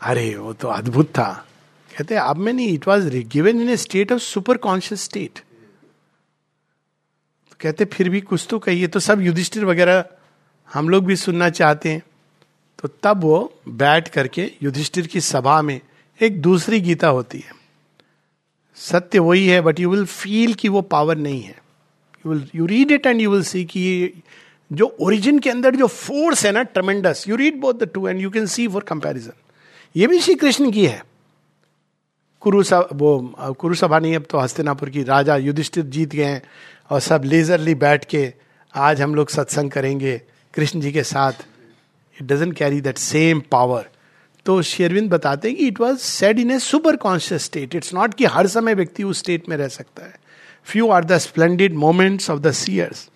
अरे, 0.00 0.36
वो 0.36 0.52
तो 0.52 0.68
अद्भुत 0.68 1.06
था। 1.06 1.46
कहते 1.98 2.14
अब 2.14 2.36
मैं 2.36 2.52
नहीं 2.52 2.68
it 2.68 2.88
was 2.88 3.16
given 3.16 3.60
in 3.60 3.68
a 3.68 3.76
state 3.76 4.12
of 4.12 4.20
super 4.20 4.56
conscious 4.56 5.02
state 5.02 5.40
कहते, 7.60 7.84
फिर 7.84 8.08
भी 8.08 8.20
कुछ 8.20 8.46
तो 8.50 8.58
कहिए। 8.58 8.86
तो 8.86 9.00
सब 9.00 9.20
युधिष्ठिर 9.20 9.64
वगैरह 9.64 10.04
हम 10.74 10.88
लोग 10.88 11.04
भी 11.04 11.16
सुनना 11.16 11.50
चाहते 11.50 11.88
हैं। 11.88 12.02
तो 12.82 12.88
तब 13.02 13.20
वो 13.20 13.60
बैठ 13.68 14.08
करके 14.08 14.50
युधिष्ठिर 14.62 15.06
की 15.06 15.20
सभा 15.20 15.62
में 15.62 15.80
एक 16.20 16.40
दूसरी 16.42 16.80
गीता 16.80 17.08
होती 17.08 17.38
है। 17.38 17.52
सत्य 18.76 19.18
वही 19.18 19.46
है 19.46 19.60
बट 19.60 19.80
यू 19.80 19.90
विल 19.90 20.04
फील 20.04 20.54
कि 20.54 20.68
वो 20.68 20.82
पावर 20.82 21.16
नहीं 21.16 21.42
है। 21.42 21.58
You 22.26 22.32
will 22.32 22.48
you 22.54 22.66
read 22.66 22.90
it 22.90 23.06
and 23.06 23.20
you 23.20 23.30
will 23.30 23.42
see 23.42 23.64
कि 23.64 24.22
जो 24.72 24.96
ओरिजिन 25.00 25.38
के 25.38 25.50
अंदर 25.50 25.76
जो 25.76 25.86
फोर्स 25.86 26.46
है 26.46 26.52
ना 26.52 26.62
tremendous 26.62 27.24
you 27.28 27.36
read 27.36 27.60
both 27.60 27.74
the 27.74 27.90
two 27.94 28.08
and 28.08 28.20
you 28.20 28.30
can 28.30 28.46
see 28.46 28.68
for 28.68 28.82
comparison 28.82 29.32
ये 29.96 30.06
भी 30.06 30.20
श्री 30.20 30.34
कृष्ण 30.34 30.70
की 30.70 30.86
है। 30.86 31.04
कुरुसा, 32.40 32.80
वो, 32.92 33.34
कुरुसभा 33.58 33.98
नहीं, 33.98 34.16
अब 34.16 34.26
तो 34.30 34.38
हस्तिनापुर 34.38 34.90
की 34.90 35.02
राजा 35.02 35.36
युधिष्ठिर 35.36 35.84
जीत 35.84 36.14
गए 36.14 36.40
और 36.90 37.00
सब 37.00 37.22
लेजरली 37.24 37.74
बैठ 37.74 38.04
के 38.04 38.32
आज 38.74 39.00
हम 39.02 39.14
लोग 39.14 39.28
सत्संग 39.30 39.70
करेंगे 39.70 40.16
कृष्ण 40.54 40.80
जी 40.80 40.92
के 40.92 41.02
साथ। 41.02 41.32
It 42.16 42.22
doesn't 42.22 42.56
carry 42.56 42.80
that 42.80 42.98
same 42.98 43.40
power 43.50 43.88
तो 44.46 44.60
शेरविंद 44.62 45.10
बताते 45.10 45.48
हैं 45.48 45.56
कि 45.56 45.66
it 45.68 45.80
was 45.80 45.98
said 45.98 46.38
in 46.38 46.50
a 46.50 46.58
super 46.58 46.96
conscious 46.96 47.44
state 47.44 47.74
it's 47.74 47.94
not 47.94 48.14
कि 48.14 48.24
हर 48.26 48.46
समय 48.46 48.74
व्यक्ति 48.74 49.04
उस 49.04 49.18
स्टेट 49.18 49.48
में 49.48 49.56
रह 49.56 49.68
सकता 49.68 50.04
है। 50.04 50.18
Few 50.64 50.88
are 50.90 51.04
the 51.04 51.18
splendid 51.18 51.74
moments 51.74 52.30
of 52.30 52.40
the 52.40 52.52
seers 52.52 53.08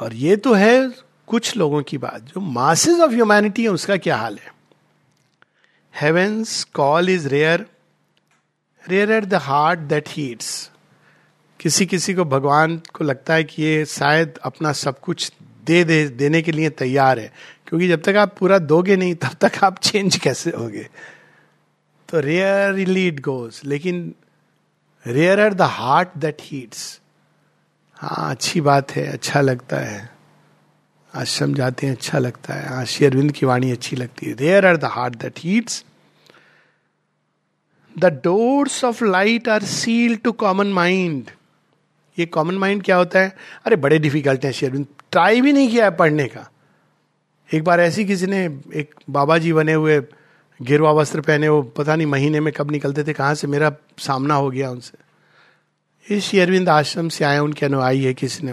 और 0.00 0.14
ये 0.14 0.36
तो 0.36 0.52
है 0.52 0.90
कुछ 1.26 1.56
लोगों 1.56 1.82
की 1.82 1.98
बात। 1.98 2.22
जो 2.24 2.40
मासेस 2.40 3.00
ऑफ़ 3.00 3.12
ह्यूमैनिटी 3.12 3.62
है, 3.62 3.68
उसका 3.68 3.96
क्या 3.96 4.16
हाल 4.16 4.38
है? 4.38 4.52
Heaven's 5.94 6.62
call 6.64 7.10
is 7.10 7.28
rare 7.28 7.66
rare 8.84 9.24
the 9.24 9.34
heart 9.34 9.80
that 9.80 10.08
heeds 10.08 10.70
किसी 11.62 11.86
किसी 11.86 12.14
को 12.14 12.24
भगवान 12.24 12.76
को 12.92 13.04
लगता 13.04 13.34
है 13.34 13.44
कि 13.44 13.62
ये 13.62 13.84
शायद 13.84 14.38
अपना 14.42 14.72
सब 14.72 15.00
कुछ 15.00 15.32
दे 15.64 15.84
दे, 15.84 16.08
देने 16.08 16.42
के 16.42 16.52
लिए 16.52 16.70
तैयार 16.70 17.18
है। 17.18 17.32
क्योंकि 17.66 17.88
जब 17.88 18.02
तक 18.02 18.16
आप 18.16 18.36
पूरा 18.38 18.58
दोगे 18.58 18.96
नहीं, 18.96 19.14
तब 19.14 19.36
तक 19.40 19.64
आप 19.64 19.78
चेंज 19.78 20.16
कैसे 20.16 20.50
होगे? 20.50 20.88
तो 22.08 22.20
रेयरली 22.20 23.06
इट 23.08 23.20
गोज 23.20 23.60
लेकिन 23.64 24.14
rare 25.06 25.40
are 25.40 25.54
the 25.54 25.62
heart 25.62 26.08
that 26.16 26.36
heeds 26.40 27.00
हाँ 27.94 28.30
अच्छी 28.30 28.60
बात 28.60 28.90
है 28.90 29.06
अच्छा 29.06 29.40
लगता 29.40 29.76
है। 29.76 30.10
आश्रम 31.14 31.54
जाते 31.54 31.86
हैं 31.86 31.94
अच्छा 31.94 32.18
लगता 32.18 32.54
है। 32.54 32.68
हाँ 32.68 32.84
शेरविंद 32.84 33.32
की 33.32 33.46
वाणी 33.46 33.70
अच्छी 33.70 33.96
लगती 33.96 34.26
है। 34.26 34.34
Rare 34.34 34.66
are 34.66 34.76
the 34.76 34.84
heart 34.84 35.16
that 35.16 35.38
heeds 35.38 35.84
the 37.98 38.04
doors 38.04 38.84
of 38.84 39.04
light 39.04 39.48
are 39.48 39.62
sealed 39.62 40.16
to 40.16 40.32
common 40.32 40.66
mind 40.66 41.30
ये 42.18 42.26
कॉमन 42.26 42.54
माइंड 42.54 42.82
क्या 42.82 42.96
होता 42.96 43.20
है? 43.20 43.36
अरे, 43.64 43.76
बड़े 43.76 43.98
डिफ़िकल्ट 43.98 44.44
हैं, 44.44 44.52
शेरविंद। 44.52 44.86
ट्राई 45.12 45.40
भी 45.40 45.52
नहीं 45.52 45.70
किया 45.70 45.84
है 45.84 45.90
पढ़ने 45.90 46.26
का। 46.26 46.50
एक 47.54 47.64
बार 47.64 47.80
ऐसी 47.80 48.04
किसी 48.04 48.26
ने, 48.26 48.60
एक 48.74 48.94
बाबा 49.10 49.38
जी 49.38 49.52
बने 49.52 49.72
हुए, 49.72 50.02
गिरवा 50.62 50.92
वस्त्र 50.92 51.20
पहने, 51.20 51.48
वो 51.48 51.62
पता 51.62 51.96
नहीं 51.96 52.06
महीने 52.06 52.40
में 52.40 52.52
कब 52.52 52.70
निकलते 52.70 53.04
थे, 53.04 53.12
कहाँ 53.12 53.34
से 53.34 53.46
मेरा 53.46 53.72
सामना 53.98 54.34
हो 54.34 54.50
गया 54.50 54.70
उनसे। 54.70 55.12
इस 56.16 56.24
शेरविंद 56.24 56.68
आश्रम 56.68 57.08
से 57.08 57.24
आए, 57.24 57.38
उनके 57.38 57.66
अनुयायी 57.66 58.04
है 58.04 58.14
किसी 58.14 58.46
ने। 58.46 58.52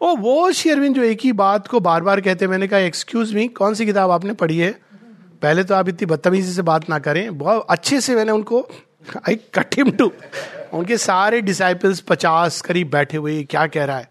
ओ, 0.00 0.16
वो 0.16 0.52
शेरविंद 0.52 0.94
जो 0.94 1.02
एक 1.02 1.18
ही 1.20 1.32
बात 1.32 1.66
को 1.66 1.80
बार 1.80 2.02
बार 2.02 2.20
कहते 2.20 2.46
मैंने 2.46 2.68
कहा 2.68 2.78
एक्सक्यूज 2.78 3.34
मी 3.34 3.48
कौन 3.48 3.74
सी 3.74 3.86
किताब 3.86 4.10
आपने 4.10 4.32
पढ़ी 4.32 4.58
है? 4.58 4.70
पहले 5.42 5.64
तो 5.64 5.74
आप 5.74 5.88
इतनी 5.88 6.06
बदतमीजी 6.06 6.52
से 6.52 6.62
बात 6.62 6.90
ना 6.90 6.98
करें। 6.98 7.38
बहुत 7.38 7.66
अच्छे 7.70 8.00
से 8.00 8.14
मैंने 8.14 8.32
उनको 8.32 8.68
आई 9.28 9.34
कट 9.54 9.76
हिम 9.76 9.90
टू 9.90 10.12
उनके 10.72 10.96
सारे 10.96 11.40
डिसाइपल्स 11.40 12.00
पचास 12.00 12.60
करीब 12.60 12.90
बैठे 12.90 13.16
हुए, 13.16 13.42
क्या 13.42 13.66
कह 13.66 13.84
रहा 13.84 13.98
है? 13.98 14.10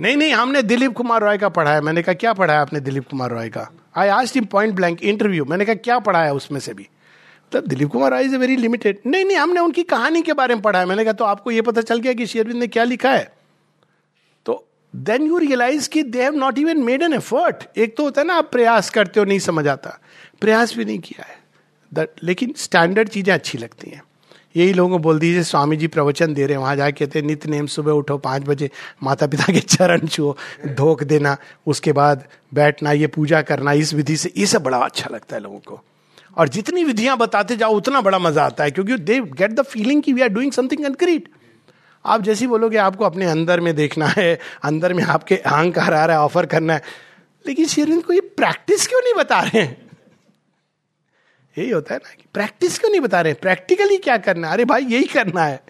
नहीं 0.00 0.16
नहीं, 0.16 0.32
हमने 0.32 0.62
दिलीप 0.62 0.92
कुमार 0.92 1.20
रॉय 1.20 1.38
का 1.38 1.48
पढ़ा 1.48 1.74
है। 1.74 1.80
मैंने 1.80 2.02
कहा, 2.02 2.14
क्या 2.14 2.32
पढ़ा 2.32 2.54
है 2.54 2.60
आपने 2.60 2.80
दिलीप 2.80 3.08
कुमार 3.08 3.30
रॉय 3.30 3.48
का? 3.48 3.70
आई 3.96 4.08
आस्ट 4.08 4.38
आज 4.38 4.46
पॉइंट 4.46 4.74
ब्लैंक 4.74 5.02
इंटरव्यू 5.02 5.44
मैंने 5.44 5.64
कहा, 5.64 5.74
क्या 5.74 5.98
पढ़ा 5.98 6.24
है 6.24 6.34
उसमें 6.34 6.60
से 6.60 6.74
भी? 6.74 6.82
मतलब 6.82 7.66
Dilip 7.66 7.88
Kumar 7.88 8.10
Roy 8.10 8.24
is 8.24 8.34
a 8.34 8.38
very 8.38 8.56
limited 8.56 8.98
नहीं 9.06 9.24
नहीं, 9.24 9.36
हमने 9.36 9.60
उनकी 9.60 9.82
कहानी 9.82 10.22
के 10.22 10.32
बारे 10.32 10.54
में 10.54 10.62
पढ़ा 10.62 10.78
है। 10.78 10.86
मैंने 10.86 11.04
कहा 11.04 11.12
तो 11.12 11.24
आपको 11.24 11.50
ये 11.50 11.62
पता 11.62 11.80
चल 11.80 12.00
गया 12.00 12.12
कि 12.12 12.26
शेरविंद 12.26 12.60
ने 12.60 12.66
क्या 12.66 12.84
लिखा 12.84 13.10
है? 13.10 13.32
तो 14.46 14.68
देन 14.96 15.22
यू 15.22 15.38
रियलाइज़ 15.38 15.88
कि 15.88 16.02
they 16.02 16.22
have 16.22 16.34
not 16.34 16.58
even 16.58 16.78
made 16.78 17.02
an 17.02 17.12
effort 17.12 17.78
एक 17.78 17.96
तो 17.96 18.02
होता 18.02 18.20
है 18.20 18.26
ना, 18.26 18.34
आप 18.34 18.52
प्रयास 18.52 18.90
करते 18.90 19.20
हो, 19.20 19.26
नहीं 19.26 19.38
समझ 19.38 19.68
आता। 19.68 20.00
प्रयास 20.40 20.76
भी 20.76 20.84
नहीं 20.84 20.98
किया 20.98 21.26
है। 21.26 21.45
लेकिन 21.98 22.52
स्टैंडर्ड 22.56 23.08
चीज़ें 23.08 23.34
अच्छी 23.34 23.58
लगती 23.58 23.90
हैं। 23.90 24.02
यही 24.56 24.72
लोगों 24.72 24.90
को 24.90 24.98
बोल 24.98 25.18
दीजिए 25.18 25.42
स्वामी 25.42 25.76
जी 25.76 25.86
प्रवचन 25.86 26.34
दे 26.34 26.46
रहे 26.46 26.54
हैं, 26.54 26.62
वहाँ 26.62 26.76
जाके 26.76 27.04
कहते 27.04 27.22
नित्य 27.22 27.50
नेम 27.50 27.66
सुबह 27.66 27.92
उठो, 27.92 28.18
पाँच 28.18 28.42
बजे 28.42 28.70
माता 29.02 29.26
पिता 29.26 29.52
के 29.52 29.60
चरण 29.60 30.06
छुओ, 30.06 30.36
धोख 30.66 31.02
देना, 31.02 31.36
उसके 31.66 31.92
बाद 31.92 32.24
बैठना, 32.54 32.92
ये 32.92 33.06
पूजा 33.06 33.42
करना, 33.42 33.72
इस 33.72 33.94
विधि 33.94 34.16
से, 34.16 34.32
ये 34.36 34.46
सब 34.46 34.62
बड़ा 34.62 34.78
अच्छा 34.78 35.10
लगता 35.12 35.36
है 35.36 35.42
लोगों 35.42 35.58
को। 35.58 35.80
और 36.36 36.48
जितनी 36.48 36.84
विधियाँ 36.84 37.16
बताते 37.18 37.56
जाओ, 37.56 37.74
उतना 37.74 38.00
बड़ा 38.00 38.18
मज़ा 38.18 38.44
आता 38.44 38.64
है, 38.64 38.70
क्योंकि 38.70 38.96
दे 38.96 39.20
गेट 39.20 39.50
द 39.50 39.62
फीलिंग 39.62 40.02
की 40.02 40.12
we 40.12 40.22
are 40.22 40.28
doing 40.28 40.52
something 40.52 40.84
concrete 40.84 41.28
आप 42.04 42.22
जैसी 42.22 42.46
बोलोगे, 42.46 42.76
आपको 42.76 43.04
अपने 43.04 43.26
अंदर 43.26 43.60
में 43.60 43.74
देखना 43.76 44.06
है, 44.06 44.38
अंदर 44.64 44.94
में 44.94 45.02
आपके 45.04 45.36
अहंकार 45.36 45.94
आ 45.94 46.04
रहा 46.06 46.16
है 46.16 46.22
ऑफ़र 46.22 46.46
करना 46.46 46.74
है, 46.74 46.82
लेकिन 47.46 47.66
शेरिंद 47.66 48.02
को 48.02 48.12
ये 48.12 48.20
प्रैक्टिस 48.20 48.86
क्यों 48.86 49.00
नहीं 49.00 49.14
बता 49.14 49.40
रहे 49.40 49.62
हैं? 49.62 49.85
यही 51.58 51.70
होता 51.70 51.94
है 51.94 52.00
ना 52.04 52.14
कि 52.14 52.24
प्रैक्टिस 52.34 52.78
क्यों 52.78 52.90
नहीं 52.90 53.00
बता 53.00 53.20
रहे? 53.20 53.34
प्रैक्टिकली 53.34 53.96
क्या 53.98 54.16
करना 54.16 54.46
है? 54.46 54.52
अरे 54.54 54.64
भाई, 54.64 54.84
यही 54.84 55.04
करना 55.04 55.44
है। 55.44 55.60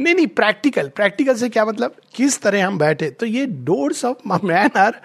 नहीं 0.00 0.14
नहीं 0.14 0.26
प्रैक्टिकल 0.26 0.88
प्रैक्टिकल 0.88 1.34
से 1.34 1.48
क्या 1.48 1.64
मतलब? 1.64 1.96
किस 2.14 2.40
तरह 2.42 2.66
हम 2.66 2.78
बैठे? 2.78 3.10
तो 3.10 3.26
ये 3.26 3.46
doors 3.46 4.04
of 4.04 4.44
man 4.44 4.78
are 4.78 5.00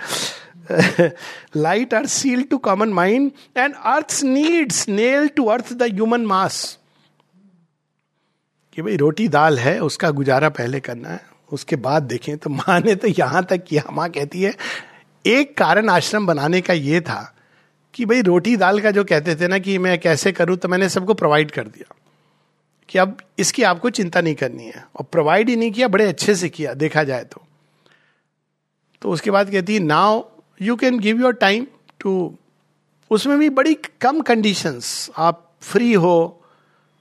light 1.56 1.94
are 1.94 2.06
sealed 2.06 2.44
to 2.44 2.58
common 2.58 2.90
mind 2.94 3.32
and 3.58 3.74
earth 3.76 4.20
needs 4.24 4.88
nail 4.90 5.28
to 5.28 5.46
earth 5.46 5.74
the 5.74 5.84
human 5.84 6.26
mass 6.26 6.78
कि 8.74 8.82
भाई, 8.82 8.96
रोटी 8.98 9.28
दाल 9.28 9.58
है, 9.60 9.80
उसका 9.80 10.10
गुजारा 10.10 10.50
पहले 10.50 10.80
करना 10.80 11.10
है, 11.10 11.22
उसके 11.52 11.76
बाद 11.76 12.04
देखें। 12.04 12.38
तो 12.38 12.50
माँ 12.50 12.80
ने 12.80 12.96
तो 12.96 13.08
यहाँ 13.08 13.44
तक 13.44 13.64
किया। 13.68 13.84
माँ 13.92 14.10
कहती 14.10 14.42
है, 14.42 14.54
एक 15.26 15.58
कारण 15.58 15.90
आश्रम 15.90 16.26
बनाने 16.26 16.62
का 16.62 16.74
ये 16.74 17.02
था 17.02 17.36
कि 17.94 18.06
भाई 18.06 18.22
रोटी 18.22 18.58
दाल 18.58 18.80
का 18.82 18.92
जो 18.92 19.04
कहते 19.04 19.36
थे 19.36 19.48
ना 19.48 19.60
कि 19.60 19.78
मैं 19.78 20.00
कैसे 20.00 20.32
करूँ 20.32 20.58
तो 20.58 20.68
मैंने 20.68 20.90
सबको 20.90 21.14
प्रोवाइड 21.14 21.52
कर 21.52 21.68
दिया। 21.68 21.96
कि 22.90 23.00
अब 23.00 23.18
इसकी 23.40 23.64
आपको 23.64 23.90
चिंता 23.90 24.22
नहीं 24.22 24.36
करनी 24.36 24.66
है। 24.66 24.88
और 24.96 25.06
प्रोवाइड 25.12 25.50
ही 25.50 25.56
नहीं 25.56 25.72
किया, 25.72 25.88
बड़े 25.88 26.06
अच्छे 26.06 26.36
से 26.36 26.50
किया, 26.50 26.74
देखा 26.74 27.04
जाए 27.04 27.24
तो। 27.24 27.42
तो 29.02 29.10
उसके 29.10 29.32
बाद 29.32 29.52
कहती 29.52 29.74
है 29.74 29.80
now 29.80 30.24
you 30.62 30.76
can 30.76 31.00
give 31.00 31.22
your 31.22 31.34
time 31.34 31.68
to 32.00 32.36
उसमें 33.12 33.40
भी 33.40 33.50
बड़ी 33.50 33.78
कम 34.02 34.22
कंडीशंस 34.22 35.12
आप 35.18 35.54
फ्री 35.62 35.94
हो, 35.94 36.44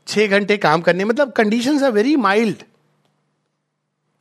छह 0.06 0.26
घंटे 0.26 0.56
काम 0.56 0.80
करने 0.80 1.04
मतलब 1.04 1.32
कंडीशंस 1.32 1.82
आर 1.82 1.90
वेरी 1.90 2.16
माइल्ड 2.16 2.62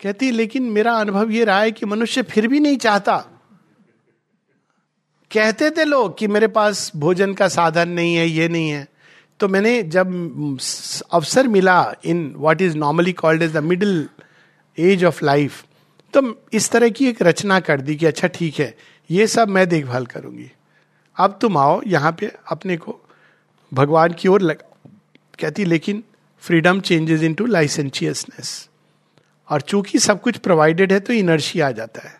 कहती, 0.03 0.31
लेकिन 0.31 0.63
मेरा 0.63 0.93
अनुभव 0.93 1.31
ये 1.31 1.43
रहा 1.45 1.59
है 1.59 1.71
कि 1.71 1.85
मनुष्य 1.85 2.21
फिर 2.21 2.47
भी 2.47 2.59
नहीं 2.59 2.77
चाहता। 2.77 3.36
कहते 5.31 5.69
थे 5.71 5.83
लोग 5.85 6.17
कि 6.17 6.27
मेरे 6.27 6.47
पास 6.49 6.91
भोजन 6.95 7.33
का 7.33 7.47
साधन 7.49 7.89
नहीं 7.89 8.15
है, 8.15 8.27
ये 8.27 8.47
नहीं 8.47 8.69
है। 8.69 8.87
तो 9.39 9.47
मैंने 9.47 9.81
जब 9.85 10.07
अवसर 11.13 11.47
मिला 11.47 11.93
in 12.05 12.33
what 12.37 12.61
is 12.61 12.77
normally 12.77 13.13
called 13.13 13.43
as 13.43 13.51
the 13.53 13.63
middle 13.63 14.07
age 14.77 15.03
of 15.05 15.23
life 15.25 15.63
तो 16.13 16.21
इस 16.53 16.69
तरह 16.71 16.89
की 16.89 17.07
एक 17.07 17.21
रचना 17.21 17.59
कर 17.59 17.81
दी 17.81 17.95
कि 17.95 18.05
अच्छा 18.05 18.27
ठीक 18.29 18.59
है, 18.59 18.73
ये 19.09 19.27
सब 19.27 19.49
मैं 19.49 19.67
देखभाल 19.69 20.05
करूँगी। 20.05 20.49
अब 21.17 21.37
तुम 21.41 21.57
आओ 21.57 21.81
यहाँ 21.87 22.11
पे 22.19 22.31
अपने 22.51 22.77
को 22.77 22.99
भगवान 23.71 24.13
की 24.13 24.27
ओर 24.27 24.41
लगा, 24.41 24.89
कहती, 25.39 25.65
लेकिन 25.65 26.03
freedom 26.43 26.79
changes 26.79 27.21
in 27.23 27.33
to 27.33 27.45
licentiousness 27.45 28.69
और 29.49 29.61
चूँकि 29.61 29.99
सब 29.99 30.21
कुछ 30.21 30.37
प्रोवाइडेड 30.37 30.93
है 30.93 30.99
तो 30.99 31.13
इनर्शी 31.13 31.59
आ 31.59 31.71
जाता 31.71 32.07
है, 32.07 32.15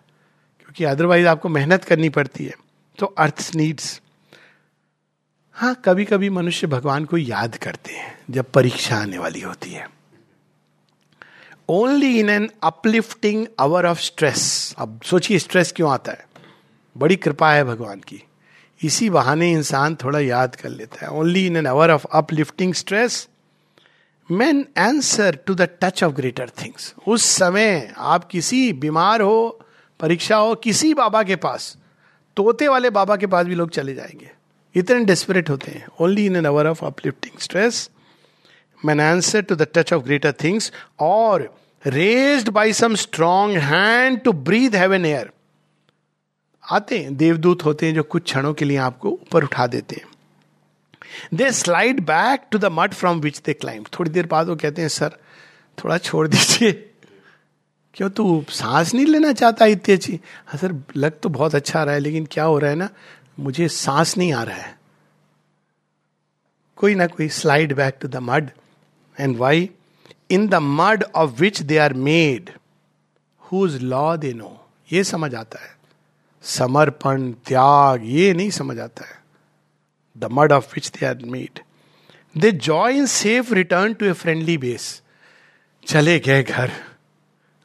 क्योंकि 0.60 0.84
अदरवाइज़ 0.86 1.28
आपको 1.28 1.50
मेहनत 1.50 1.84
करनी 1.84 2.10
पड़ती 2.12 2.46
है। 2.46 2.54
तो 2.98 3.06
अर्थ 3.06 3.52
नीड्स 3.56 4.02
हाँ 5.54 5.82
कभी 5.86 6.06
कभी 6.06 6.30
मनुष्य 6.30 6.68
भगवान 6.68 7.06
को 7.06 7.18
याद 7.18 7.56
करते 7.56 7.94
हैं, 7.94 8.20
जब 8.30 8.52
परीक्षा 8.52 8.98
आने 8.98 9.18
वाली 9.18 9.42
होती 9.42 9.72
है। 9.72 9.90
Only 11.70 12.20
in 12.20 12.30
an 12.30 12.50
uplifting 12.64 13.48
hour 13.60 13.86
of 13.86 14.00
stress 14.00 14.76
अब 14.78 15.02
सोचिए 15.06 15.40
स्ट्रेस 15.40 15.72
क्यों 15.72 15.92
आता 15.92 16.12
है? 16.12 16.28
बड़ी 16.98 17.16
कृपा 17.16 17.52
है 17.54 17.64
भगवान 17.64 18.00
की। 18.00 18.24
इसी 18.84 19.10
बहाने 19.10 19.52
इंसान 19.52 19.96
थोड़ा 19.96 20.20
याद 20.20 20.56
कर 20.56 20.70
लेता 20.70 21.06
है। 21.06 21.12
Only 21.12 21.46
in 21.48 21.58
an 21.58 21.68
hour 21.68 21.92
of 21.92 22.06
uplifting 22.12 22.74
stress 22.74 23.28
man 24.32 24.66
answer 24.78 25.36
to 25.36 25.56
the 25.56 25.62
touch 25.62 26.04
of 26.04 26.14
greater 26.14 26.50
things 26.50 26.94
उस 27.08 27.26
समय 27.26 27.94
आप 27.98 28.28
किसी 28.28 28.74
बीमार 28.74 29.22
हो, 29.22 29.66
परीक्षा 30.00 30.38
हो, 30.38 30.56
किसी 30.56 30.94
बाबा 30.94 31.24
के 31.24 31.36
पास 31.36 31.78
तोते 32.38 32.68
वाले 32.68 32.90
बाबा 32.90 33.16
के 33.16 33.28
पास 33.28 33.46
भी 33.46 33.56
लोग 33.56 33.70
चले 33.70 33.94
जाएँगे। 33.96 34.32
इतने 34.76 35.06
डेस्परेट 35.06 35.50
होते 35.50 35.72
हैं। 35.72 35.88
Only 36.02 36.26
in 36.26 36.36
an 36.36 36.46
hour 36.46 36.68
of 36.68 36.86
uplifting 36.86 37.40
stress 37.40 37.90
man 38.86 39.02
answer 39.02 39.42
to 39.42 39.56
the 39.56 39.68
touch 39.76 39.94
of 39.94 40.04
greater 40.04 40.34
things 40.44 40.72
or 41.00 41.58
raised 41.88 42.50
by 42.50 42.74
some 42.74 42.96
strong 42.96 43.58
hand 43.58 44.22
to 44.22 44.32
breathe 44.32 44.72
heaven 44.72 45.06
air 45.06 45.32
आते 46.72 47.00
हैं, 47.00 47.16
देवदूत 47.18 47.66
होते 47.66 47.86
हैं 47.86 47.96
जो 47.96 48.04
कुछ 48.04 48.24
क्षणों 48.24 48.54
के 48.54 48.66
लिए 48.66 48.78
आपको 48.78 49.10
ऊपर 49.10 49.44
उठा 49.44 49.68
देते 49.68 49.96
हैं। 49.96 50.06
They 51.34 51.52
slide 51.52 52.00
back 52.00 52.42
to 52.52 52.58
the 52.58 52.66
mud 52.66 52.94
from 52.94 53.20
which 53.20 53.42
they 53.46 53.54
climb 53.54 53.84
थोड़ी 53.84 54.12
देर 54.12 54.26
बाद 54.26 54.48
वो 54.48 54.56
कहते 54.56 54.82
हैं, 54.82 54.90
सर, 54.90 55.10
थोड़ा 55.84 55.98
छोड़ 55.98 56.28
दीजिए। 56.28 56.94
क्यों 57.98 58.10
तू 58.10 58.44
सांस 58.50 58.94
नहीं 58.94 59.06
लेना 59.06 59.32
चाहता 59.34 59.66
इतनी 59.66 59.94
अच्छी 59.96 60.20
हाँ 60.48 60.58
सर, 60.58 60.76
लग 60.96 61.20
तो 61.20 61.30
बहुत 61.30 61.56
अच्छा 61.56 61.80
आ 61.80 61.84
रहा 61.84 61.94
है, 61.94 62.00
लेकिन 62.00 62.26
क्या 62.32 62.44
हो 62.44 62.58
रहा 62.60 62.70
है 62.70 62.76
ना, 62.76 62.90
मुझे 63.40 63.68
सांस 63.68 64.18
नहीं 64.18 64.34
आ 64.34 64.44
रहा 64.44 64.58
है। 64.58 64.76
कोई 66.78 66.96
ना 66.96 67.08
कोई 67.08 67.28
slide 67.30 67.74
back 67.74 67.98
to 68.02 68.08
the 68.08 68.18
mud 68.22 68.50
and 69.18 69.38
why 69.38 69.70
in 70.32 70.48
the 70.48 70.56
mud 70.56 71.04
of 71.16 71.32
which 71.42 71.62
they 71.62 71.78
are 71.78 71.94
made 71.94 72.50
whose 73.44 73.82
law 73.84 74.16
they 74.18 74.34
know 74.34 74.52
ये 74.90 75.04
समझ 75.04 75.34
आता 75.36 75.64
है। 75.64 75.76
समर्पण, 76.44 77.32
त्याग, 77.46 78.02
ये 78.06 78.34
नहीं 78.34 78.50
समझ 78.52 78.80
आता 78.80 79.06
है। 79.06 79.16
The 80.16 80.30
mud 80.32 80.52
of 80.52 80.74
which 80.74 80.90
they 80.90 81.06
are 81.06 81.26
made 81.26 81.60
they 82.36 82.52
joy 82.52 82.98
in 82.98 83.06
safe 83.06 83.54
return 83.54 83.94
to 83.94 84.06
a 84.06 84.12
friendly 84.14 84.58
base 84.58 85.02
चले 85.88 86.20
गए 86.20 86.44
घर। 86.44 86.72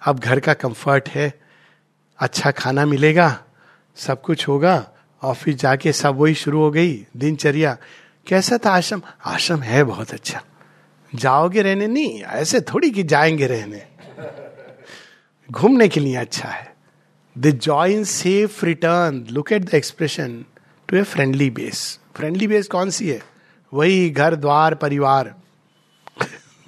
अब 0.04 0.18
घर 0.18 0.40
का 0.40 0.54
कंफर्ट 0.54 1.08
है 1.08 1.40
अच्छा 2.18 2.50
खाना 2.50 2.86
मिलेगा, 2.86 3.44
सब 3.96 4.22
कुछ 4.22 4.48
होगा 4.48 4.90
ऑफ़िस 5.22 5.56
जाके 5.56 5.92
सब 5.92 6.14
वही 6.14 6.34
शुरू 6.34 6.58
हो 6.58 6.70
गई, 6.70 7.06
दिनचर्या। 7.16 7.78
कैसा 8.26 8.58
था 8.66 8.70
आश्रम? 8.70 9.02
आश्रम 9.24 9.62
है 9.62 9.84
बहुत 9.84 10.10
अच्छा। 10.10 10.42
जाओगे 11.14 11.62
रहने? 11.62 11.86
नहीं, 11.86 12.22
ऐसे 12.22 12.60
थोड़ी 12.60 12.90
कि 12.90 13.02
जाएँगे 13.02 13.46
रहने। 13.46 13.82
घूमने 15.52 15.88
के 15.88 16.00
लिए 16.00 16.16
अच्छा 16.16 16.48
है। 16.48 16.74
The 17.38 17.50
joy 17.50 17.92
in 17.92 18.04
safe 18.04 18.66
return 18.66 19.26
look 19.30 19.52
at 19.52 19.64
the 19.64 19.74
expression 19.74 20.44
to 20.88 20.96
a 20.96 21.02
friendly 21.02 21.50
base 21.50 22.00
friendly 22.16 22.46
base 22.46 22.66
कौन 22.66 22.90
सी 22.90 23.10
है? 23.10 23.22
वही 23.74 24.10
घर, 24.10 24.34
द्वार, 24.34 24.74
परिवार। 24.74 25.34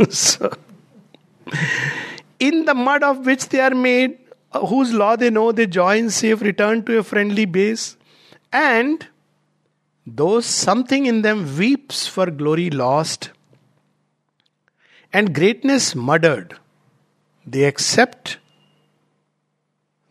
in 2.44 2.64
the 2.66 2.76
mud 2.78 3.04
of 3.04 3.18
which 3.26 3.48
they 3.52 3.60
are 3.60 3.74
made 3.86 4.18
whose 4.54 4.92
law 4.94 5.16
they 5.16 5.30
know 5.30 5.52
they 5.52 5.66
join 5.68 6.10
safe 6.10 6.42
return 6.42 6.80
to 6.86 6.98
a 6.98 7.04
friendly 7.04 7.46
base 7.46 7.98
and 8.52 9.04
though 10.08 10.40
something 10.40 11.06
in 11.06 11.22
them 11.22 11.44
weeps 11.58 12.08
for 12.08 12.26
glory 12.32 12.70
lost 12.72 13.30
and 15.14 15.34
greatness 15.36 15.96
murdered 15.96 16.56
they 17.48 17.66
accept 17.72 18.38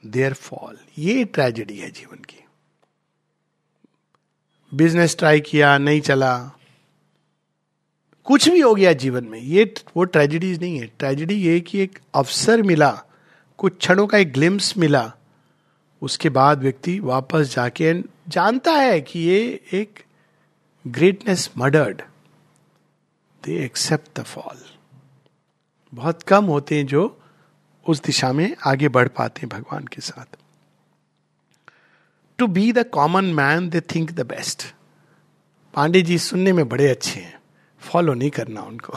their 0.02 0.34
fall 0.34 0.76
ये 0.98 1.24
tragedy 1.34 1.76
है 1.78 1.90
जीवन 1.90 2.18
की 2.28 2.44
business 4.72 5.16
try 5.18 5.40
किया 5.48 5.76
नहीं 5.78 6.00
चला 6.00 6.30
कुछ 8.25 8.49
भी 8.49 8.59
हो 8.59 8.75
गया 8.75 8.93
जीवन 8.93 9.25
में, 9.25 9.39
ये 9.39 9.73
वो 9.97 10.03
ट्रेजिडीज 10.03 10.61
नहीं 10.61 10.79
है। 10.79 10.85
ट्रेजिडी 10.99 11.35
ये 11.35 11.59
कि 11.59 11.79
एक 11.79 11.99
अवसर 12.15 12.61
मिला, 12.61 12.91
कुछ 13.57 13.77
क्षणों 13.77 14.07
का 14.07 14.17
एक 14.17 14.33
ग्लिम्स 14.33 14.77
मिला, 14.77 15.11
उसके 16.01 16.29
बाद 16.29 16.59
व्यक्ति 16.59 16.99
वापस 16.99 17.55
जाके 17.55 17.93
जानता 18.29 18.71
है 18.71 19.01
कि 19.01 19.19
ये 19.19 19.39
एक 19.73 20.03
greatness 20.87 21.49
murdered 21.57 22.01
they 23.43 23.63
accept 23.65 24.19
the 24.19 24.23
fall 24.23 24.57
बहुत 25.93 26.23
कम 26.23 26.45
होते 26.45 26.77
हैं 26.77 26.85
जो 26.85 27.21
उस 27.85 28.01
दिशा 28.01 28.33
में 28.33 28.55
आगे 28.65 28.87
बढ़ 28.87 29.07
पाते 29.07 29.41
हैं 29.41 29.49
भगवान 29.49 29.87
के 29.87 30.01
साथ। 30.01 30.37
To 32.39 32.47
be 32.47 32.71
the 32.71 32.85
common 32.89 33.25
man 33.25 33.69
they 33.69 33.81
think 33.81 34.11
the 34.11 34.25
best 34.27 34.63
Pandey 35.73 36.01
ji 36.01 36.17
सुनने 36.17 36.53
में 36.53 36.67
बड़े 36.69 36.89
अच्छे 36.89 37.19
हैं। 37.19 37.42
फॉलो 37.83 38.13
नहीं 38.13 38.29
करना 38.29 38.61
उनको। 38.61 38.93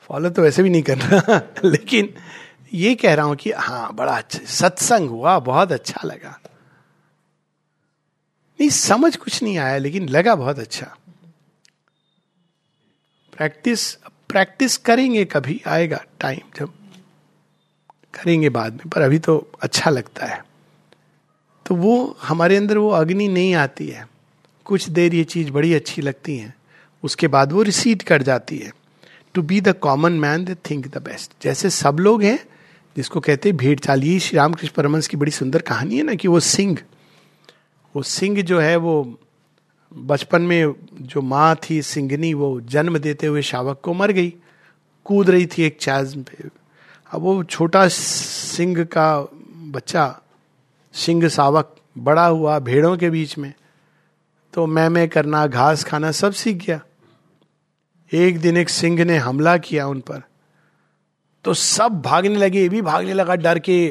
फॉलो 0.00 0.30
तो 0.30 0.42
वैसे 0.42 0.62
भी 0.62 0.70
नहीं 0.70 0.82
करना। 0.82 1.40
लेकिन 1.64 2.14
ये 2.74 2.94
कह 2.94 3.14
रहा 3.14 3.26
हूँ 3.26 3.36
कि 3.36 3.52
हाँ 3.52 3.94
बड़ा 3.94 4.18
अच्छा 4.18 4.38
सत्संग 4.44 5.08
हुआ, 5.08 5.38
बहुत 5.38 5.72
अच्छा 5.72 6.00
लगा। 6.04 6.40
नहीं, 8.60 8.70
समझ 8.70 9.16
कुछ 9.16 9.42
नहीं 9.42 9.58
आया, 9.58 9.78
लेकिन 9.78 10.08
लगा 10.08 10.34
बहुत 10.34 10.58
अच्छा। 10.58 10.96
प्रैक्टिस 13.36 13.94
प्रैक्टिस 14.28 14.76
करेंगे 14.76 15.24
कभी, 15.24 15.62
आएगा 15.66 16.04
टाइम 16.20 16.40
जब 16.56 16.68
करेंगे 18.14 18.48
बाद 18.48 18.72
में, 18.72 18.88
पर 18.88 19.02
अभी 19.02 19.18
तो 19.18 19.50
अच्छा 19.62 19.90
लगता 19.90 20.26
है। 20.26 20.44
तो 21.66 21.74
वो, 21.74 22.16
हमारे 22.22 22.56
अंदर 22.56 22.78
वो 22.78 22.90
अग्नि 22.90 23.28
नहीं 23.28 23.54
आती 23.54 23.88
है। 23.88 24.08
कुछ 24.64 24.88
देर 24.88 25.14
ये 25.14 25.24
चीज़ 25.24 25.50
बड़ी 25.50 25.74
अच्छी 25.74 26.02
लगती 26.02 26.38
है। 26.38 26.57
उसके 27.04 27.28
बाद 27.28 27.52
वो 27.52 27.62
रिसीड 27.62 28.02
कर 28.02 28.22
जाती 28.22 28.58
है. 28.58 28.72
To 29.34 29.42
be 29.42 29.60
the 29.60 29.68
common 29.68 30.12
man 30.12 30.44
they 30.44 30.54
think 30.54 30.86
the 30.88 30.98
best 30.98 31.32
जैसे 31.42 31.70
सब 31.70 31.96
लोग 32.00 32.22
हैं, 32.22 32.38
जिसको 32.96 33.20
कहते 33.20 33.48
हैं 33.48 33.56
भेड़ 33.56 33.78
चाल 33.78 34.00
श्री 34.00 34.36
रामकृष्ण 34.36 34.74
परमंस 34.74 35.08
की 35.08 35.16
बड़ी 35.16 35.30
सुंदर 35.30 35.62
कहानी 35.62 35.96
है 35.96 36.02
ना 36.02 36.14
कि 36.14 36.28
वो 36.28 36.40
सिंह 36.40 36.78
वो 37.96 38.02
सिंह 38.02 38.42
जो 38.42 38.60
है, 38.60 38.76
वो 38.76 39.18
बचपन 39.96 40.42
में 40.42 40.74
जो 40.94 41.22
माँ 41.22 41.56
थी 41.70 41.82
सिंगनी 41.82 42.34
वो 42.34 42.60
जन्म 42.60 42.98
देते 42.98 43.26
हुए 43.26 43.42
शावक 43.42 43.80
को 43.82 43.94
मर 43.94 44.12
गई. 44.12 44.34
कूद 45.04 45.30
रही 45.30 45.46
थी 45.46 45.62
एक 45.62 45.78
चाज 45.80 46.24
पे. 46.24 46.48
अब 47.10 47.20
वो 47.20 47.44
छोटा 47.44 47.88
सिंह 47.88 48.84
का 48.84 49.28
बच्चा, 49.54 50.20
सिंह 50.92 51.28
सावक, 51.28 51.76
बड़ा 51.98 52.26
हुआ, 52.26 52.58
भेड़ों 52.58 52.96
के 52.96 53.10
बीच 53.10 53.38
में. 53.38 53.54
तो 54.54 54.66
मैं 54.66 54.88
मैं 54.88 55.08
करना, 55.08 55.46
घास 55.46 55.84
खाना 55.84 56.12
सब 56.12 56.32
सीख 56.32 56.56
गया. 56.56 56.80
एक 58.12 58.40
दिन 58.40 58.56
एक 58.56 58.68
सिंह 58.68 59.04
ने 59.04 59.16
हमला 59.16 59.56
किया 59.56 59.86
उन 59.86 60.00
पर। 60.00 60.22
तो 61.44 61.54
सब 61.54 62.02
भागने 62.02 62.36
लगे, 62.36 62.62
ये 62.62 62.68
भी 62.68 62.82
भागने 62.82 63.12
लगा 63.12 63.34
डर 63.34 63.58
के। 63.58 63.88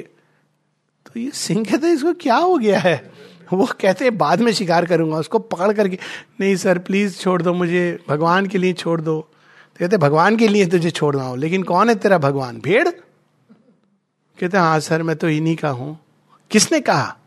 तो 1.05 1.19
ये 1.19 1.31
सिंह 1.31 1.65
कहते 1.65 1.91
इसको 1.91 2.13
क्या 2.13 2.35
हो 2.35 2.57
गया 2.57 2.79
है? 2.79 3.11
वो 3.53 3.65
कहते 3.65 4.05
हैं, 4.05 4.17
बाद 4.17 4.41
में 4.41 4.51
शिकार 4.51 4.85
करूँगा, 4.85 5.17
उसको 5.17 5.39
पकड़ 5.39 5.73
करके। 5.73 5.99
नहीं 6.39 6.55
सर 6.55 6.77
प्लीज़ 6.77 7.17
छोड़ 7.17 7.41
दो 7.41 7.53
मुझे, 7.53 7.99
भगवान 8.09 8.45
के 8.45 8.57
लिए 8.57 8.73
छोड़ 8.73 9.01
दो। 9.01 9.21
तो 9.21 9.77
कहते 9.79 9.97
भगवान 9.97 10.37
के 10.37 10.47
लिए 10.47 10.65
तुझे 10.65 10.89
छोड़ 10.89 11.15
रहा 11.15 11.27
हूँ, 11.27 11.37
लेकिन 11.37 11.63
कौन 11.63 11.89
है 11.89 11.95
तेरा 11.95 12.17
भगवान? 12.17 12.59
भेड़? 12.59 12.89
कहते 14.39 14.57
हाँ 14.57 14.79
सर, 14.79 15.03
मैं 15.03 15.15
तो 15.15 15.29
इन्हीं 15.29 15.55
का 15.55 15.69
हूँ। 15.69 15.99
किसने 16.51 16.79
कहा? 16.79 17.17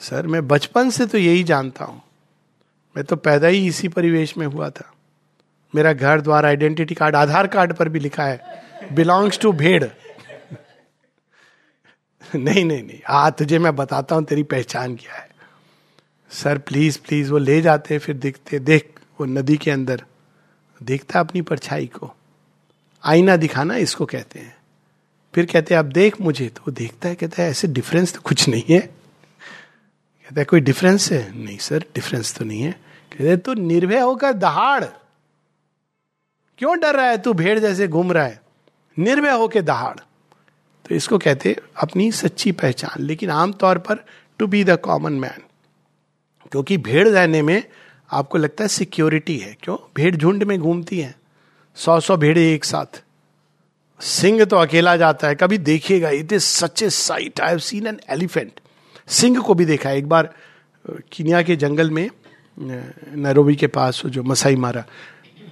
सर, 0.00 0.26
मैं 0.26 0.48
बचपन 0.48 0.90
से 0.90 1.06
तो 1.06 1.18
यही 1.18 1.44
जानता 1.44 1.84
हूँ। 1.84 2.02
मैं 2.96 3.04
तो 3.04 3.16
पैदा 3.16 3.48
ही 3.48 3.66
इसी 3.66 3.88
परिवेश 3.88 4.38
में 4.38 4.46
हुआ 4.46 4.70
था। 4.70 4.92
मेरा 5.74 5.92
घर 5.92 6.20
द्वार 6.20 6.46
आइडेंटिटी 6.46 6.94
कार्ड 6.94 7.16
आधार 7.16 7.46
कार्ड 7.46 7.72
पर 7.72 7.88
भी 7.88 7.98
लिखा 7.98 8.24
है। 8.24 8.62
बिलोंग्स 8.92 9.38
टू 9.38 9.52
भेड़। 9.52 9.84
नहीं 12.36 12.64
नहीं 12.64 12.82
नहीं। 12.82 13.00
आ 13.08 13.30
तुझे 13.30 13.58
मैं 13.58 13.76
बताता 13.76 14.14
हूँ, 14.14 14.24
तेरी 14.24 14.42
पहचान 14.42 14.96
क्या 14.96 15.14
है। 15.14 15.30
सर 16.30 16.58
प्लीज़ 16.58 16.98
प्लीज़ 17.08 17.32
वो 17.32 17.38
ले 17.38 17.60
जाते, 17.60 17.98
फिर 17.98 18.16
दिखते, 18.16 18.58
देख, 18.58 19.00
वो 19.20 19.26
नदी 19.26 19.56
के 19.56 19.70
अंदर। 19.70 20.04
देखता 20.82 21.20
अपनी 21.20 21.42
परछाई 21.42 21.86
को। 21.86 22.14
आईना 23.04 23.36
दिखाना 23.36 23.76
इसको 23.76 24.06
कहते 24.06 24.38
हैं। 24.38 24.56
फिर 25.34 25.46
कहते 25.46 25.74
हैं 25.74 25.78
अब 25.78 25.86
देख 25.86 26.20
मुझे। 26.20 26.48
तो 26.48 26.60
वो 26.60 26.72
देखता 26.72 27.08
है, 27.08 27.14
कहता 27.14 27.42
है, 27.42 27.50
ऐसे 27.50 27.68
डिफरेंस 27.68 28.14
तो 28.14 28.20
कुछ 28.20 28.48
नहीं 28.48 28.62
है। 28.70 28.80
कहता 28.80 30.40
है, 30.40 30.44
कोई 30.44 30.60
डिफरेंस 30.60 31.12
है? 31.12 31.44
नहीं 31.44 31.58
सर 31.58 31.78
डिफरेंस 31.78 32.34
तो 32.34 32.44
नहीं 32.44 32.62
है। 32.62 32.72
कहते 32.72 33.36
तू 33.36 33.54
निर्भय 33.54 34.00
होकर 34.00 34.32
दहाड़। 34.32 34.84
क्यों 36.60 36.78
डर 36.80 36.94
रहा 36.94 37.06
है? 37.06 37.18
तू 37.18 37.32
भेड़ 37.32 37.58
जैसे 37.58 37.86
घूम 37.88 38.12
रहा 38.12 38.24
है। 38.24 38.40
निर्भय 38.98 39.30
होकर 39.30 39.62
दहाड़। 39.62 39.98
तो 40.84 40.94
इसको 40.94 41.18
कहते 41.18 41.56
अपनी 41.82 42.10
सच्ची 42.12 42.52
पहचान। 42.52 43.02
लेकिन 43.02 43.30
आमतौर 43.30 43.78
पर 43.78 44.04
to 44.38 44.46
be 44.46 44.64
the 44.64 44.76
common 44.78 45.12
man 45.12 45.42
क्योंकि 46.52 46.76
भेड़ 46.78 47.08
रहने 47.08 47.42
में 47.42 47.62
आपको 48.12 48.38
लगता 48.38 48.64
है 48.64 48.68
सिक्योरिटी 48.68 49.36
है। 49.38 49.56
क्यों? 49.62 49.76
भेड़ 49.96 50.16
झुंड 50.16 50.44
में 50.44 50.58
घूमती 50.58 51.00
है। 51.00 51.14
सौ 51.76 51.98
सौ 52.00 52.16
भेड़े 52.16 52.52
एक 52.52 52.64
साथ। 52.64 53.02
सिंह 54.00 54.44
तो 54.44 54.56
अकेला 54.56 54.96
जाता 54.96 55.28
है। 55.28 55.34
कभी 55.34 55.58
देखिएगा 55.58 56.10
it 56.10 56.32
is 56.32 56.42
such 56.42 56.82
a 56.82 56.90
sight 56.90 57.40
I 57.40 57.48
have 57.48 57.58
seen 57.58 57.86
an 57.86 58.00
elephant 58.10 58.60
Singh 59.08 59.40
को 59.40 59.54
भी 59.54 59.64
देखा 59.64 59.88
है। 59.88 59.98
एक 59.98 60.08
बार 60.08 60.34
किनिया 61.12 61.42
के 61.42 61.56
जंगल 61.56 61.90
में 61.90 62.10
नैरोबी 62.58 63.56
के 63.56 63.66
पास 63.66 64.02
जो 64.06 64.22
मसाई 64.22 64.56
मारा। 64.56 64.84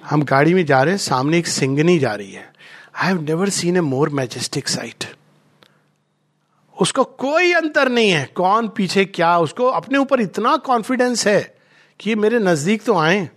हम 0.09 0.23
गाड़ी 0.23 0.55
में 0.55 0.65
जा 0.67 0.83
रहे 0.83 0.93
हैं, 0.93 0.99
सामने 0.99 1.39
एक 1.39 1.47
सिंगनी 1.47 1.99
जा 1.99 2.15
रही 2.15 2.33
है। 2.33 2.53
I 2.97 3.07
have 3.09 3.21
never 3.23 3.49
seen 3.49 3.77
a 3.77 3.81
more 3.81 4.11
majestic 4.11 4.69
sight 4.69 5.05
उसको 6.77 7.05
कोई 7.05 7.53
अंतर 7.53 7.89
नहीं 7.89 8.11
है। 8.11 8.25
कौन 8.35 8.69
पीछे 8.69 9.05
क्या, 9.05 9.39
उसको 9.39 9.67
अपने 9.67 9.99
ऊपर 9.99 10.21
इतना 10.21 10.57
कॉन्फिडेंस 10.57 11.27
है 11.27 11.41
कि 12.01 12.15
मेरे 12.15 12.39
नज़दीक 12.39 12.83
तो 12.83 12.97
आए। 12.97 13.29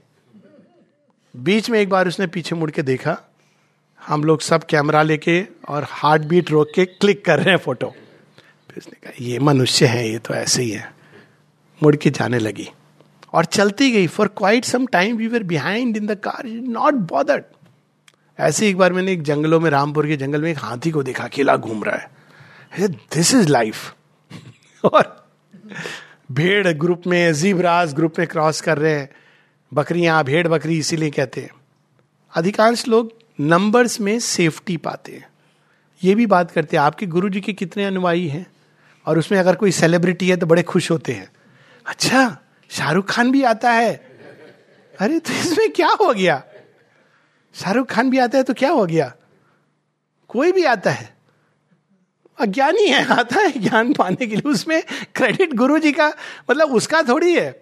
बीच 1.35 1.69
में 1.69 1.79
एक 1.79 1.89
बार 1.89 2.07
उसने 2.07 2.27
पीछे 2.27 2.55
मुड़ 2.55 2.69
के 2.71 2.81
देखा। 2.81 3.17
हम 4.01 4.23
लोग 4.23 4.41
सब 4.41 4.63
कैमरा 4.63 5.01
लेके 5.01 5.41
और 5.69 5.85
हार्ट 5.89 6.21
बीट 6.21 6.51
रोक 6.51 6.71
के 6.75 6.85
क्लिक 6.85 7.25
कर 7.25 7.39
रहे 7.39 7.49
हैं 7.49 7.57
फ़ोटो 7.57 7.87
फिर 7.87 8.77
उसने 8.77 8.99
कहा, 9.03 9.13
ये 9.19 9.39
मनुष्य 9.39 9.85
है, 9.85 10.09
ये 10.09 10.19
तो 10.19 10.33
ऐसे 10.33 10.63
ही 10.63 10.69
है। 10.69 10.93
मुड़ 11.83 11.95
के 11.95 12.09
जाने 12.09 12.39
लगी। 12.39 12.69
और 13.33 13.45
चलती 13.45 13.91
गई। 13.91 14.07
For 14.07 14.27
quite 14.27 14.65
some 14.65 14.85
time 14.85 15.17
we 15.17 15.27
were 15.27 15.43
behind 15.43 15.97
in 15.97 16.07
the 16.07 16.15
car 16.15 16.45
not 16.45 16.93
bothered 16.93 17.43
ऐसे 18.39 18.69
एक 18.69 18.77
बार 18.77 18.93
मैंने 18.93 19.11
एक 19.11 19.21
जंगलों 19.21 19.59
में, 19.59 19.69
रामपुर 19.69 20.07
के 20.07 20.17
जंगल 20.17 20.41
में 20.41 20.51
एक 20.51 20.57
हाथी 20.57 20.91
को 20.91 21.03
देखा, 21.03 21.23
अकेला 21.23 21.57
घूम 21.57 21.83
रहा 21.83 21.95
है। 21.95 22.87
दिस 22.87 23.33
इज़ 23.33 23.47
लाइफ 23.47 23.93
और 24.83 25.29
भेड़ 26.31 26.67
ग्रुप 26.67 27.01
में 27.07 27.33
जीवराज 27.33 27.93
ग्रुप 27.93 28.13
में 28.19 28.27
क्रॉस 28.27 28.61
कर 28.61 28.77
रहे 28.77 28.93
हैं। 28.93 29.09
बकरियाँ, 29.73 30.23
भेड़ 30.23 30.47
बकरी 30.47 30.77
इसीलिए 30.77 31.09
कहते 31.09 31.41
हैं। 31.41 31.49
अधिकांश 32.35 32.87
लोग 32.87 33.13
नंबर्स 33.39 33.99
में 34.01 34.19
सेफ्टी 34.19 34.77
पाते 34.77 35.11
हैं। 35.11 35.29
ये 36.03 36.15
भी 36.15 36.25
बात 36.25 36.51
करते 36.51 36.77
हैं, 36.77 36.83
आपके 36.83 37.05
गुरु 37.05 37.29
जी 37.29 37.41
के 37.41 37.53
कितने 37.53 37.85
अनुयायी 37.85 38.27
हैं? 38.27 38.47
और 39.05 39.19
उसमें 39.19 39.39
अगर 39.39 39.55
कोई 39.55 39.71
सेलिब्रिटी 39.71 40.29
है 40.29 40.37
तो 40.37 40.45
बड़े 40.45 40.63
खुश 40.63 40.91
होते 40.91 41.11
हैं। 41.11 41.31
अच्छा 41.85 42.37
शाहरुख 42.71 43.09
खान 43.09 43.31
भी 43.31 43.43
आता 43.43 43.71
है। 43.71 43.93
अरे 44.99 45.19
तो 45.19 45.33
इसमें 45.33 45.71
क्या 45.71 45.87
हो 46.01 46.13
गया? 46.13 46.43
शाहरुख 47.55 47.87
खान 47.87 48.09
भी 48.09 48.17
आता 48.17 48.37
है 48.37 48.43
तो 48.43 48.53
क्या 48.53 48.69
हो 48.69 48.85
गया? 48.85 49.13
कोई 50.29 50.51
भी 50.51 50.63
आता 50.63 50.91
है। 50.91 51.09
अज्ञानी 52.39 52.87
है, 52.87 53.05
आता 53.05 53.39
है 53.39 53.51
ज्ञान 53.51 53.93
पाने 53.93 54.27
के 54.27 54.35
लिए। 54.35 54.51
उसमें 54.51 54.81
क्रेडिट 55.15 55.53
गुरु 55.53 55.79
जी 55.79 55.91
का 55.91 56.07
मतलब 56.51 56.73
उसका 56.73 57.01
थोड़ी 57.03 57.35
है। 57.35 57.61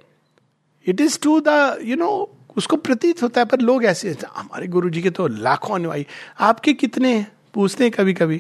It 0.85 1.01
is 1.01 1.19
to 1.19 1.39
the 1.47 1.79
you 1.83 1.95
know 1.95 2.09
उसको 2.57 2.77
प्रतीत 2.77 3.23
होता 3.23 3.41
है, 3.41 3.45
पर 3.45 3.59
लोग 3.59 3.85
ऐसे 3.85 4.15
हमारे 4.35 4.67
गुरु 4.67 4.89
जी 4.89 5.01
के 5.01 5.09
तो 5.09 5.27
लाखों 5.27 5.75
अनुयायी। 5.75 6.05
आपके 6.39 6.73
कितने 6.73 7.25
पूछते 7.53 7.83
हैं 7.83 7.91
कभी 7.91 8.13
कभी 8.13 8.37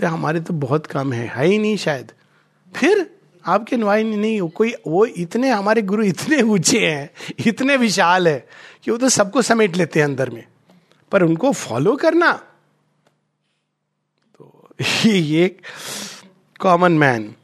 तो 0.00 0.06
हमारे 0.06 0.40
तो 0.40 0.54
बहुत 0.54 0.86
कम 0.86 1.12
है 1.12 1.26
है 1.26 1.46
ही 1.46 1.58
नहीं 1.58 1.76
शायद। 1.76 2.12
फिर 2.76 3.19
आपके 3.44 3.76
अनुयायी 3.76 4.04
नहीं, 4.04 4.40
कोई, 4.40 4.74
वो 4.86 5.04
इतने 5.06 5.50
हमारे 5.50 5.82
गुरु 5.82 6.02
इतने 6.02 6.40
ऊँचे 6.42 6.78
हैं, 6.80 7.10
इतने 7.46 7.76
विशाल 7.76 8.28
है, 8.28 8.46
कि 8.84 8.90
वो 8.90 8.96
तो 8.96 9.08
सबको 9.08 9.42
समेट 9.42 9.76
लेते 9.76 10.00
हैं 10.00 10.06
अंदर 10.06 10.30
में। 10.30 10.44
पर 11.12 11.22
उनको 11.22 11.52
फॉलो 11.52 11.96
करना 11.96 12.32
तो 14.34 14.74
ये 15.08 15.48
common 16.60 16.92
man 16.92 17.34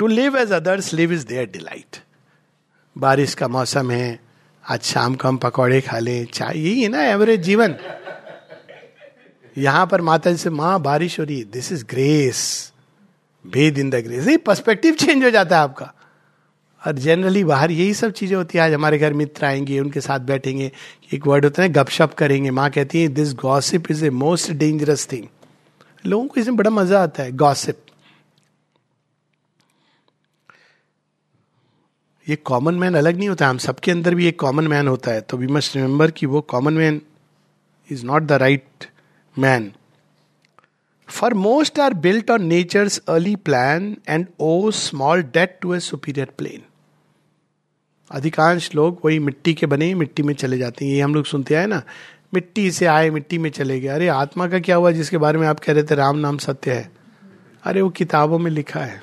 to 0.00 0.06
live 0.06 0.36
as 0.38 0.52
others 0.52 0.92
live 0.94 1.12
is 1.12 1.26
their 1.26 1.46
delight 1.46 1.96
बारिश 2.96 3.34
का 3.34 3.48
मौसम 3.48 3.90
है, 3.90 4.18
आज 4.64 4.82
शाम 4.82 5.14
को 5.14 5.28
हम 5.28 5.36
पकौड़े 5.36 5.80
खा 5.80 5.98
ले, 5.98 6.24
चाय, 6.24 6.58
यही 6.58 6.82
है 6.82 6.88
ना 6.88 7.02
एवरेज 7.04 7.40
जीवन। 7.40 7.76
यहाँ 9.58 9.86
पर 9.86 10.00
माता 10.00 10.30
जी 10.30 10.36
से, 10.36 10.50
माँ, 10.50 10.80
बारिश 10.80 11.18
हो 11.20 11.24
रही 11.24 11.44
दिस 11.44 11.72
इज़ 11.72 11.84
ग्रेस 11.84 12.72
भेद 13.46 13.78
इन 13.78 13.90
द 13.90 14.38
पर्सपेक्टिव 14.46 14.94
चेंज 14.94 15.24
हो 15.24 15.30
जाता 15.30 15.56
है 15.56 15.62
आपका। 15.62 15.92
और 16.82 16.92
जनरली 16.94 17.42
बाहर 17.44 17.70
यही 17.70 17.94
सब 17.94 18.12
चीज़ें 18.12 18.36
होती 18.36 18.58
है। 18.58 18.64
आज 18.64 18.72
हमारे 18.72 18.98
घर 18.98 19.12
मित्र 19.12 19.44
आएँगे, 19.44 19.78
उनके 19.80 20.00
साथ 20.00 20.20
बैठेंगे, 20.22 20.70
एक 21.14 21.26
वर्ड 21.26 21.44
होता 21.44 21.62
है 21.62 21.68
गपशप 21.68 22.14
करेंगे। 22.14 22.50
माँ 22.50 22.68
कहती 22.70 23.02
है 23.02 23.08
this 23.08 23.34
gossip 23.34 23.90
is 23.90 24.04
a 24.06 24.10
most 24.12 24.50
dangerous 24.52 25.08
thing 25.12 25.26
लोगों 26.04 26.26
को 26.26 26.40
इसमें 26.40 26.56
बड़ा 26.56 26.70
मज़ा 26.70 27.02
आता 27.02 27.22
है 27.22 27.32
गॉसिप 27.32 27.80
ये 32.26 32.36
कॉमन 32.36 32.74
मैन 32.74 32.94
अलग 32.94 33.16
नहीं 33.16 33.28
होता 33.28 33.48
हम 33.48 33.58
सबके 33.58 33.90
अंदर 33.90 34.14
भी 34.14 34.26
एक 34.26 34.38
कॉमन 34.40 34.66
मैन 34.68 34.88
होता 34.88 35.10
है। 35.10 35.20
तो 35.20 35.36
वी 35.36 35.46
मस्ट 35.46 35.76
रिमेंबर 35.76 36.10
कि 36.10 36.26
वो 36.26 36.40
common 36.40 36.72
man 36.72 37.00
is 37.90 38.04
not 38.06 38.22
the 38.22 38.32
right 38.32 38.84
man 39.36 39.72
for 41.08 41.34
most 41.34 41.78
are 41.80 41.94
built 41.94 42.30
on 42.30 42.42
nature's 42.42 43.02
early 43.08 43.36
plan 43.36 43.96
and 44.08 44.26
owe 44.40 44.70
small 44.70 45.22
debt 45.22 45.58
to 45.62 45.74
a 45.74 45.80
superior 45.80 46.28
plane 46.38 46.62
अधिकांश 48.10 48.74
लोग 48.74 49.00
वही 49.04 49.18
मिट्टी 49.18 49.54
के 49.54 49.66
बने, 49.66 49.94
मिट्टी 49.94 50.22
में 50.22 50.34
चले 50.34 50.58
जाते 50.58 50.84
हैं। 50.84 50.92
ये 50.92 51.00
हम 51.00 51.14
लोग 51.14 51.24
सुनते 51.24 51.54
आए 51.54 51.66
ना, 51.66 51.82
मिट्टी 52.34 52.70
से 52.70 52.86
आए, 52.86 53.10
मिट्टी 53.10 53.38
में 53.38 53.50
चले 53.50 53.80
गए। 53.80 53.88
अरे, 53.88 54.08
आत्मा 54.08 54.48
का 54.48 54.58
क्या 54.58 54.76
हुआ 54.76 54.90
जिसके 54.90 55.18
बारे 55.18 55.38
में 55.38 55.46
आप 55.46 55.60
कह 55.60 55.72
रहे 55.72 55.82
थे, 55.82 55.94
राम 55.94 56.16
नाम 56.16 56.38
सत्य 56.38 56.72
है? 56.72 56.90
अरे, 57.62 57.80
वो 57.82 57.90
किताबों 57.90 58.38
में 58.38 58.50
लिखा 58.50 58.80
है। 58.80 59.02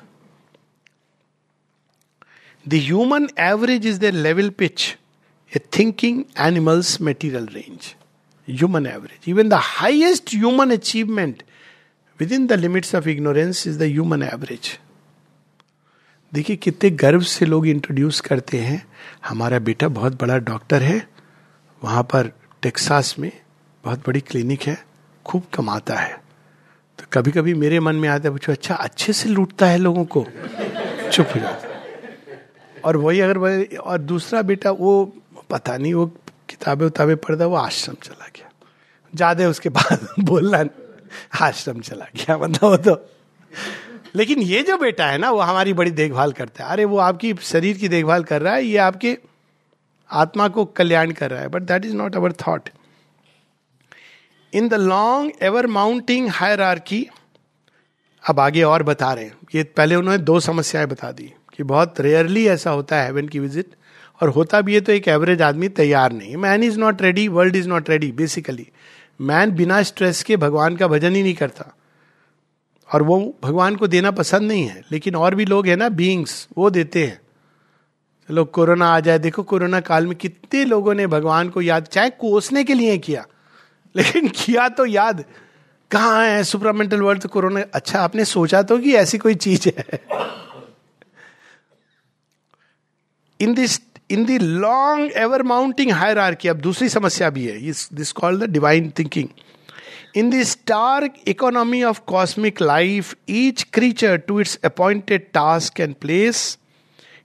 The 2.68 2.74
human 2.74 3.28
average 3.38 3.86
is 3.86 4.00
the 4.00 4.04
level 4.04 4.50
pitch 4.50 4.96
a 5.56 5.60
thinking 5.78 6.24
animal's 6.38 7.00
material 7.00 7.46
range 7.46 7.94
human 8.48 8.86
average 8.86 9.28
even 9.28 9.48
the 9.48 9.54
highest 9.54 10.30
human 10.34 10.70
achievement 10.70 11.42
within 12.32 12.46
the 12.46 12.52
limits 12.52 12.94
of 12.94 13.08
ignorance 13.08 13.66
is 13.66 13.78
the 13.78 13.82
human 13.82 14.22
average 14.22 14.78
देखिए, 16.32 16.56
कितने 16.56 16.90
गर्व 16.90 17.20
से 17.20 17.46
लोग 17.46 17.66
इंट्रोड्यूस 17.66 18.20
करते 18.20 18.58
हैं, 18.58 18.86
हमारा 19.28 19.58
बेटा 19.58 19.88
बहुत 19.88 20.20
बड़ा 20.20 20.38
डॉक्टर 20.38 20.82
है, 20.82 21.08
वहाँ 21.84 22.02
पर 22.02 22.32
टेक्सास 22.62 23.14
में 23.18 23.32
बहुत 23.84 24.06
बड़ी 24.06 24.20
क्लिनिक 24.20 24.62
है, 24.62 24.84
खूब 25.26 25.42
कमाता 25.54 25.94
है। 25.94 26.22
तो 26.98 27.04
कभी 27.12 27.30
कभी 27.30 27.54
मेरे 27.54 27.80
मन 27.80 27.94
में 27.94 28.08
आता 28.08 28.28
है, 28.28 28.30
पूछो 28.30 28.52
अच्छा 28.52 28.74
अच्छे 28.74 29.12
से 29.12 29.28
लूटता 29.28 29.66
है 29.66 29.78
लोगों 29.78 30.04
को? 30.04 30.26
चुप 31.12 31.28
हो 31.34 31.40
जाता 31.40 31.68
और 32.84 32.96
वही 32.96 33.20
अगर 33.20 33.38
वही, 33.38 33.64
और 33.64 33.98
दूसरा 33.98 34.42
बेटा, 34.42 34.70
वो 34.70 35.12
पता 35.50 35.76
नहीं, 35.76 35.94
वो 35.94 36.06
किताबें 36.48 36.86
उताबें 36.86 37.16
पढ़ता, 37.16 37.46
वो 37.46 37.56
आश्रम 37.56 37.94
चला 38.02 38.28
गया। 38.36 38.50
ज़्यादा 39.14 39.48
उसके 39.48 39.68
बाद 39.68 40.08
बोलना 40.20 40.62
आश्रम 41.40 41.80
चला 41.80 42.06
गया 42.16 42.36
वो 42.36 42.76
तो। 42.76 43.10
लेकिन 44.16 44.38
ये 44.38 44.62
जो 44.62 44.76
बेटा 44.78 45.06
है 45.06 45.18
ना, 45.18 45.30
वो 45.30 45.40
हमारी 45.40 45.72
बड़ी 45.72 45.90
देखभाल 45.90 46.32
करता 46.32 46.64
है। 46.64 46.70
अरे, 46.70 46.84
वो 46.84 46.98
आपकी 46.98 47.34
शरीर 47.42 47.78
की 47.78 47.88
देखभाल 47.88 48.24
कर 48.24 48.42
रहा 48.42 48.54
है, 48.54 48.64
ये 48.64 48.76
आपके 48.76 49.16
आत्मा 50.10 50.48
को 50.48 50.64
कल्याण 50.64 51.10
कर 51.10 51.30
रहा 51.30 51.40
है। 51.40 51.48
But 51.48 51.62
that 51.62 51.84
is 51.84 51.94
not 51.94 52.16
our 52.16 52.32
thought 52.32 52.68
in 54.52 54.68
the 54.68 54.74
long 54.74 55.32
ever 55.42 55.66
mounting 55.66 56.28
higher 56.28 56.60
अब 58.24 58.40
आगे 58.40 58.62
और 58.62 58.82
बता 58.82 59.12
रहे 59.12 59.24
हैं। 59.24 59.36
ये 59.54 59.62
पहले 59.76 59.94
उन्होंने 59.94 60.18
दो 60.18 60.40
समस्याएँ 60.40 60.86
बता 60.86 61.10
दी 61.12 61.32
कि 61.54 61.62
बहुत 61.62 62.00
रेयरली 62.00 62.46
ऐसा 62.46 62.70
होता 62.70 62.96
है 62.96 63.06
हेवन 63.06 63.28
की 63.28 63.38
विज़िट 63.38 63.74
और 64.22 64.28
होता 64.28 64.60
भी 64.60 64.74
है 64.74 64.80
तो 64.80 64.92
एक 64.92 65.08
एवरेज 65.08 65.42
आदमी 65.42 65.68
तैयार 65.68 66.12
नहीं 66.12 66.36
man 66.36 66.62
is 66.62 66.78
not 66.78 67.02
ready 67.02 67.28
world 67.28 67.56
is 67.56 67.68
not 67.68 67.90
ready 67.90 68.12
basically 68.12 68.66
man 69.20 69.50
बिना 69.50 69.82
स्ट्रेस 69.82 70.22
के 70.22 70.36
भगवान 70.36 70.76
का 70.76 70.88
भजन 70.88 71.14
ही 71.14 71.22
नहीं 71.22 71.34
करता। 71.34 71.74
और 72.88 73.02
वो 73.02 73.34
भगवान 73.42 73.76
को 73.76 73.86
देना 73.86 74.10
पसंद 74.10 74.42
नहीं 74.42 74.66
है, 74.66 74.82
लेकिन 74.92 75.16
और 75.16 75.34
भी 75.34 75.44
लोग 75.44 75.66
हैं 75.66 75.76
ना 75.76 75.88
बींग्स 75.88 76.48
वो 76.58 76.70
देते 76.70 77.04
हैं। 77.06 77.20
चलो, 78.28 78.44
कोरोना 78.44 78.88
आ 78.88 79.00
जाए, 79.00 79.18
देखो 79.18 79.42
कोरोना 79.42 79.80
काल 79.80 80.06
में 80.06 80.16
कितने 80.16 80.64
लोगों 80.64 80.94
ने 80.94 81.06
भगवान 81.06 81.48
को 81.48 81.62
याद, 81.62 81.84
चाहे 81.84 82.10
कोसने 82.10 82.64
के 82.64 82.74
लिए 82.74 82.98
किया, 82.98 83.26
लेकिन 83.96 84.28
किया 84.28 84.68
तो 84.68 84.86
याद। 84.86 85.24
कहाँ 85.90 86.24
है 86.26 86.44
सुपरामेंटल 86.44 87.00
वर्ल्ड 87.00 87.22
तो 87.22 87.28
कोरोना? 87.28 87.64
अच्छा 87.74 88.00
आपने 88.00 88.24
सोचा 88.24 88.62
तो 88.62 88.78
कि 88.78 88.94
ऐसी 88.94 89.18
कोई 89.18 89.34
चीज़ 89.34 89.68
है। 89.68 90.00
In 93.40 93.54
this 93.54 93.78
in 94.10 94.24
the 94.24 94.42
long 94.42 95.12
ever 95.16 95.42
mounting 95.42 95.92
hierarchy 96.18 96.48
अब 96.48 96.56
दूसरी 96.56 96.88
समस्या 96.88 97.30
भी 97.30 97.46
है 97.46 97.72
this 97.94 98.12
called 98.12 98.44
the 98.44 98.50
divine 98.50 98.92
thinking 98.98 99.28
in 100.16 100.30
the 100.30 100.42
star 100.42 101.08
economy 101.26 101.82
of 101.82 102.00
cosmic 102.06 102.60
life 102.62 103.14
each 103.28 103.62
creature 103.72 104.16
to 104.16 104.40
its 104.40 104.58
appointed 104.64 105.26
task 105.34 105.80
and 105.80 105.94
place 105.94 106.58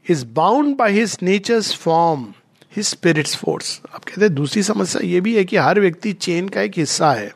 is 0.10 0.26
bound 0.26 0.76
by 0.76 0.92
his 0.92 1.18
nature's 1.22 1.74
form 1.76 2.34
his 2.76 2.86
spirit's 2.86 3.36
force 3.36 3.82
आप 3.94 4.04
कहते 4.04 4.22
हैं, 4.22 4.34
दूसरी 4.36 4.64
समस्या 4.64 5.02
ये 5.08 5.22
भी 5.22 5.36
है 5.36 5.44
कि 5.46 5.58
हर 5.58 5.80
व्यक्ति 5.80 6.14
चेन 6.14 6.50
का 6.50 6.62
एक 6.62 6.78
हिस्सा 6.78 7.12
है। 7.12 7.32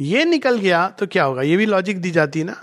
ये 0.00 0.24
निकल 0.24 0.58
गया 0.58 0.88
तो 0.88 1.06
क्या 1.06 1.24
होगा? 1.24 1.42
ये 1.42 1.56
भी 1.56 1.66
लॉजिक 1.66 2.00
दी 2.00 2.10
जाती 2.10 2.38
है 2.38 2.44
ना? 2.44 2.62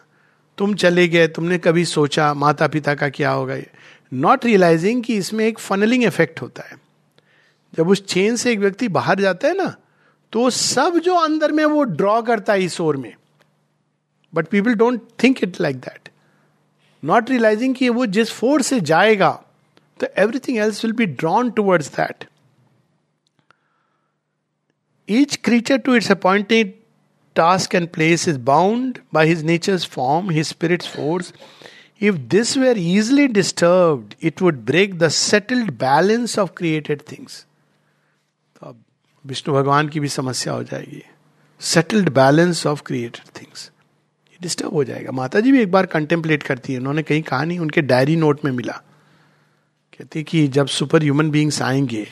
तुम 0.57 0.73
चले 0.75 1.07
गए, 1.07 1.27
तुमने 1.27 1.57
कभी 1.57 1.85
सोचा 1.85 2.33
माता 2.33 2.67
पिता 2.67 2.95
का 2.95 3.09
क्या 3.09 3.31
होगा 3.31 3.55
ये? 3.55 3.67
नॉट 4.11 4.45
रियलाइजिंग 4.45 5.03
कि 5.03 5.15
इसमें 5.17 5.45
एक 5.45 5.59
फनलिंग 5.59 6.03
इफ़ेक्ट 6.03 6.41
होता 6.41 6.63
है। 6.69 6.77
जब 7.73 7.89
उस 7.89 8.05
चेन 8.05 8.35
से 8.35 8.51
एक 8.51 8.59
व्यक्ति 8.59 8.87
बाहर 8.87 9.19
जाता 9.21 9.47
है 9.47 9.57
ना 9.57 9.75
तो 10.33 10.49
सब 10.49 10.97
जो 11.03 11.15
अंदर 11.15 11.51
में 11.51 11.63
वो 11.65 11.83
ड्रॉ 11.83 12.21
करता 12.21 12.53
है 12.53 12.63
इस 12.63 12.79
ओर 12.81 12.97
में। 12.97 13.13
But 14.33 14.47
people 14.47 14.73
don't 14.75 15.01
think 15.23 15.43
it 15.43 15.59
like 15.61 15.77
that 15.77 16.09
not 17.03 17.29
realizing 17.29 17.75
कि 17.75 17.89
वो 17.89 18.05
जिस 18.05 18.31
फोर्स 18.31 18.67
से 18.67 18.79
जाएगा 18.81 19.31
तो 19.99 20.07
everything 20.17 20.57
else 20.57 20.83
will 20.85 20.93
be 20.93 21.05
drawn 21.05 21.49
towards 21.51 21.89
that 21.95 22.25
each 25.07 25.35
creature 25.35 25.77
to 25.77 25.95
its 25.95 26.11
appointed 26.11 26.73
task 27.35 27.75
and 27.75 27.87
place 27.89 28.27
is 28.27 28.37
bound 28.45 28.97
by 29.13 29.27
his 29.27 29.45
nature's 29.45 29.87
form 29.89 30.29
his 30.31 30.53
spirit's 30.53 30.87
force. 30.95 31.31
If 32.03 32.15
this 32.15 32.57
were 32.57 32.75
easily 32.77 33.27
disturbed, 33.27 34.11
it 34.23 34.41
would 34.41 34.57
break 34.65 34.93
the 34.93 35.09
settled 35.09 35.71
balance 35.77 36.35
of 36.39 36.51
created 36.53 37.01
things. 37.05 37.45
तो 38.55 38.67
अब 38.67 38.83
विष्णु 39.25 39.55
भगवान 39.55 39.89
की 39.89 39.99
भी 39.99 40.07
समस्या 40.07 40.53
हो 40.53 40.63
जाएगी। 40.63 41.03
Settled 41.59 42.09
balance 42.09 42.65
of 42.67 42.83
created 42.83 43.41
things 43.41 43.71
disturb 44.41 44.73
हो 44.73 44.83
जाएगा। 44.83 45.11
माता 45.11 45.39
जी 45.39 45.51
भी 45.51 45.61
एक 45.61 45.71
बार 45.71 45.85
कंटेम्पलेट 45.85 46.43
करती 46.43 46.73
है। 46.73 46.79
उन्होंने 46.79 47.03
कहीं 47.03 47.21
कहा 47.21 47.43
नहीं 47.43 47.59
उनके 47.59 47.81
डायरी 47.81 48.15
नोट 48.15 48.45
में 48.45 48.51
मिला। 48.51 48.73
कहती 49.93 50.23
कि 50.23 50.47
जब 50.47 50.67
सुपर 50.67 51.01
ह्यूमन 51.01 51.31
बींग्स 51.31 51.61
आएँगे 51.61 52.07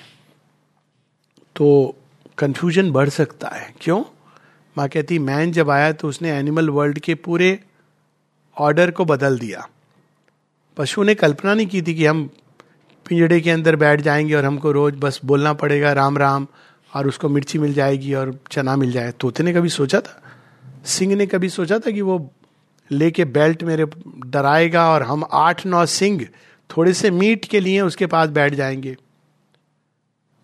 तो 1.55 1.95
कंफ्यूजन 2.37 2.91
बढ़ 2.91 3.09
सकता 3.09 3.47
है। 3.47 3.73
क्यों? 3.81 4.03
माँ 4.77 4.89
कहती 4.89 5.19
मैन 5.19 5.51
जब 5.51 5.69
आया 5.69 5.91
तो 5.91 6.07
उसने 6.07 6.31
एनिमल 6.31 6.69
वर्ल्ड 6.69 6.99
के 6.99 7.15
पूरे 7.15 7.59
ऑर्डर 8.57 8.91
को 8.91 9.05
बदल 9.05 9.39
दिया। 9.39 9.69
पशु 10.77 11.03
ने 11.03 11.15
कल्पना 11.15 11.53
नहीं 11.53 11.67
की 11.67 11.81
थी 11.81 11.95
कि 11.95 12.05
हम 12.05 12.29
पिंजड़े 13.09 13.41
के 13.41 13.51
अंदर 13.51 13.75
बैठ 13.75 14.01
जाएँगे 14.01 14.33
और 14.33 14.45
हमको 14.45 14.71
रोज 14.71 14.95
बस 14.97 15.19
बोलना 15.25 15.53
पड़ेगा, 15.53 15.93
राम 15.93 16.17
राम, 16.17 16.47
और 16.95 17.07
उसको 17.07 17.29
मिर्ची 17.29 17.59
मिल 17.59 17.73
जाएगी 17.73 18.13
और 18.13 18.39
चना 18.51 18.75
मिल 18.75 18.91
जाए। 18.91 19.11
तोते 19.11 19.43
ने 19.43 19.53
कभी 19.53 19.69
सोचा 19.69 20.01
था? 20.01 20.23
सिंह 20.85 21.15
ने 21.15 21.25
कभी 21.25 21.49
सोचा 21.49 21.79
था 21.79 21.91
कि 21.91 22.01
वो 22.01 22.31
लेके 22.91 23.25
बेल्ट 23.25 23.63
मेरे 23.63 23.85
डराएगा 24.25 24.89
और 24.89 25.03
हम 25.03 25.23
आठ 25.31 25.65
नौ 25.65 25.85
सिंह 25.85 26.27
थोड़े 26.69 26.93
से 26.93 27.11
मीट 27.11 27.45
के 27.45 27.59
लिए 27.59 27.81
उसके 27.81 28.05
पास 28.05 28.29
बैठ 28.29 28.53
जाएँगे? 28.53 28.95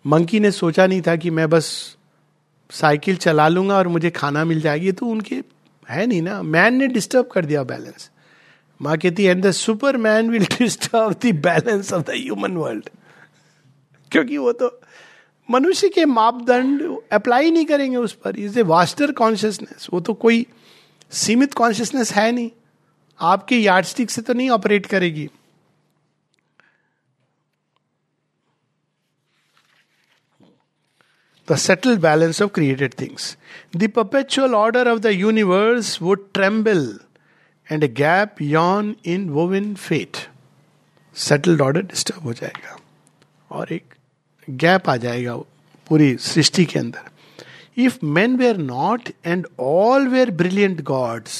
मंकी 0.06 0.40
ने 0.40 0.50
सोचा 0.50 0.86
नहीं 0.86 1.02
था 1.02 1.16
कि 1.16 1.30
मैं 1.30 1.50
बस 1.50 1.96
साइकिल 2.70 3.16
चला 3.16 3.48
लूँगा 3.48 3.76
और 3.76 3.88
मुझे 3.88 4.10
खाना 4.10 4.44
मिल 4.44 4.60
जाएगी। 4.60 4.92
तो 4.92 5.06
उनके 5.06 5.36
है 5.90 6.06
नहीं 6.06 6.22
ना? 6.22 6.42
मैन 6.42 6.74
ने 6.74 6.86
डिस्टर्ब 6.86 7.26
कर 7.26 7.44
दिया 7.44 7.62
बैलेंस। 7.62 8.10
माँ 8.84 8.96
कहती 8.98 9.24
and 9.24 9.42
the 9.46 9.50
super 9.50 9.96
man 9.96 10.30
will 10.30 10.44
disturb 10.44 11.12
the 11.24 11.34
balance 11.42 11.92
of 11.92 12.02
the 12.02 12.10
human 12.10 12.56
world 12.56 12.88
क्योंकि 14.12 14.38
वो 14.38 14.52
तो 14.52 14.80
मनुष्य 15.50 15.88
के 15.88 16.04
मापदंड 16.04 16.82
अप्लाई 17.12 17.50
नहीं 17.50 17.64
करेंगे 17.66 17.96
उस 17.96 18.12
पर. 18.12 18.36
इज़ 18.36 18.58
ए 18.58 18.62
वास्टर 18.62 19.12
कॉन्शियसनेस 19.12 19.86
वो 19.92 20.00
तो 20.00 20.14
कोई 20.14 20.46
सीमित 21.12 21.54
कॉन्शियसनेस 21.54 22.12
है 22.12 22.30
नहीं. 22.32 22.50
आपके 23.20 23.56
यार्ड 23.56 23.86
स्टिक 23.86 24.10
से 24.10 24.22
तो 24.22 24.32
नहीं 24.32 24.50
ऑपरेट 24.50 24.86
करेगी. 24.86 25.28
The 31.50 31.54
settled 31.54 31.98
balance 32.00 32.42
of 32.42 32.50
created 32.50 32.94
things 33.00 33.36
The 33.76 33.88
perpetual 33.88 34.54
order 34.54 34.84
of 34.90 35.02
the 35.02 35.12
universe 35.14 35.88
would 36.00 36.22
tremble. 36.38 37.03
and 37.69 37.83
a 37.83 37.87
gap 37.87 38.41
yawn 38.41 38.95
in 39.03 39.31
woven 39.37 39.75
fate. 39.87 40.27
Settled 41.15 41.61
order 41.61 41.81
disturb 41.81 42.23
हो 42.23 42.33
जाएगा 42.33 42.77
और 43.51 43.71
एक 43.73 43.93
गैप 44.47 44.89
आ 44.89 44.95
जाएगा 45.05 45.35
पूरी 45.87 46.15
सृष्टि 46.25 46.65
के 46.65 46.79
अंदर 46.79 47.81
if 47.85 48.03
men 48.03 48.35
were 48.37 48.57
not 48.57 49.09
and 49.25 49.47
all 49.59 50.07
were 50.07 50.31
brilliant 50.41 50.81
gods 50.89 51.39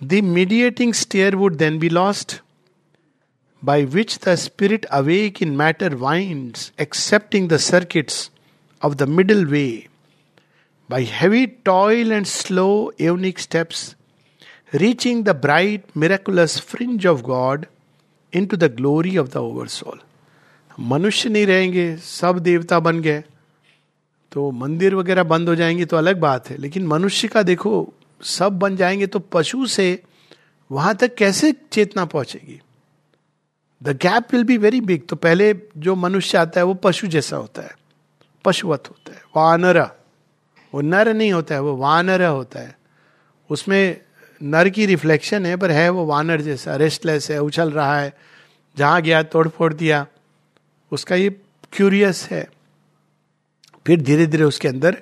the 0.00 0.20
mediating 0.24 0.92
stair 0.94 1.36
would 1.36 1.56
then 1.56 1.78
be 1.78 1.88
lost 1.88 2.40
by 3.62 3.82
which 3.92 4.14
the 4.24 4.32
spirit 4.36 4.84
awake 4.96 5.40
in 5.40 5.56
matter 5.56 5.88
winds, 5.96 6.64
accepting 6.78 7.48
the 7.48 7.58
circuits 7.58 8.30
of 8.82 8.96
the 8.98 9.06
middle 9.06 9.46
way, 9.46 9.88
by 10.90 11.00
heavy 11.02 11.46
toil 11.46 12.12
and 12.12 12.28
slow 12.28 12.90
eonic 12.98 13.38
steps, 13.38 13.94
reaching 14.73 15.23
the 15.23 15.33
bright, 15.33 15.83
miraculous 15.97 16.59
fringe 16.59 17.05
of 17.05 17.23
God 17.23 17.65
into 18.33 18.57
the 18.57 18.69
glory 18.69 19.15
of 19.15 19.29
the 19.29 19.41
oversoul. 19.41 19.97
मनुष्य 20.79 21.29
नहीं 21.29 21.45
रहेंगे, 21.45 21.97
सब 21.97 22.39
देवता 22.39 22.79
बन 22.79 22.99
गए। 23.01 23.23
तो 24.31 24.51
मंदिर 24.51 24.95
वगैरह 24.95 25.23
बंद 25.23 25.49
हो 25.49 25.55
जाएँगे 25.55 25.85
तो 25.85 25.97
अलग 25.97 26.19
बात 26.19 26.49
है, 26.49 26.57
लेकिन 26.57 26.87
मनुष्य 26.87 27.27
का 27.27 27.43
देखो, 27.43 27.93
सब 28.21 28.59
बन 28.59 28.75
जाएँगे 28.75 29.07
तो 29.07 29.19
पशु 29.19 29.65
से 29.65 30.03
वहाँ 30.71 30.95
तक 30.95 31.15
कैसे 31.15 31.51
चेतना 31.71 32.05
पहुंचेगी? 32.05 32.61
The 33.83 33.89
gap 33.89 34.27
will 34.31 34.43
be 34.43 34.57
very 34.57 34.81
big 34.81 35.07
तो 35.09 35.15
पहले 35.15 35.53
जो 35.77 35.95
मनुष्य 35.95 36.37
आता 36.37 36.59
है 36.59 36.65
वो 36.65 36.73
पशु 36.73 37.07
जैसा 37.07 37.37
होता 37.37 37.61
है, 37.61 37.71
पशुवत 38.45 38.83
होता 38.89 39.13
है, 39.13 39.21
वानर। 39.37 39.79
वो 40.73 40.81
नर 40.81 41.13
नहीं 41.13 41.31
होता 41.31 41.55
है, 41.55 41.61
वो 41.61 41.75
वानर 41.75 42.23
होता 42.23 42.59
है। 42.59 42.77
उसमें 43.49 44.01
नर 44.41 44.69
की 44.69 44.85
रिफ्लेक्शन 44.85 45.45
है, 45.45 45.55
पर 45.57 45.71
है 45.71 45.89
वो 45.89 46.05
वानर 46.05 46.41
जैसा 46.41 46.75
रेस्टलेस 46.75 47.29
है, 47.31 47.39
उछल 47.39 47.71
रहा 47.71 47.99
है, 47.99 48.13
जहाँ 48.77 49.01
गया, 49.01 49.23
तोड़ 49.23 49.47
फोड़ 49.47 49.73
दिया, 49.73 50.05
उसका 50.91 51.15
ये 51.15 51.29
क्यूरियस 51.73 52.27
है। 52.31 52.47
फिर 53.87 54.01
धीरे 54.01 54.25
धीरे 54.25 54.43
उसके 54.43 54.67
अंदर 54.67 54.97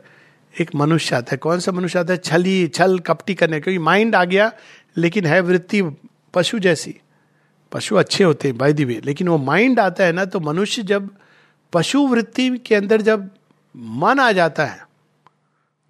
एक 0.61 0.75
मनुष्य 0.75 1.15
आता 1.15 1.31
है। 1.31 1.37
कौन 1.37 1.59
सा 1.59 1.71
मनुष्य 1.71 1.99
आता 1.99 2.13
है? 2.13 2.19
छली, 2.19 2.67
छल, 2.67 2.99
कपटी 2.99 3.33
करने 3.33 3.59
क्योंकि 3.59 3.79
माइंड 3.79 4.15
आ 4.15 4.23
गया, 4.25 4.51
लेकिन 4.97 5.25
है 5.25 5.39
वृत्ति, 5.41 5.81
पशु 6.33 6.59
जैसी। 6.59 6.95
पशु 7.71 7.95
अच्छे 7.95 8.23
होते 8.23 8.47
हैं 8.47 8.57
बाय 8.57 8.73
दी 8.73 8.85
वे 8.85 9.01
लेकिन 9.05 9.27
वो 9.27 9.37
माइंड 9.37 9.79
आता 9.79 10.03
है 10.03 10.11
ना 10.11 10.25
तो 10.25 10.39
मनुष्य 10.39 10.83
जब 10.83 11.09
पशु 11.73 12.07
वृत्ति 12.07 12.49
के 12.57 12.75
अंदर 12.75 13.01
जब 13.01 13.29
मन 13.75 14.19
आ 14.19 14.31
जाता 14.31 14.65
है 14.65 14.87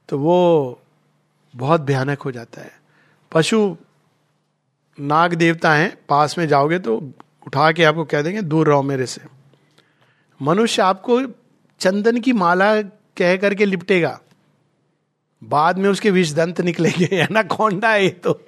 तो 0.10 0.18
वो 0.20 0.38
बहुत 1.56 1.82
भयानक 1.82 2.22
हो 2.22 2.32
जाता 2.32 2.62
है। 2.62 2.72
पशु 3.38 3.76
नाग 4.98 5.34
देवता 5.34 5.74
हैं, 5.74 5.98
पास 6.10 6.38
में 6.38 6.48
जाओगे 6.48 6.80
तो 6.80 6.96
उठा 7.48 7.72
के 7.72 7.84
आपको 7.84 8.04
कह 8.04 8.22
देंगे, 8.22 8.42
दूर 8.42 8.68
रहो 8.68 8.84
मेरे 8.84 9.06
से। 9.06 9.22
मनुष्य 10.42 10.82
आपको 10.82 11.22
चंदन 11.82 12.20
की 12.20 12.34
माला 12.34 12.82
कह 13.18 13.36
करके 13.38 13.66
लिपटेगा। 13.66 14.20
बाद 15.42 15.78
में 15.78 15.90
उसके 15.90 16.12
विष 16.12 16.32
दंत 16.32 16.62
निकलेंगे 16.62 17.10
है 17.14 17.28
ना 17.32 17.44
कौंडा 17.44 17.90
है 17.90 18.10
तो। 18.10 18.40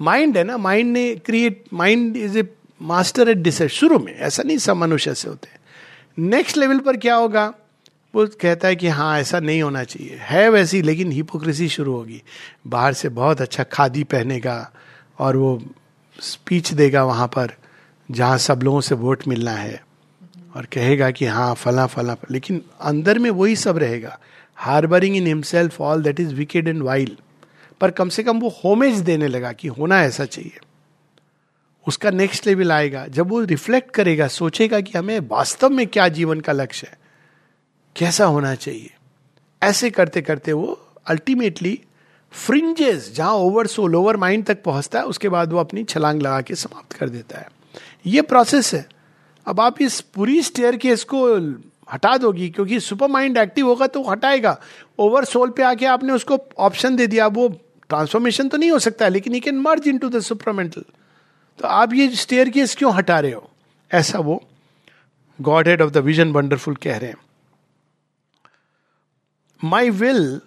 माइंड 0.00 0.36
है 0.36 0.44
ना 0.44 0.56
माइंड 0.58 0.92
ने 0.92 1.14
create 1.16 1.64
mind 1.72 2.16
is 2.16 2.38
a 2.38 2.48
master 2.82 3.28
at 3.28 3.38
this 3.38 3.62
शुरू 3.62 3.98
में 3.98 4.14
ऐसा 4.14 4.42
नहीं 4.42 4.58
सब 4.58 4.76
मनुष्य 4.76 5.14
से 5.14 5.28
होते 5.28 5.48
नेक्स्ट 6.18 6.56
लेवल 6.56 6.78
पर 6.78 6.96
क्या 6.96 7.14
होगा? 7.14 7.52
वो 8.14 8.26
कहता 8.26 8.68
है 8.68 8.76
कि 8.76 8.88
हाँ 8.88 9.20
ऐसा 9.20 9.40
नहीं 9.40 9.62
होना 9.62 9.84
चाहिए। 9.84 10.18
है 10.20 10.48
वैसी, 10.48 10.82
लेकिन 10.82 11.12
हिपोक्रेसी 11.12 11.68
शुरू 11.68 11.92
होगी। 11.92 12.22
बाहर 12.66 12.92
से 12.92 13.08
बहुत 13.08 13.40
अच्छा 13.40 13.62
खादी 13.62 14.04
पहनेगा 14.04 14.72
और 15.18 15.36
वो 15.36 15.62
स्पीच 16.20 16.74
देगा 16.74 17.04
वहाँ 17.04 17.28
पर, 17.28 17.54
जहाँ 18.10 18.38
सब 18.38 18.62
लोगों 18.62 18.80
से 18.80 18.94
वोट 18.94 19.28
मिलना 19.28 19.50
है। 19.50 19.84
और 20.56 20.64
कहेगा 20.64 21.10
कि 21.10 21.26
हाँ 21.26 21.54
फला 21.54 21.86
फला। 21.86 22.16
लेकिन 22.30 22.62
अंदर 22.80 23.18
में 23.18 23.30
वही 23.30 23.56
सब 23.56 23.78
रहेगा। 23.78 24.18
Harbouring 24.56 25.16
in 25.16 25.26
himself 25.26 25.80
all 25.80 26.02
that 26.02 26.20
is 26.20 26.34
wicked 26.34 26.68
and 26.68 26.82
wild 26.82 27.12
पर 27.80 27.90
कम 27.90 28.08
से 28.08 28.22
कम 28.22 28.40
वो 28.40 28.48
होमेज 28.64 28.98
देने 28.98 29.28
लगा 29.28 29.52
कि 29.52 29.68
होना 29.68 30.02
ऐसा 30.02 30.24
चाहिए। 30.24 30.56
उसका 31.88 32.10
नेक्स्ट 32.10 32.46
लेवल 32.46 32.72
आएगा। 32.72 33.06
जब 33.06 33.28
वो 33.28 33.40
रिफ्लेक्ट 33.40 33.90
करेगा, 33.90 34.28
सोचेगा 34.28 34.80
कि 34.80 34.98
हमें 34.98 35.20
वास्तव 35.20 35.70
में 35.70 35.86
क्या 35.86 36.08
जीवन 36.08 36.40
का 36.40 36.52
लक्ष्य 36.52 36.86
है। 36.86 37.03
कैसा 37.96 38.24
होना 38.24 38.54
चाहिए? 38.54 38.90
ऐसे 39.62 39.90
करते 39.90 40.20
करते 40.22 40.52
वो 40.52 40.78
अल्टीमेटली 41.06 41.78
फ्रिंजेस 42.34 43.12
जहाँ 43.14 43.32
ओवर 43.32 43.66
सोल 43.66 43.94
ओवर 43.94 44.16
माइंड 44.16 44.44
तक 44.44 44.62
पहुँचता 44.62 44.98
है, 44.98 45.04
उसके 45.04 45.28
बाद 45.28 45.52
वो 45.52 45.58
अपनी 45.58 45.84
छलांग 45.84 46.22
लगा 46.22 46.40
के 46.40 46.54
समाप्त 46.54 46.92
कर 46.92 47.08
देता 47.08 47.38
है। 47.38 47.48
ये 48.06 48.22
प्रोसेस 48.22 48.72
है। 48.74 48.86
अब 49.46 49.60
आप 49.60 49.80
इस 49.82 50.00
पूरी 50.00 50.40
स्टेयर 50.42 50.76
के 50.76 50.88
इसको 50.88 51.26
हटा 51.92 52.16
दोगी, 52.16 52.48
क्योंकि 52.50 52.80
सुपर 52.80 53.08
माइंड 53.08 53.38
एक्टिव 53.38 53.66
होगा 53.66 53.86
तो 53.86 54.02
हटाएगा। 54.02 54.56
ओवर 54.98 55.24
सोल 55.24 55.50
पे 55.50 55.62
आके 55.62 55.86
आपने 55.86 56.12
उसको 56.12 56.38
ऑप्शन 56.58 56.96
दे 56.96 57.06
दिया 57.06 57.26
वो 57.28 57.48
ट्रांसफॉर्मेशन 57.88 58.48
तो 58.48 58.56
नहीं 58.56 58.70
हो 58.70 58.78
सकता, 58.78 59.08
लेकिन 59.08 59.34
you 59.34 59.40
can 59.40 59.58
merge 59.58 59.88
into 59.98 60.08
the 60.08 60.20
supermental 60.20 60.84
तो 61.58 61.68
आप 61.68 61.92
ये 61.94 62.08
स्टेयर 62.16 62.48
केस 62.48 62.74
क्यों 62.76 62.94
हटा 62.94 63.18
रहे 63.20 63.32
हो? 63.32 63.50
ऐसा 63.90 64.18
वो 64.18 64.42
god 65.38 65.68
head 65.68 65.82
of 65.82 65.90
the 65.90 65.98
vision 65.98 66.32
wonderful 66.32 66.74
कह 66.74 66.96
रहे 66.96 67.10
हैं। 67.10 67.16
My 69.64 69.90
will 69.90 70.40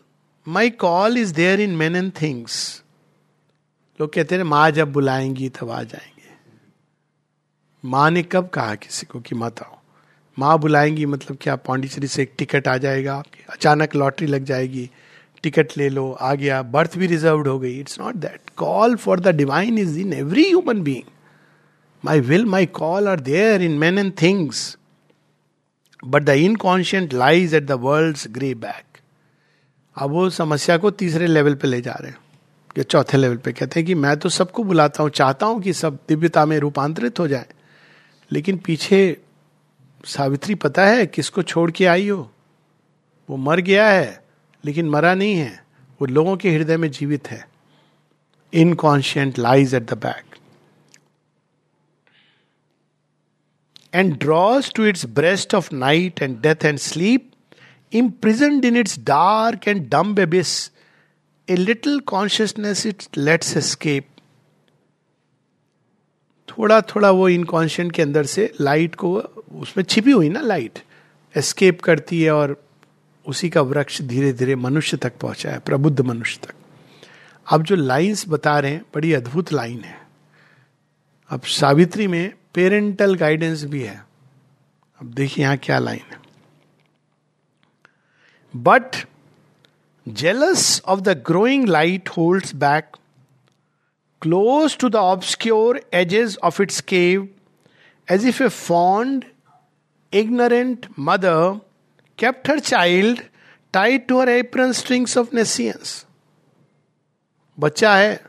my 0.47 0.69
call 0.69 1.17
is 1.17 1.33
there 1.33 1.61
in 1.61 1.75
man 1.75 1.95
and 1.95 2.11
things 2.21 2.83
लोग 3.99 4.13
कहते 4.13 4.35
हैं, 4.35 4.43
माँ 4.43 4.69
जब 4.71 4.91
बुलाएँगी, 4.91 5.49
तब 5.49 5.69
आ 5.71 5.81
जाएँगे. 5.83 6.29
माँ 7.83 8.09
ने 8.11 8.23
कब 8.23 8.47
कहा 8.47 8.75
किसी 8.75 9.05
को 9.05 9.19
कि 9.19 9.35
मत 9.35 9.61
आओ 9.61 9.77
माँ 10.39 10.57
बुलाएँगी 10.59 11.05
मतलब 11.05 11.37
क्या, 11.41 11.55
पौंडीचेरी 11.55 12.07
से 12.07 12.21
एक 12.21 12.33
टिकट 12.37 12.67
आ 12.67 12.77
जाएगा 12.77 13.15
आपकी 13.15 13.43
अचानक 13.49 13.95
लॉटरी 13.95 14.27
लग 14.27 14.43
जाएगी, 14.43 14.89
टिकट 15.43 15.77
ले 15.77 15.89
लो, 15.89 16.11
आ 16.11 16.33
गया, 16.33 16.61
बर्थ 16.61 16.97
भी 16.97 17.07
रिज़र्व 17.07 17.49
हो 17.49 17.59
गई. 17.59 17.79
It's 17.79 17.99
not 17.99 18.15
that 18.15 18.49
call 18.57 18.95
for 18.95 19.19
the 19.19 19.35
divine 19.35 19.77
is 19.77 19.99
in 19.99 20.13
every 20.13 20.43
human 20.43 20.81
being 20.81 21.09
my 22.05 22.19
will 22.19 22.45
my 22.45 22.65
call 22.65 23.07
are 23.07 23.19
there 23.19 23.61
in 23.61 23.77
man 23.77 23.97
and 23.97 24.13
things 24.21 24.77
but 26.05 26.23
the 26.23 26.29
inconscient 26.29 27.13
lies 27.13 27.53
at 27.53 27.63
the 27.63 27.71
world 27.71 28.17
grey 28.27 28.53
back 28.55 28.83
अब 29.97 30.09
वो 30.09 30.29
समस्या 30.29 30.77
को 30.77 30.91
तीसरे 30.91 31.27
level 31.27 31.55
पे 31.55 31.67
ले 31.67 31.81
जा 31.81 31.93
रहे 31.93 32.11
हैं, 32.11 32.17
या 32.77 32.83
चौथे 32.83 33.17
लेवल 33.17 33.37
पे। 33.37 33.51
कहते 33.51 33.79
हैं 33.79 33.87
कि 33.87 33.95
मैं 33.95 34.15
तो 34.17 34.29
सबको 34.29 34.63
बुलाता 34.63 35.03
हूँ, 35.03 35.09
चाहता 35.11 35.45
हूँ 35.45 35.61
कि 35.61 35.73
सब 35.73 35.97
दिव्यता 36.09 36.45
में 36.45 36.57
रूपांतरित 36.59 37.19
हो 37.19 37.27
जाए, 37.27 37.45
लेकिन 38.31 38.57
पीछे 38.57 39.17
सावित्री 40.05 40.55
पता 40.55 40.85
है 40.85 41.05
किसको 41.05 41.43
छोड़ 41.43 41.69
के 41.71 41.85
आई 41.85 42.07
हो? 42.09 42.29
वो 43.29 43.37
मर 43.37 43.59
गया 43.61 43.87
है, 43.89 44.23
लेकिन 44.63 44.89
मरा 44.89 45.13
नहीं 45.15 45.35
है। 45.35 45.65
वो 46.01 46.05
लोगों 46.07 46.35
के 46.37 46.51
हृदय 46.51 46.77
में 46.77 46.89
जीवित 46.91 47.27
है। 47.27 47.45
Inconscient 48.53 49.39
lies 49.39 49.73
at 49.75 49.83
the 49.83 49.97
back 49.97 50.35
and 53.93 54.17
draws 54.19 54.71
to 54.73 54.85
its 54.85 55.05
breast 55.11 55.55
of 55.55 55.73
night 55.75 56.21
and 56.21 56.39
death 56.41 56.65
and 56.65 56.77
sleep 56.79 57.29
imprisoned 57.91 58.65
in 58.65 58.75
its 58.75 58.97
dark 58.97 59.67
and 59.67 59.89
dumb 59.89 60.17
abyss, 60.17 60.69
a 61.47 61.55
little 61.55 62.01
consciousness 62.01 62.85
it 62.85 63.07
lets 63.17 63.55
escape. 63.55 64.05
थोड़ा 66.49 66.81
थोड़ा 66.81 67.11
वो 67.11 67.29
इनकॉन्शियंट 67.29 67.91
के 67.91 68.01
अंदर 68.01 68.25
से 68.25 68.53
लाइट 68.61 68.95
को 68.95 69.15
उसमें 69.61 69.83
छिपी 69.83 70.11
हुई 70.11 70.29
ना 70.29 70.41
लाइट 70.41 70.79
एस्केप 71.35 71.81
करती 71.81 72.21
है 72.23 72.31
और 72.31 72.63
उसी 73.25 73.49
का 73.49 73.61
वृक्ष 73.61 74.01
धीरे 74.01 74.33
धीरे 74.33 74.55
मनुष्य 74.55 74.97
तक 74.97 75.17
पहुँचा 75.17 75.51
है 75.51 75.59
प्रबुद्ध 75.59 76.01
मनुष्य 76.01 76.39
तक। 76.43 76.53
अब 77.51 77.63
जो 77.63 77.75
लाइंस 77.75 78.25
बता 78.27 78.59
रहे 78.59 78.71
हैं 78.71 78.85
बड़ी 78.95 79.13
अद्भुत 79.13 79.53
लाइन 79.53 79.81
है। 79.81 79.97
अब 81.29 81.41
सावित्री 81.41 82.07
में 82.07 82.33
पेरेंटल 82.53 83.15
गाइडेंस 83.15 83.63
भी 83.63 83.81
है। 83.81 84.05
अब 85.01 85.13
देखिए 85.13 85.45
यहाँ 85.45 85.57
क्या 85.57 85.79
लाइन 85.79 86.13
है। 86.13 86.26
But 88.55 89.07
jealous 90.09 90.81
of 90.85 90.99
the 90.99 91.09
growing 91.09 91.67
light 91.67 92.09
holds 92.09 92.55
back 92.55 92.87
close 94.21 94.77
to 94.77 94.89
the 94.89 94.95
obscure 94.95 95.81
edges 95.93 96.37
of 96.43 96.61
its 96.61 96.81
cave 96.81 97.29
as 98.11 98.27
if 98.27 98.43
a 98.43 98.47
fond 98.47 99.25
ignorant 100.13 100.85
mother 100.99 101.59
kept 102.23 102.49
her 102.49 102.61
child 102.61 103.19
tied 103.75 103.99
to 104.11 104.15
her 104.15 104.43
apron 104.43 104.83
strings 104.83 105.17
of 105.17 105.33
nescience. 105.33 106.05
बच्चा 107.59 107.95
है, 107.95 108.23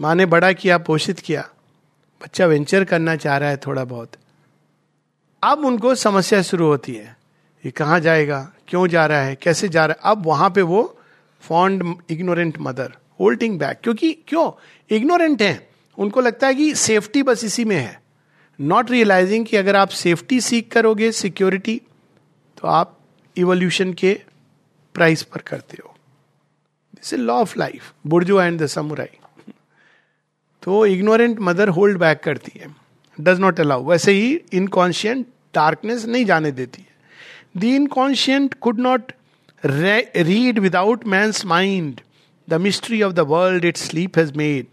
माँ 0.00 0.14
ने 0.14 0.26
बड़ा 0.26 0.52
किया, 0.52 0.78
पोषित 0.78 1.20
किया। 1.20 1.48
बच्चा 2.22 2.46
venture 2.46 2.84
करना 2.84 3.16
चाह 3.16 3.36
रहा 3.36 3.48
है 3.48 3.56
थोड़ा 3.56 3.84
बहुत। 3.84 4.12
अब 5.42 5.58
उनको 5.58 5.94
समस्या 5.94 6.42
शुरू 6.42 6.66
होती 6.66 6.94
है। 6.94 7.17
ये 7.64 7.70
कहाँ 7.70 7.98
जाएगा? 8.00 8.40
क्यों 8.68 8.86
जा 8.86 9.06
रहा 9.06 9.22
है? 9.22 9.36
कैसे 9.36 9.68
जा 9.68 9.86
रहा 9.86 9.94
है? 9.94 10.12
अब 10.12 10.26
वहाँ 10.26 10.50
पे 10.50 10.62
वो 10.62 10.98
fond 11.42 11.94
ignorant 12.10 12.58
mother 12.60 12.92
holding 13.20 13.58
back 13.58 13.78
क्योंकि 13.82 14.12
क्यों? 14.28 14.50
इग्नोरेंट 14.90 15.42
है। 15.42 15.68
उनको 15.98 16.20
लगता 16.20 16.46
है 16.46 16.54
कि 16.54 16.74
सेफ्टी 16.74 17.22
बस 17.22 17.44
इसी 17.44 17.64
में 17.64 17.76
है। 17.76 18.00
नॉट 18.58 18.90
रियलाइजिंग 18.90 19.46
कि 19.46 19.56
अगर 19.56 19.76
आप 19.76 19.88
सेफ्टी 19.88 20.40
सीख 20.40 20.68
करोगे 20.72 21.10
सिक्योरिटी 21.12 21.80
तो 22.58 22.68
आप 22.68 22.98
इवोल्यूशन 23.36 23.92
के 23.92 24.12
प्राइस 24.94 25.22
पर 25.22 25.40
करते 25.40 25.78
हो। 25.84 25.94
This 26.94 27.12
is 27.14 27.20
law 27.20 27.34
of 27.34 27.58
life 27.58 27.92
bourgeois 28.06 28.40
and 28.40 28.60
the 28.60 28.66
samurai 28.66 29.18
तो 30.62 30.84
इग्नोरेंट 30.86 31.38
मदर 31.40 31.68
होल्ड 31.68 31.98
बैक 31.98 32.20
करती 32.20 32.58
है। 32.60 32.74
डज 33.18 33.40
नॉट 33.40 33.60
अलाउ 33.60 33.84
वैसे 33.84 34.12
ही 34.12 34.34
इनकॉन्शियंट 34.52 35.26
डार्कनेस 35.54 36.04
नहीं 36.04 36.24
जाने 36.24 36.50
देती। 36.52 36.84
The 37.58 37.64
inconscient 37.64 38.54
could 38.54 38.80
not 38.80 39.12
read 39.64 40.58
without 40.58 41.06
man's 41.06 41.44
mind 41.44 42.00
the 42.48 42.54
mystery 42.54 43.02
of 43.02 43.12
the 43.12 43.20
world 43.20 43.64
it 43.64 43.76
sleep 43.76 44.18
has 44.18 44.32
made 44.36 44.66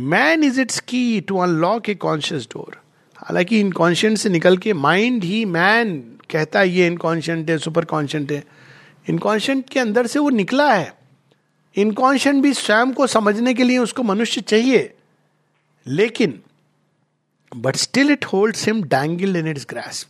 man 0.00 0.44
is 0.44 0.60
its 0.60 0.80
key 0.80 1.20
to 1.20 1.38
unlock 1.38 1.88
a 1.88 1.94
conscious 1.94 2.46
door 2.46 2.80
हालाँकि 3.16 3.60
inconscient 3.60 4.18
से 4.18 4.28
निकल 4.28 4.56
के 4.56 4.72
mind 4.72 5.24
ही 5.24 5.44
man 5.44 5.98
कहता 6.30 6.60
है, 6.60 6.68
ये 6.68 6.86
इनकॉन्शियंट 6.86 7.50
है 7.50 7.58
सुपर 7.58 7.84
कॉन्शियंट 7.84 8.32
है. 8.32 8.44
Inconscient 9.08 9.68
के 9.70 9.80
अंदर 9.80 10.06
से 10.06 10.18
वो 10.18 10.30
निकला 10.30 10.72
है। 10.74 10.94
इनकॉन्शियंट 11.76 12.42
भी 12.42 12.52
स्वयं 12.52 12.92
को 12.92 13.06
समझने 13.06 13.54
के 13.54 13.62
लिए 13.62 13.78
उसको 13.78 14.02
मनुष्य 14.02 14.40
चाहिए। 14.40 14.94
लेकिन 15.86 16.40
but 17.56 17.76
still 17.76 18.10
it 18.10 18.24
hold 18.24 18.56
him 18.56 18.82
dangle 18.82 19.36
in 19.36 19.46
its 19.46 19.66
grasp 19.70 20.08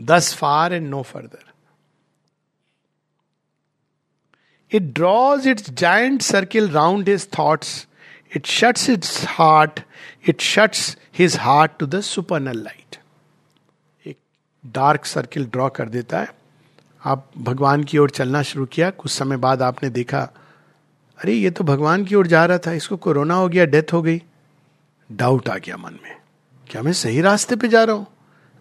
thus 0.00 0.34
far 0.34 0.72
and 0.72 0.88
no 0.88 1.02
further 1.02 1.44
it 4.72 4.82
draws 4.82 5.48
its 5.48 5.70
giant 5.70 6.22
circle 6.22 6.70
round 6.70 7.08
his 7.08 7.28
thoughts 7.38 7.86
it 8.36 8.46
shuts 8.46 8.90
its 8.90 9.24
heart 9.28 9.80
it 10.28 10.40
shuts 10.40 10.98
his 11.18 11.36
heart 11.36 11.72
to 11.78 11.86
the 11.86 12.00
supernal 12.00 12.58
light 12.58 12.96
एक 14.06 14.18
dark 14.66 15.04
circle 15.04 15.44
draw 15.44 15.68
कर 15.68 15.88
देता 15.88 16.20
है। 16.20 16.34
आप 17.04 17.30
भगवान 17.38 17.84
की 17.84 17.98
ओर 17.98 18.10
चलना 18.10 18.42
शुरू 18.42 18.66
किया। 18.66 18.90
कुछ 18.90 19.12
समय 19.12 19.36
बाद 19.36 19.62
आपने 19.62 19.90
देखा, 19.90 20.20
अरे, 21.18 21.32
ये 21.32 21.50
तो 21.50 21.64
भगवान 21.64 22.04
की 22.04 22.14
ओर 22.14 22.26
जा 22.26 22.44
रहा 22.44 22.58
था। 22.58 22.72
इसको 22.72 22.96
कोरोना 22.96 23.34
हो 23.34 23.48
गया, 23.48 23.64
डेथ 23.64 23.92
हो 23.92 24.02
गई। 24.02 24.22
डाउट 25.12 25.48
आ 25.48 25.56
गया 25.56 25.76
मन 25.76 25.98
में। 26.02 26.16
क्या 26.70 26.82
मैं 26.82 26.92
सही 26.92 27.20
रास्ते 27.20 27.56
पे 27.56 27.68
जा 27.68 27.84
रहा 27.84 27.96
हूँ? 27.96 28.06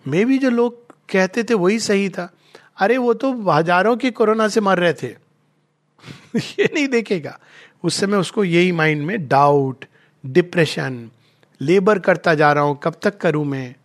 मैं 0.08 0.26
भी 0.26 0.38
जो 0.38 0.50
लोग 0.50 0.87
कहते 1.10 1.44
थे 1.44 1.54
वही 1.54 1.80
सही 1.80 2.10
था। 2.10 2.34
अरे 2.78 2.98
वो 2.98 3.14
तो 3.14 3.52
हज़ारों 3.52 3.98
के 3.98 4.12
कोरोना 4.12 4.48
से 4.48 4.62
मर 4.62 4.80
रहे 4.80 4.94
थे। 4.94 5.08
ये 6.36 6.70
नहीं 6.74 6.88
देखेगा। 6.88 7.40
उस 7.84 7.96
समय 7.96 8.18
उसको 8.18 8.44
यही 8.44 8.72
माइंड 8.72 9.02
में 9.02 9.28
डाउट 9.28 9.86
डिप्रेशन 10.26 11.12
लेबर 11.62 12.00
करता 12.00 12.36
जा 12.36 12.54
रहा 12.54 12.64
हूँ, 12.64 12.80
कब 12.84 12.96
तक 13.04 13.18
करूँ 13.18 13.46
मैं? 13.46 13.76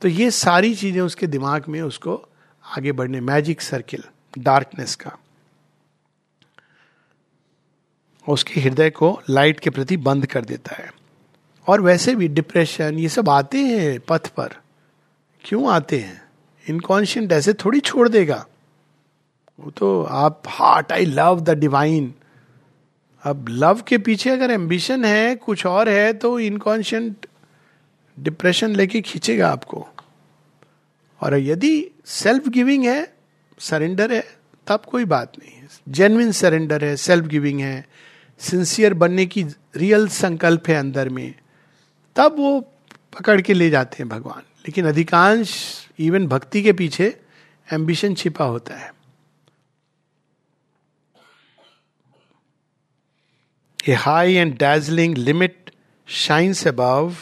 तो 0.00 0.08
ये 0.08 0.30
सारी 0.30 0.74
चीज़ें 0.74 1.00
उसके 1.00 1.26
दिमाग 1.26 1.64
में 1.68 1.82
उसको 1.82 2.28
आगे 2.76 2.92
बढ़ने 2.92 3.20
मैजिक 3.20 3.60
सर्किल 3.60 4.04
डार्कनेस 4.38 4.94
का। 4.94 5.18
उसके 8.28 8.60
हृदय 8.60 8.90
को 8.90 9.22
लाइट 9.30 9.60
के 9.60 9.70
प्रति 9.70 9.96
बंद 9.96 10.26
कर 10.26 10.44
देता 10.44 10.76
है। 10.76 10.92
और 11.66 11.80
वैसे 11.80 12.14
भी 12.14 12.28
डिप्रेशन 12.28 12.98
ये 12.98 13.08
सब 13.08 13.28
आते 13.28 13.58
हैं 13.58 14.00
पथ 14.00 14.28
पर। 14.28 14.48
क्यों 15.44 15.70
आते 15.70 15.98
हैं? 15.98 16.27
इनकॉन्शियंट 16.68 17.32
ऐसे 17.32 17.52
थोड़ी 17.54 17.80
छोड़ 17.80 18.08
देगा। 18.08 18.44
वो 19.58 19.70
तो 19.70 20.02
आप 20.02 20.42
heart 20.48 20.92
I 20.92 21.04
love 21.04 21.40
the 21.40 21.50
divine 21.50 22.12
अब 23.24 23.46
लव 23.48 23.80
के 23.88 23.98
पीछे 23.98 24.30
अगर 24.30 24.50
एम्बिशन 24.50 25.04
है, 25.04 25.34
कुछ 25.36 25.66
और 25.66 25.88
है 25.88 26.12
तो 26.12 26.38
इनकॉन्शियंट 26.38 27.26
डिप्रेशन 28.18 28.74
लेके 28.76 29.00
खींचेगा 29.00 29.48
आपको। 29.48 29.86
और 31.20 31.34
यदि 31.34 31.90
सेल्फ 32.06 32.48
गिविंग 32.48 32.84
है 32.84 33.12
सरेंडर 33.58 34.12
है, 34.12 34.24
तब 34.66 34.84
कोई 34.84 35.04
बात 35.04 35.32
नहीं 35.38 35.52
है। 35.52 35.68
जेनविन 35.88 36.32
सरेंडर 36.32 36.84
है 36.84 36.96
सेल्फ 36.96 37.26
गिविंग 37.26 37.60
है 37.60 37.86
सिंसियर 38.40 38.94
बनने 38.94 39.26
की 39.26 39.44
रियल 39.76 40.08
संकल्प 40.08 40.68
है 40.68 40.74
अंदर 40.74 41.08
में, 41.08 41.34
तब 42.16 42.36
वो 42.38 42.60
पकड़ 43.18 43.40
के 43.40 43.54
ले 43.54 43.70
जाते 43.70 43.96
हैं 43.98 44.08
भगवान। 44.08 44.42
लेकिन 44.68 44.86
अधिकांश 44.86 45.50
इवन 45.98 46.26
भक्ति 46.28 46.62
के 46.62 46.72
पीछे 46.72 47.04
एम्बिशन 47.68 48.14
छिपा 48.14 48.44
होता 48.44 48.74
है। 48.76 48.90
A 53.88 53.92
high 53.94 54.34
and 54.34 54.56
dazzling 54.58 55.16
limit 55.16 55.70
shines 56.08 56.66
above 56.68 57.14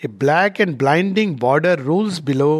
a 0.00 0.08
black 0.08 0.60
and 0.60 0.76
blinding 0.78 1.36
border 1.38 1.78
rules 1.80 2.18
below 2.22 2.52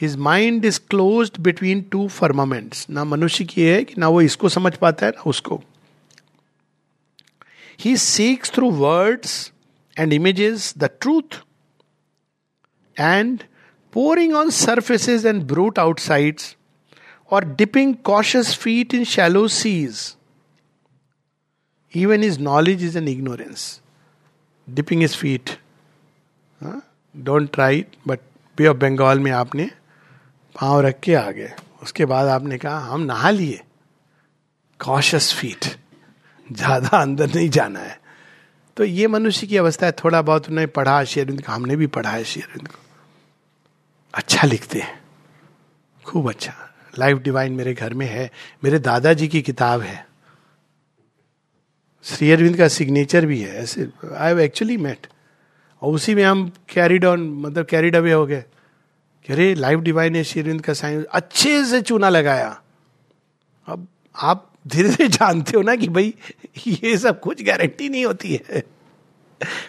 his 0.00 0.16
mind 0.30 0.64
is 0.64 0.80
close 0.90 1.30
between 1.40 1.82
two 1.92 2.08
firmaments 2.08 2.88
ना 2.90 3.04
मनुष्य 3.04 3.44
की 3.44 3.62
है 3.62 3.82
कि 3.84 4.00
ना 4.00 4.08
वो 4.08 4.20
इसको 4.22 4.48
समझ 4.48 4.74
पाता 4.76 5.06
है, 5.06 5.12
ना 5.12 5.22
उसको। 5.26 5.62
He 7.80 7.96
seeks 7.96 8.52
through 8.52 8.70
words 8.70 9.52
and 9.96 10.12
images 10.12 10.72
the 10.78 10.90
truth 11.00 11.44
and 12.96 13.44
pouring 13.92 14.34
on 14.34 14.50
surfaces 14.50 15.24
and 15.24 15.46
brute 15.46 15.78
outsides 15.78 16.56
or 17.30 17.40
dipping 17.40 17.96
cautious 17.98 18.54
feet 18.54 18.94
in 18.94 19.04
shallow 19.04 19.46
seas. 19.48 20.16
Even 21.92 22.22
his 22.22 22.38
knowledge 22.38 22.82
is 22.82 22.96
an 22.96 23.08
ignorance. 23.08 23.80
Dipping 24.68 25.00
his 25.00 25.14
feet 25.14 25.56
don't 27.14 27.52
try 27.52 27.84
but 28.08 28.20
Bay 28.58 28.66
of 28.66 28.76
Bengal 28.76 29.20
में 29.20 29.30
आपने 29.32 29.68
पाँव 30.54 30.80
रख 30.86 30.98
के 31.02 31.14
आ 31.14 31.30
गए 31.30 31.52
उसके 31.82 32.04
बाद 32.04 32.28
आपने 32.28 32.58
कहा 32.58 32.78
हम 32.92 33.00
नहा 33.02 33.30
लिए 33.30 33.60
कॉशस 34.80 35.32
फीट 35.34 35.64
ज़्यादा 36.52 36.98
अंदर 36.98 37.34
नहीं 37.34 37.48
जाना 37.50 37.80
है 37.80 37.98
तो 38.76 38.84
ये 38.84 39.06
मनुष्य 39.08 39.46
की 39.46 39.56
अवस्था 39.56 39.86
है 39.86 39.92
थोड़ा 40.04 40.20
बहुत 40.22 40.48
उन्होंने 40.48 40.66
पढ़ा 40.78 41.02
शेरविंद 41.12 41.44
को 41.44 41.52
हमने 41.52 41.76
भी 41.76 41.86
पढ़ा 41.96 42.10
है 42.10 42.24
शेरविंद 42.24 42.68
को 42.68 42.85
अच्छा 44.14 44.46
लिखते 44.46 44.78
हैं। 44.78 45.02
खूब 46.04 46.28
अच्छा। 46.28 46.52
लाइफ 46.98 47.18
डिवाइन 47.18 47.52
मेरे 47.52 47.74
घर 47.74 47.94
में 47.94 48.06
है। 48.06 48.30
मेरे 48.64 48.78
दादाजी 48.78 49.28
की 49.28 49.42
किताब 49.42 49.80
है। 49.80 50.06
श्री 52.04 52.30
अरविंद 52.30 52.56
का 52.56 52.68
सिग्नेचर 52.68 53.26
भी 53.26 53.40
है। 53.40 53.56
ऐसे 53.56 53.88
आई 54.16 54.28
हैव 54.28 54.40
एक्चुअली 54.40 54.76
मेट 54.76 55.06
और 55.82 55.94
उसी 55.94 56.14
में 56.14 56.24
हम 56.24 56.52
कैरिड 56.68 57.04
ऑन 57.04 57.20
मतलब 57.20 57.66
कैरिड 57.66 57.96
अवे 57.96 58.12
हो 58.12 58.26
गए। 58.26 58.44
अरे 59.30 59.54
लाइफ 59.54 59.80
डिवाइन 59.80 60.16
है 60.16 60.24
श्री 60.24 60.42
अरविंद 60.42 60.60
का 60.62 60.72
साइन 60.72 61.06
अच्छे 61.10 61.64
से 61.64 61.82
चूना 61.82 62.08
लगाया। 62.08 62.62
अब 63.66 63.88
आप 64.16 64.52
धीरे 64.66 64.88
धीरे 64.88 65.08
जानते 65.08 65.56
हो 65.56 65.62
ना 65.62 65.76
कि 65.76 65.88
भाई, 65.88 66.14
ये 66.66 66.98
सब 66.98 67.20
कुछ 67.20 67.42
गारंटी 67.42 67.88
नहीं 67.88 68.06
होती 68.06 68.34
है। 68.34 68.60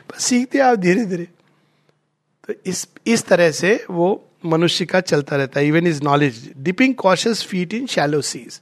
बस 0.10 0.24
सीखते 0.24 0.60
आप 0.60 0.78
धीरे 0.78 1.06
धीरे 1.06 1.28
तो 2.48 2.54
इस 2.66 2.88
इस 3.08 3.26
तरह 3.26 3.52
से 3.52 3.86
वो 3.90 4.27
मनुष्य 4.46 4.86
का 4.86 5.00
चलता 5.02 5.36
रहता 5.36 5.60
है 5.60 5.68
even 5.68 5.88
is 5.88 6.04
knowledge 6.04 6.52
dipping 6.58 6.96
cautious 6.96 7.44
feet 7.44 7.74
in 7.74 7.88
shallow 7.88 8.22
seas 8.22 8.60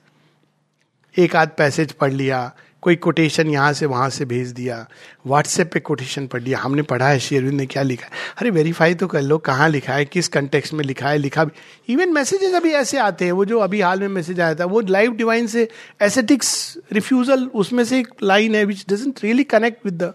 एक 1.16 1.36
आध 1.36 1.50
पैसेज 1.58 1.92
पढ़ 1.92 2.12
लिया, 2.12 2.52
कोई 2.82 2.96
कोटेशन 2.96 3.48
यहाँ 3.48 3.74
से, 3.74 3.86
वहाँ 3.86 4.10
से 4.10 4.26
भेज 4.26 4.52
दिया 4.52 4.86
व्हाट्सएप 5.28 5.72
पे 5.74 5.80
कोटेशन 5.80 6.28
पढ़ 6.28 6.42
लिया, 6.42 6.60
हमने 6.60 6.82
पढ़ा 6.82 7.08
है, 7.08 7.20
शेरविंद 7.20 7.54
ने 7.54 7.66
क्या 7.66 7.84
लिखा 7.84 8.06
है? 8.06 8.12
अरे 8.38 8.50
वेरीफाई 8.50 8.96
तो 8.96 9.08
कर 9.08 9.22
लो, 9.22 9.38
कहाँ 9.38 9.70
लिखा 9.70 9.94
है, 9.94 10.06
किस 10.06 10.28
कंटेक्स 10.28 10.74
में 10.74 10.84
लिखा 10.86 11.10
है, 11.10 11.18
लिखा 11.18 11.46
भी। 11.46 11.94
इवन 11.94 12.14
मैसेजेस 12.14 12.54
अभी 12.54 12.72
ऐसे 12.72 12.98
आते 12.98 13.26
हैं, 13.26 13.32
वो 13.32 13.46
जो 13.46 13.60
अभी 13.60 13.82
हाल 13.82 14.00
में 14.00 14.08
मैसेज 14.08 14.40
आया 14.40 14.56
था, 14.56 14.66
वो 14.66 14.82
लाइव 14.82 15.12
डिवाइन 15.12 15.48
से 15.48 15.68
एसेटिक्स 16.02 16.78
रिफ्यूजल 16.94 17.46
उसमें 17.56 17.84
से 17.86 18.00
एक 18.00 18.08
लाइन 18.24 18.56
है 18.56 18.66
which 18.66 18.86
doesn't 18.90 19.20
really 19.24 19.44
connect 19.44 19.86
with 19.86 20.02
the 20.04 20.14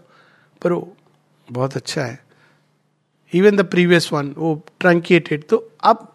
पर 0.62 0.72
बहुत 1.48 1.76
अच्छा 1.76 2.02
है। 2.02 2.29
इवन 3.32 3.56
द 3.56 3.64
प्रीवियस 3.64 4.12
वन 4.12 4.34
वो 4.38 4.54
ट्रंकेटेड 4.80 5.44
तो 5.44 5.56
अब 5.82 6.06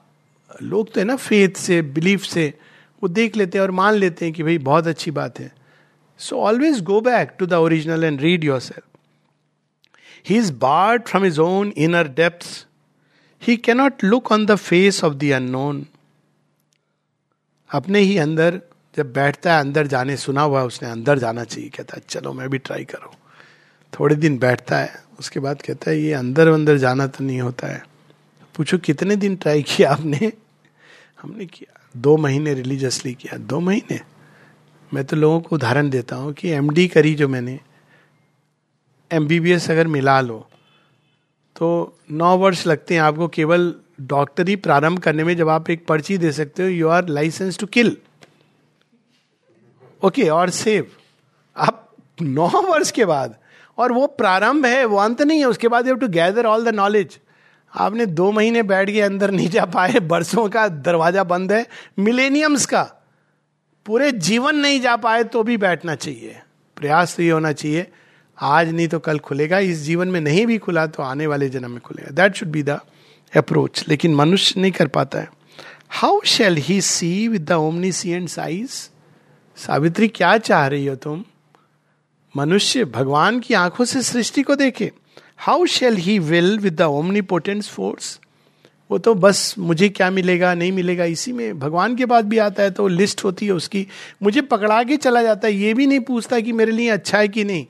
लोग 0.62 0.94
तो 0.94 1.00
है 1.00 1.06
ना 1.06 1.16
फेथ 1.16 1.50
से 1.50 1.82
बिलीफ 1.82 2.24
से, 2.24 2.54
वो 3.04 3.10
देख 3.10 3.36
लेते 3.38 3.58
हैं 3.58 3.64
और 3.64 3.72
मान 3.72 3.94
लेते 3.94 4.26
हैं 4.26 4.34
कि 4.34 4.44
भाई 4.44 4.58
बहुत 4.58 4.88
अच्छी 4.88 5.12
बात 5.12 5.40
है। 5.40 5.56
So 6.18 6.40
always 6.40 6.82
go 6.82 7.02
back 7.02 7.36
to 7.40 7.46
the 7.46 7.54
original 7.54 8.04
and 8.04 8.22
read 8.22 8.44
yourself 8.60 8.84
he 10.30 10.38
is 10.38 10.54
barred 10.54 11.04
from 11.04 11.24
his 11.24 11.40
own 11.40 11.74
inner 11.78 12.08
depth 12.08 12.68
he 13.48 13.58
cannot 13.58 14.04
look 14.04 14.32
on 14.32 14.46
the 14.46 14.56
face 14.56 15.04
of 15.04 15.14
the 15.14 15.24
unknown 15.24 15.86
अपने 17.70 18.00
ही 18.00 18.18
अंदर, 18.18 18.62
जब 18.98 19.14
बैठता 19.14 19.54
है, 19.54 19.60
अंदर 19.60 19.88
जाने, 19.88 20.18
सुना 20.18 20.42
हुआ 20.42 20.60
है, 20.60 20.66
उसने 20.66 20.90
अंदर 20.90 21.20
जाना 21.20 21.44
चाहिए, 21.44 21.70
कहता 21.70 21.98
है, 21.98 22.04
चलो, 22.10 22.34
मैं 22.34 22.50
भी 22.50 22.58
ट्राई 22.58 22.84
करूँ। 22.86 23.12
थोड़े 24.00 24.16
दिन 24.16 24.38
बैठता 24.38 24.78
है। 24.78 25.05
उसके 25.20 25.40
बाद 25.40 25.62
कहता 25.62 25.90
है, 25.92 26.00
ये 26.00 26.14
अंदर 26.14 26.48
अंदर 26.48 26.78
जाना 26.78 27.08
तो 27.08 27.24
नहीं 27.24 27.42
होता 27.42 27.68
है। 27.68 27.84
पूछो, 28.56 28.78
कितने 28.78 29.16
दिन 29.16 29.36
ट्राई 29.36 29.62
किया 29.62 29.92
आपने? 29.92 30.32
हमने 31.22 31.46
किया, 31.46 31.80
दो 31.96 32.16
महीने 32.18 32.54
रिलीजियसली 32.54 33.14
किया। 33.14 33.38
दो 33.38 33.60
महीने? 33.60 34.00
मैं 34.92 35.04
तो 35.06 35.16
लोगों 35.16 35.40
को 35.42 35.56
उदाहरण 35.56 35.90
देता 35.90 36.16
हूँ 36.16 36.34
कि 36.34 36.50
एमडी 36.50 36.88
करी 36.88 37.14
जो 37.16 37.28
मैंने। 37.28 37.60
एमबीबीएस 39.12 39.70
अगर 39.72 39.88
मिला 39.88 40.20
लो 40.22 40.46
तो 41.56 41.98
नौ 42.12 42.36
वर्ष 42.38 42.66
लगते 42.68 42.94
हैं 42.94 43.02
आपको 43.02 43.28
केवल 43.28 43.74
डॉक्टरी 44.02 44.56
प्रारंभ 44.56 45.00
करने 45.00 45.24
में। 45.24 45.36
जब 45.38 45.50
आप 45.50 45.70
एक 45.70 45.86
पर्ची 45.88 46.18
दे 46.18 46.32
सकते 46.32 46.64
हो 46.64 46.70
you 46.70 46.88
are 46.88 47.08
licence 47.10 47.58
to 47.60 47.68
kill 47.68 47.96
okay 50.04 50.28
और 50.30 50.50
सेव 50.50 50.88
आप 51.56 51.96
नौ 52.22 52.48
वर्ष 52.64 52.92
के 52.92 53.06
बाद 53.06 53.36
और 53.78 53.92
वो 53.92 54.08
प्रारंभ 54.10 54.66
है, 54.66 54.86
वो 54.86 54.98
अंत 55.00 55.22
नहीं 55.22 55.40
है, 55.40 55.46
उसके 55.48 55.68
बाद 55.68 55.88
you 55.88 55.96
to 55.96 56.08
gather 56.10 56.46
all 56.46 56.66
the 56.66 56.76
knowledge 56.76 57.20
आपने 57.74 58.06
दो 58.08 58.32
महीने 58.32 58.64
बैठ 58.66 58.90
के 58.90 59.02
अंदर 59.02 59.32
नहीं 59.32 59.50
जा 59.50 59.66
पाए, 59.68 60.00
बरसों 60.02 60.48
का 60.50 60.68
दरवाज़ा 60.68 61.24
बंद 61.26 61.52
है 61.52 61.66
मिलेनियम्स 62.00 62.66
का। 62.66 62.84
पूरे 63.86 64.12
जीवन 64.24 64.56
नहीं 64.58 64.80
जा 64.82 64.96
पाए 64.98 65.24
तो 65.26 65.44
भी 65.44 65.58
बैठना 65.60 65.96
चाहिए, 65.98 66.36
प्रयास 66.78 67.16
तो 67.16 67.24
ये 67.24 67.30
होना 67.30 67.52
चाहिए, 67.54 67.86
आज 68.38 68.70
नहीं 68.70 68.88
तो 68.88 69.00
कल 69.00 69.20
खुलेगा, 69.20 69.60
इस 69.60 69.82
जीवन 69.82 70.08
में 70.08 70.20
नहीं 70.22 70.46
भी 70.46 70.58
खुला 70.60 70.86
तो 70.88 71.04
आने 71.04 71.28
वाले 71.28 71.50
जन्म 71.50 71.72
में 71.72 71.80
खुलेगा। 71.82 72.12
That 72.14 72.36
should 72.36 72.50
be 72.50 72.64
the 72.64 72.80
approach 73.34 73.84
लेकिन 73.88 74.16
मनुष्य 74.16 74.62
नहीं 74.62 74.72
कर 74.72 74.88
पाता 74.90 75.20
है। 75.20 75.30
How 75.92 76.22
shall 76.28 76.58
he 76.58 76.80
see 76.84 77.28
with 77.28 77.46
the 77.46 77.52
omniscient 77.52 78.30
size 78.30 78.72
Savitri, 79.58 80.08
क्या 80.10 80.38
चाह 80.40 80.68
रही 80.68 80.86
हो 80.88 80.96
तुम? 80.98 81.24
मनुष्य 82.38 82.86
भगवान 82.86 83.40
की 83.40 83.54
आँखों 83.54 83.86
से 83.86 84.02
सृष्टि 84.02 84.42
को 84.42 84.56
देखे 84.56 84.92
how 85.38 85.66
shall 85.66 85.96
he 85.96 86.20
will 86.20 86.60
with 86.60 86.76
the 86.76 86.82
omnipotence 86.82 87.70
force 87.70 88.20
वो 88.92 88.98
तो 88.98 89.16
बस 89.16 89.56
मुझे 89.58 89.90
क्या 89.90 90.12
मिलेगा, 90.12 90.54
नहीं 90.54 90.72
मिलेगा, 90.72 91.06
इसी 91.06 91.32
में 91.32 91.60
भगवान 91.60 91.96
के 91.96 92.06
बाद 92.06 92.26
भी 92.26 92.38
आता 92.38 92.64
है 92.64 92.72
तो 92.72 92.88
लिस्ट 92.88 93.24
होती 93.24 93.46
है 93.46 93.52
उसकी। 93.52 93.88
मुझे 94.24 94.42
पकड़ा 94.42 94.84
के 94.84 94.98
चला 94.98 95.24
जाता 95.24 95.48
है, 95.48 95.54
ये 95.54 95.74
भी 95.74 95.88
नहीं 95.88 96.00
पूछता 96.00 96.40
कि 96.40 96.52
मेरे 96.52 96.72
लिए 96.72 96.90
अच्छा 96.90 97.18
है 97.18 97.28
कि 97.28 97.44
नहीं। 97.44 97.66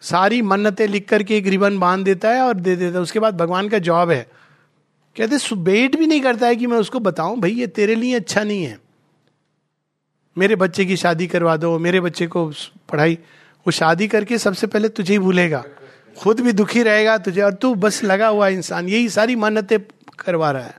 सारी 0.00 0.42
मन्नतें 0.42 0.86
लिख 0.88 1.08
करके 1.08 1.36
एक 1.36 1.46
रिबन 1.46 1.78
बाँध 1.78 2.04
देता 2.04 2.30
है 2.30 2.40
और 2.40 2.54
दे 2.54 2.76
देता 2.76 2.96
है, 2.96 3.02
उसके 3.02 3.18
बाद 3.18 3.36
भगवान 3.36 3.68
का 3.68 3.78
जॉब 3.78 4.10
है। 4.10 4.30
कहते 5.16 5.54
वेट 5.54 5.96
भी 5.96 6.06
नहीं 6.06 6.20
करता 6.20 6.46
है 6.46 6.56
कि 6.56 6.66
मैं 6.66 6.78
उसको 6.78 6.98
बताऊँ, 6.98 7.40
भाई, 7.40 7.52
ये 7.52 7.66
तेरे 7.66 7.94
लिए 7.94 8.14
अच्छा 8.14 8.44
नहीं 8.44 8.64
है। 8.64 8.78
मेरे 10.38 10.56
बच्चे 10.56 10.84
की 10.84 10.96
शादी 10.96 11.26
करवा 11.26 11.56
दो, 11.56 11.78
मेरे 11.78 12.00
बच्चे 12.00 12.26
को 12.26 12.52
पढ़ाई 12.88 13.18
वो 13.66 13.70
शादी 13.70 14.08
करके 14.08 14.38
सबसे 14.38 14.66
पहले 14.66 14.88
तुझे 14.88 15.12
ही 15.12 15.18
भूलेगा। 15.18 15.64
खुद 16.18 16.40
भी 16.40 16.52
दुखी 16.52 16.82
रहेगा 16.82 17.18
तुझे 17.18 17.42
और 17.42 17.54
तू 17.54 17.74
बस 17.74 18.04
लगा 18.04 18.28
हुआ 18.28 18.48
इंसान, 18.48 18.88
यही 18.88 19.08
सारी 19.08 19.36
मान्यतें 19.36 19.78
करवा 20.18 20.50
रहा 20.50 20.62
है। 20.62 20.76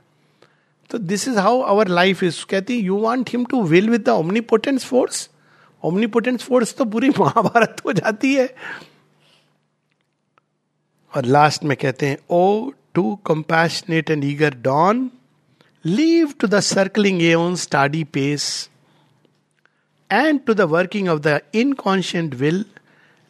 तो 0.90 0.98
this 0.98 1.28
is 1.28 1.38
how 1.38 1.60
our 1.60 1.88
life 1.88 2.22
is 2.22 2.44
कहती 2.50 2.78
you 2.78 2.96
want 2.96 3.30
him 3.30 3.44
to 3.44 3.62
will 3.62 3.90
with 3.90 4.04
the 4.04 4.08
omnipotence 4.08 4.84
force 4.84 5.30
omnipotence 5.84 6.42
force 6.42 6.74
तो 6.74 6.84
पूरी 6.84 7.08
महाभारत 7.20 7.76
हो 7.86 7.92
जाती 7.92 8.34
है। 8.34 8.54
और 11.16 11.24
लास्ट 11.24 11.64
में 11.64 11.76
कहते 11.76 12.06
हैं 12.06 12.18
O 12.30 12.70
too 12.94 13.14
compassionate 13.26 14.10
and 14.10 14.24
eager 14.24 14.54
dawn 14.54 15.10
leave 15.86 16.34
to 16.40 16.46
the 16.46 16.60
circling 16.60 17.22
and 17.22 17.54
steady 17.56 18.04
pace 18.04 18.69
and 20.12 20.40
to 20.46 20.54
the 20.54 20.60
working 20.60 21.08
of 21.08 21.20
the 21.20 21.40
inconscient 21.54 22.34
will 22.34 22.64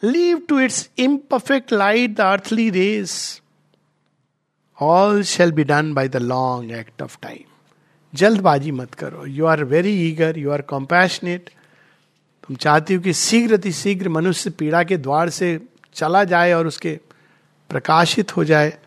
leave 0.03 0.41
to 0.49 0.59
its 0.59 0.89
imperfect 0.97 1.73
light 1.73 2.15
the 2.15 2.21
earthly 2.21 2.69
race 2.69 3.41
all 4.81 5.23
shall 5.23 5.51
be 5.51 5.63
done 5.63 5.93
by 5.93 6.07
the 6.07 6.17
long 6.17 6.71
act 6.71 7.01
of 7.01 7.17
time 7.21 7.43
जल्दबाजी 8.13 8.71
मत 8.71 8.93
करो। 8.93 9.25
You 9.25 9.45
are 9.45 9.63
very 9.63 9.93
eager 10.09 10.37
you 10.37 10.51
are 10.51 10.61
compassionate 10.61 11.49
तुम 12.47 12.55
चाहती 12.55 12.93
हो 12.93 13.01
कि 13.01 13.13
शीघ्र 13.13 13.71
शीघ्र 13.71 14.09
मनुष्य 14.09 14.49
पीड़ा 14.49 14.83
के 14.83 14.97
द्वार 14.97 15.29
से 15.29 15.59
चला 15.93 16.23
जाए 16.23 16.53
और 16.53 16.67
उसके 16.67 16.99
प्रकाशित 17.69 18.37
हो 18.37 18.43
जाए। 18.43 18.77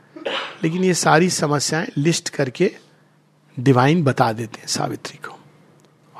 लेकिन 0.62 0.84
ये 0.84 0.94
सारी 0.94 1.30
समस्याएँ 1.30 1.86
लिस्ट 1.96 2.28
करके 2.28 2.70
डिवाइन 3.60 4.02
बता 4.04 4.32
देते 4.32 4.60
हैं 4.60 4.66
सावित्री 4.66 5.18
को। 5.28 5.38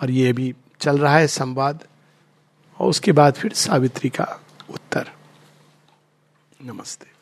और 0.03 0.11
ये 0.11 0.33
भी 0.33 0.55
चल 0.85 0.99
रहा 0.99 1.17
है 1.17 1.27
संवाद 1.27 1.85
और 2.79 2.89
उसके 2.89 3.13
बाद 3.13 3.35
फिर 3.35 3.53
सावित्री 3.53 4.11
का 4.11 4.41
उत्तर। 4.71 5.11
नमस्ते। 6.63 7.14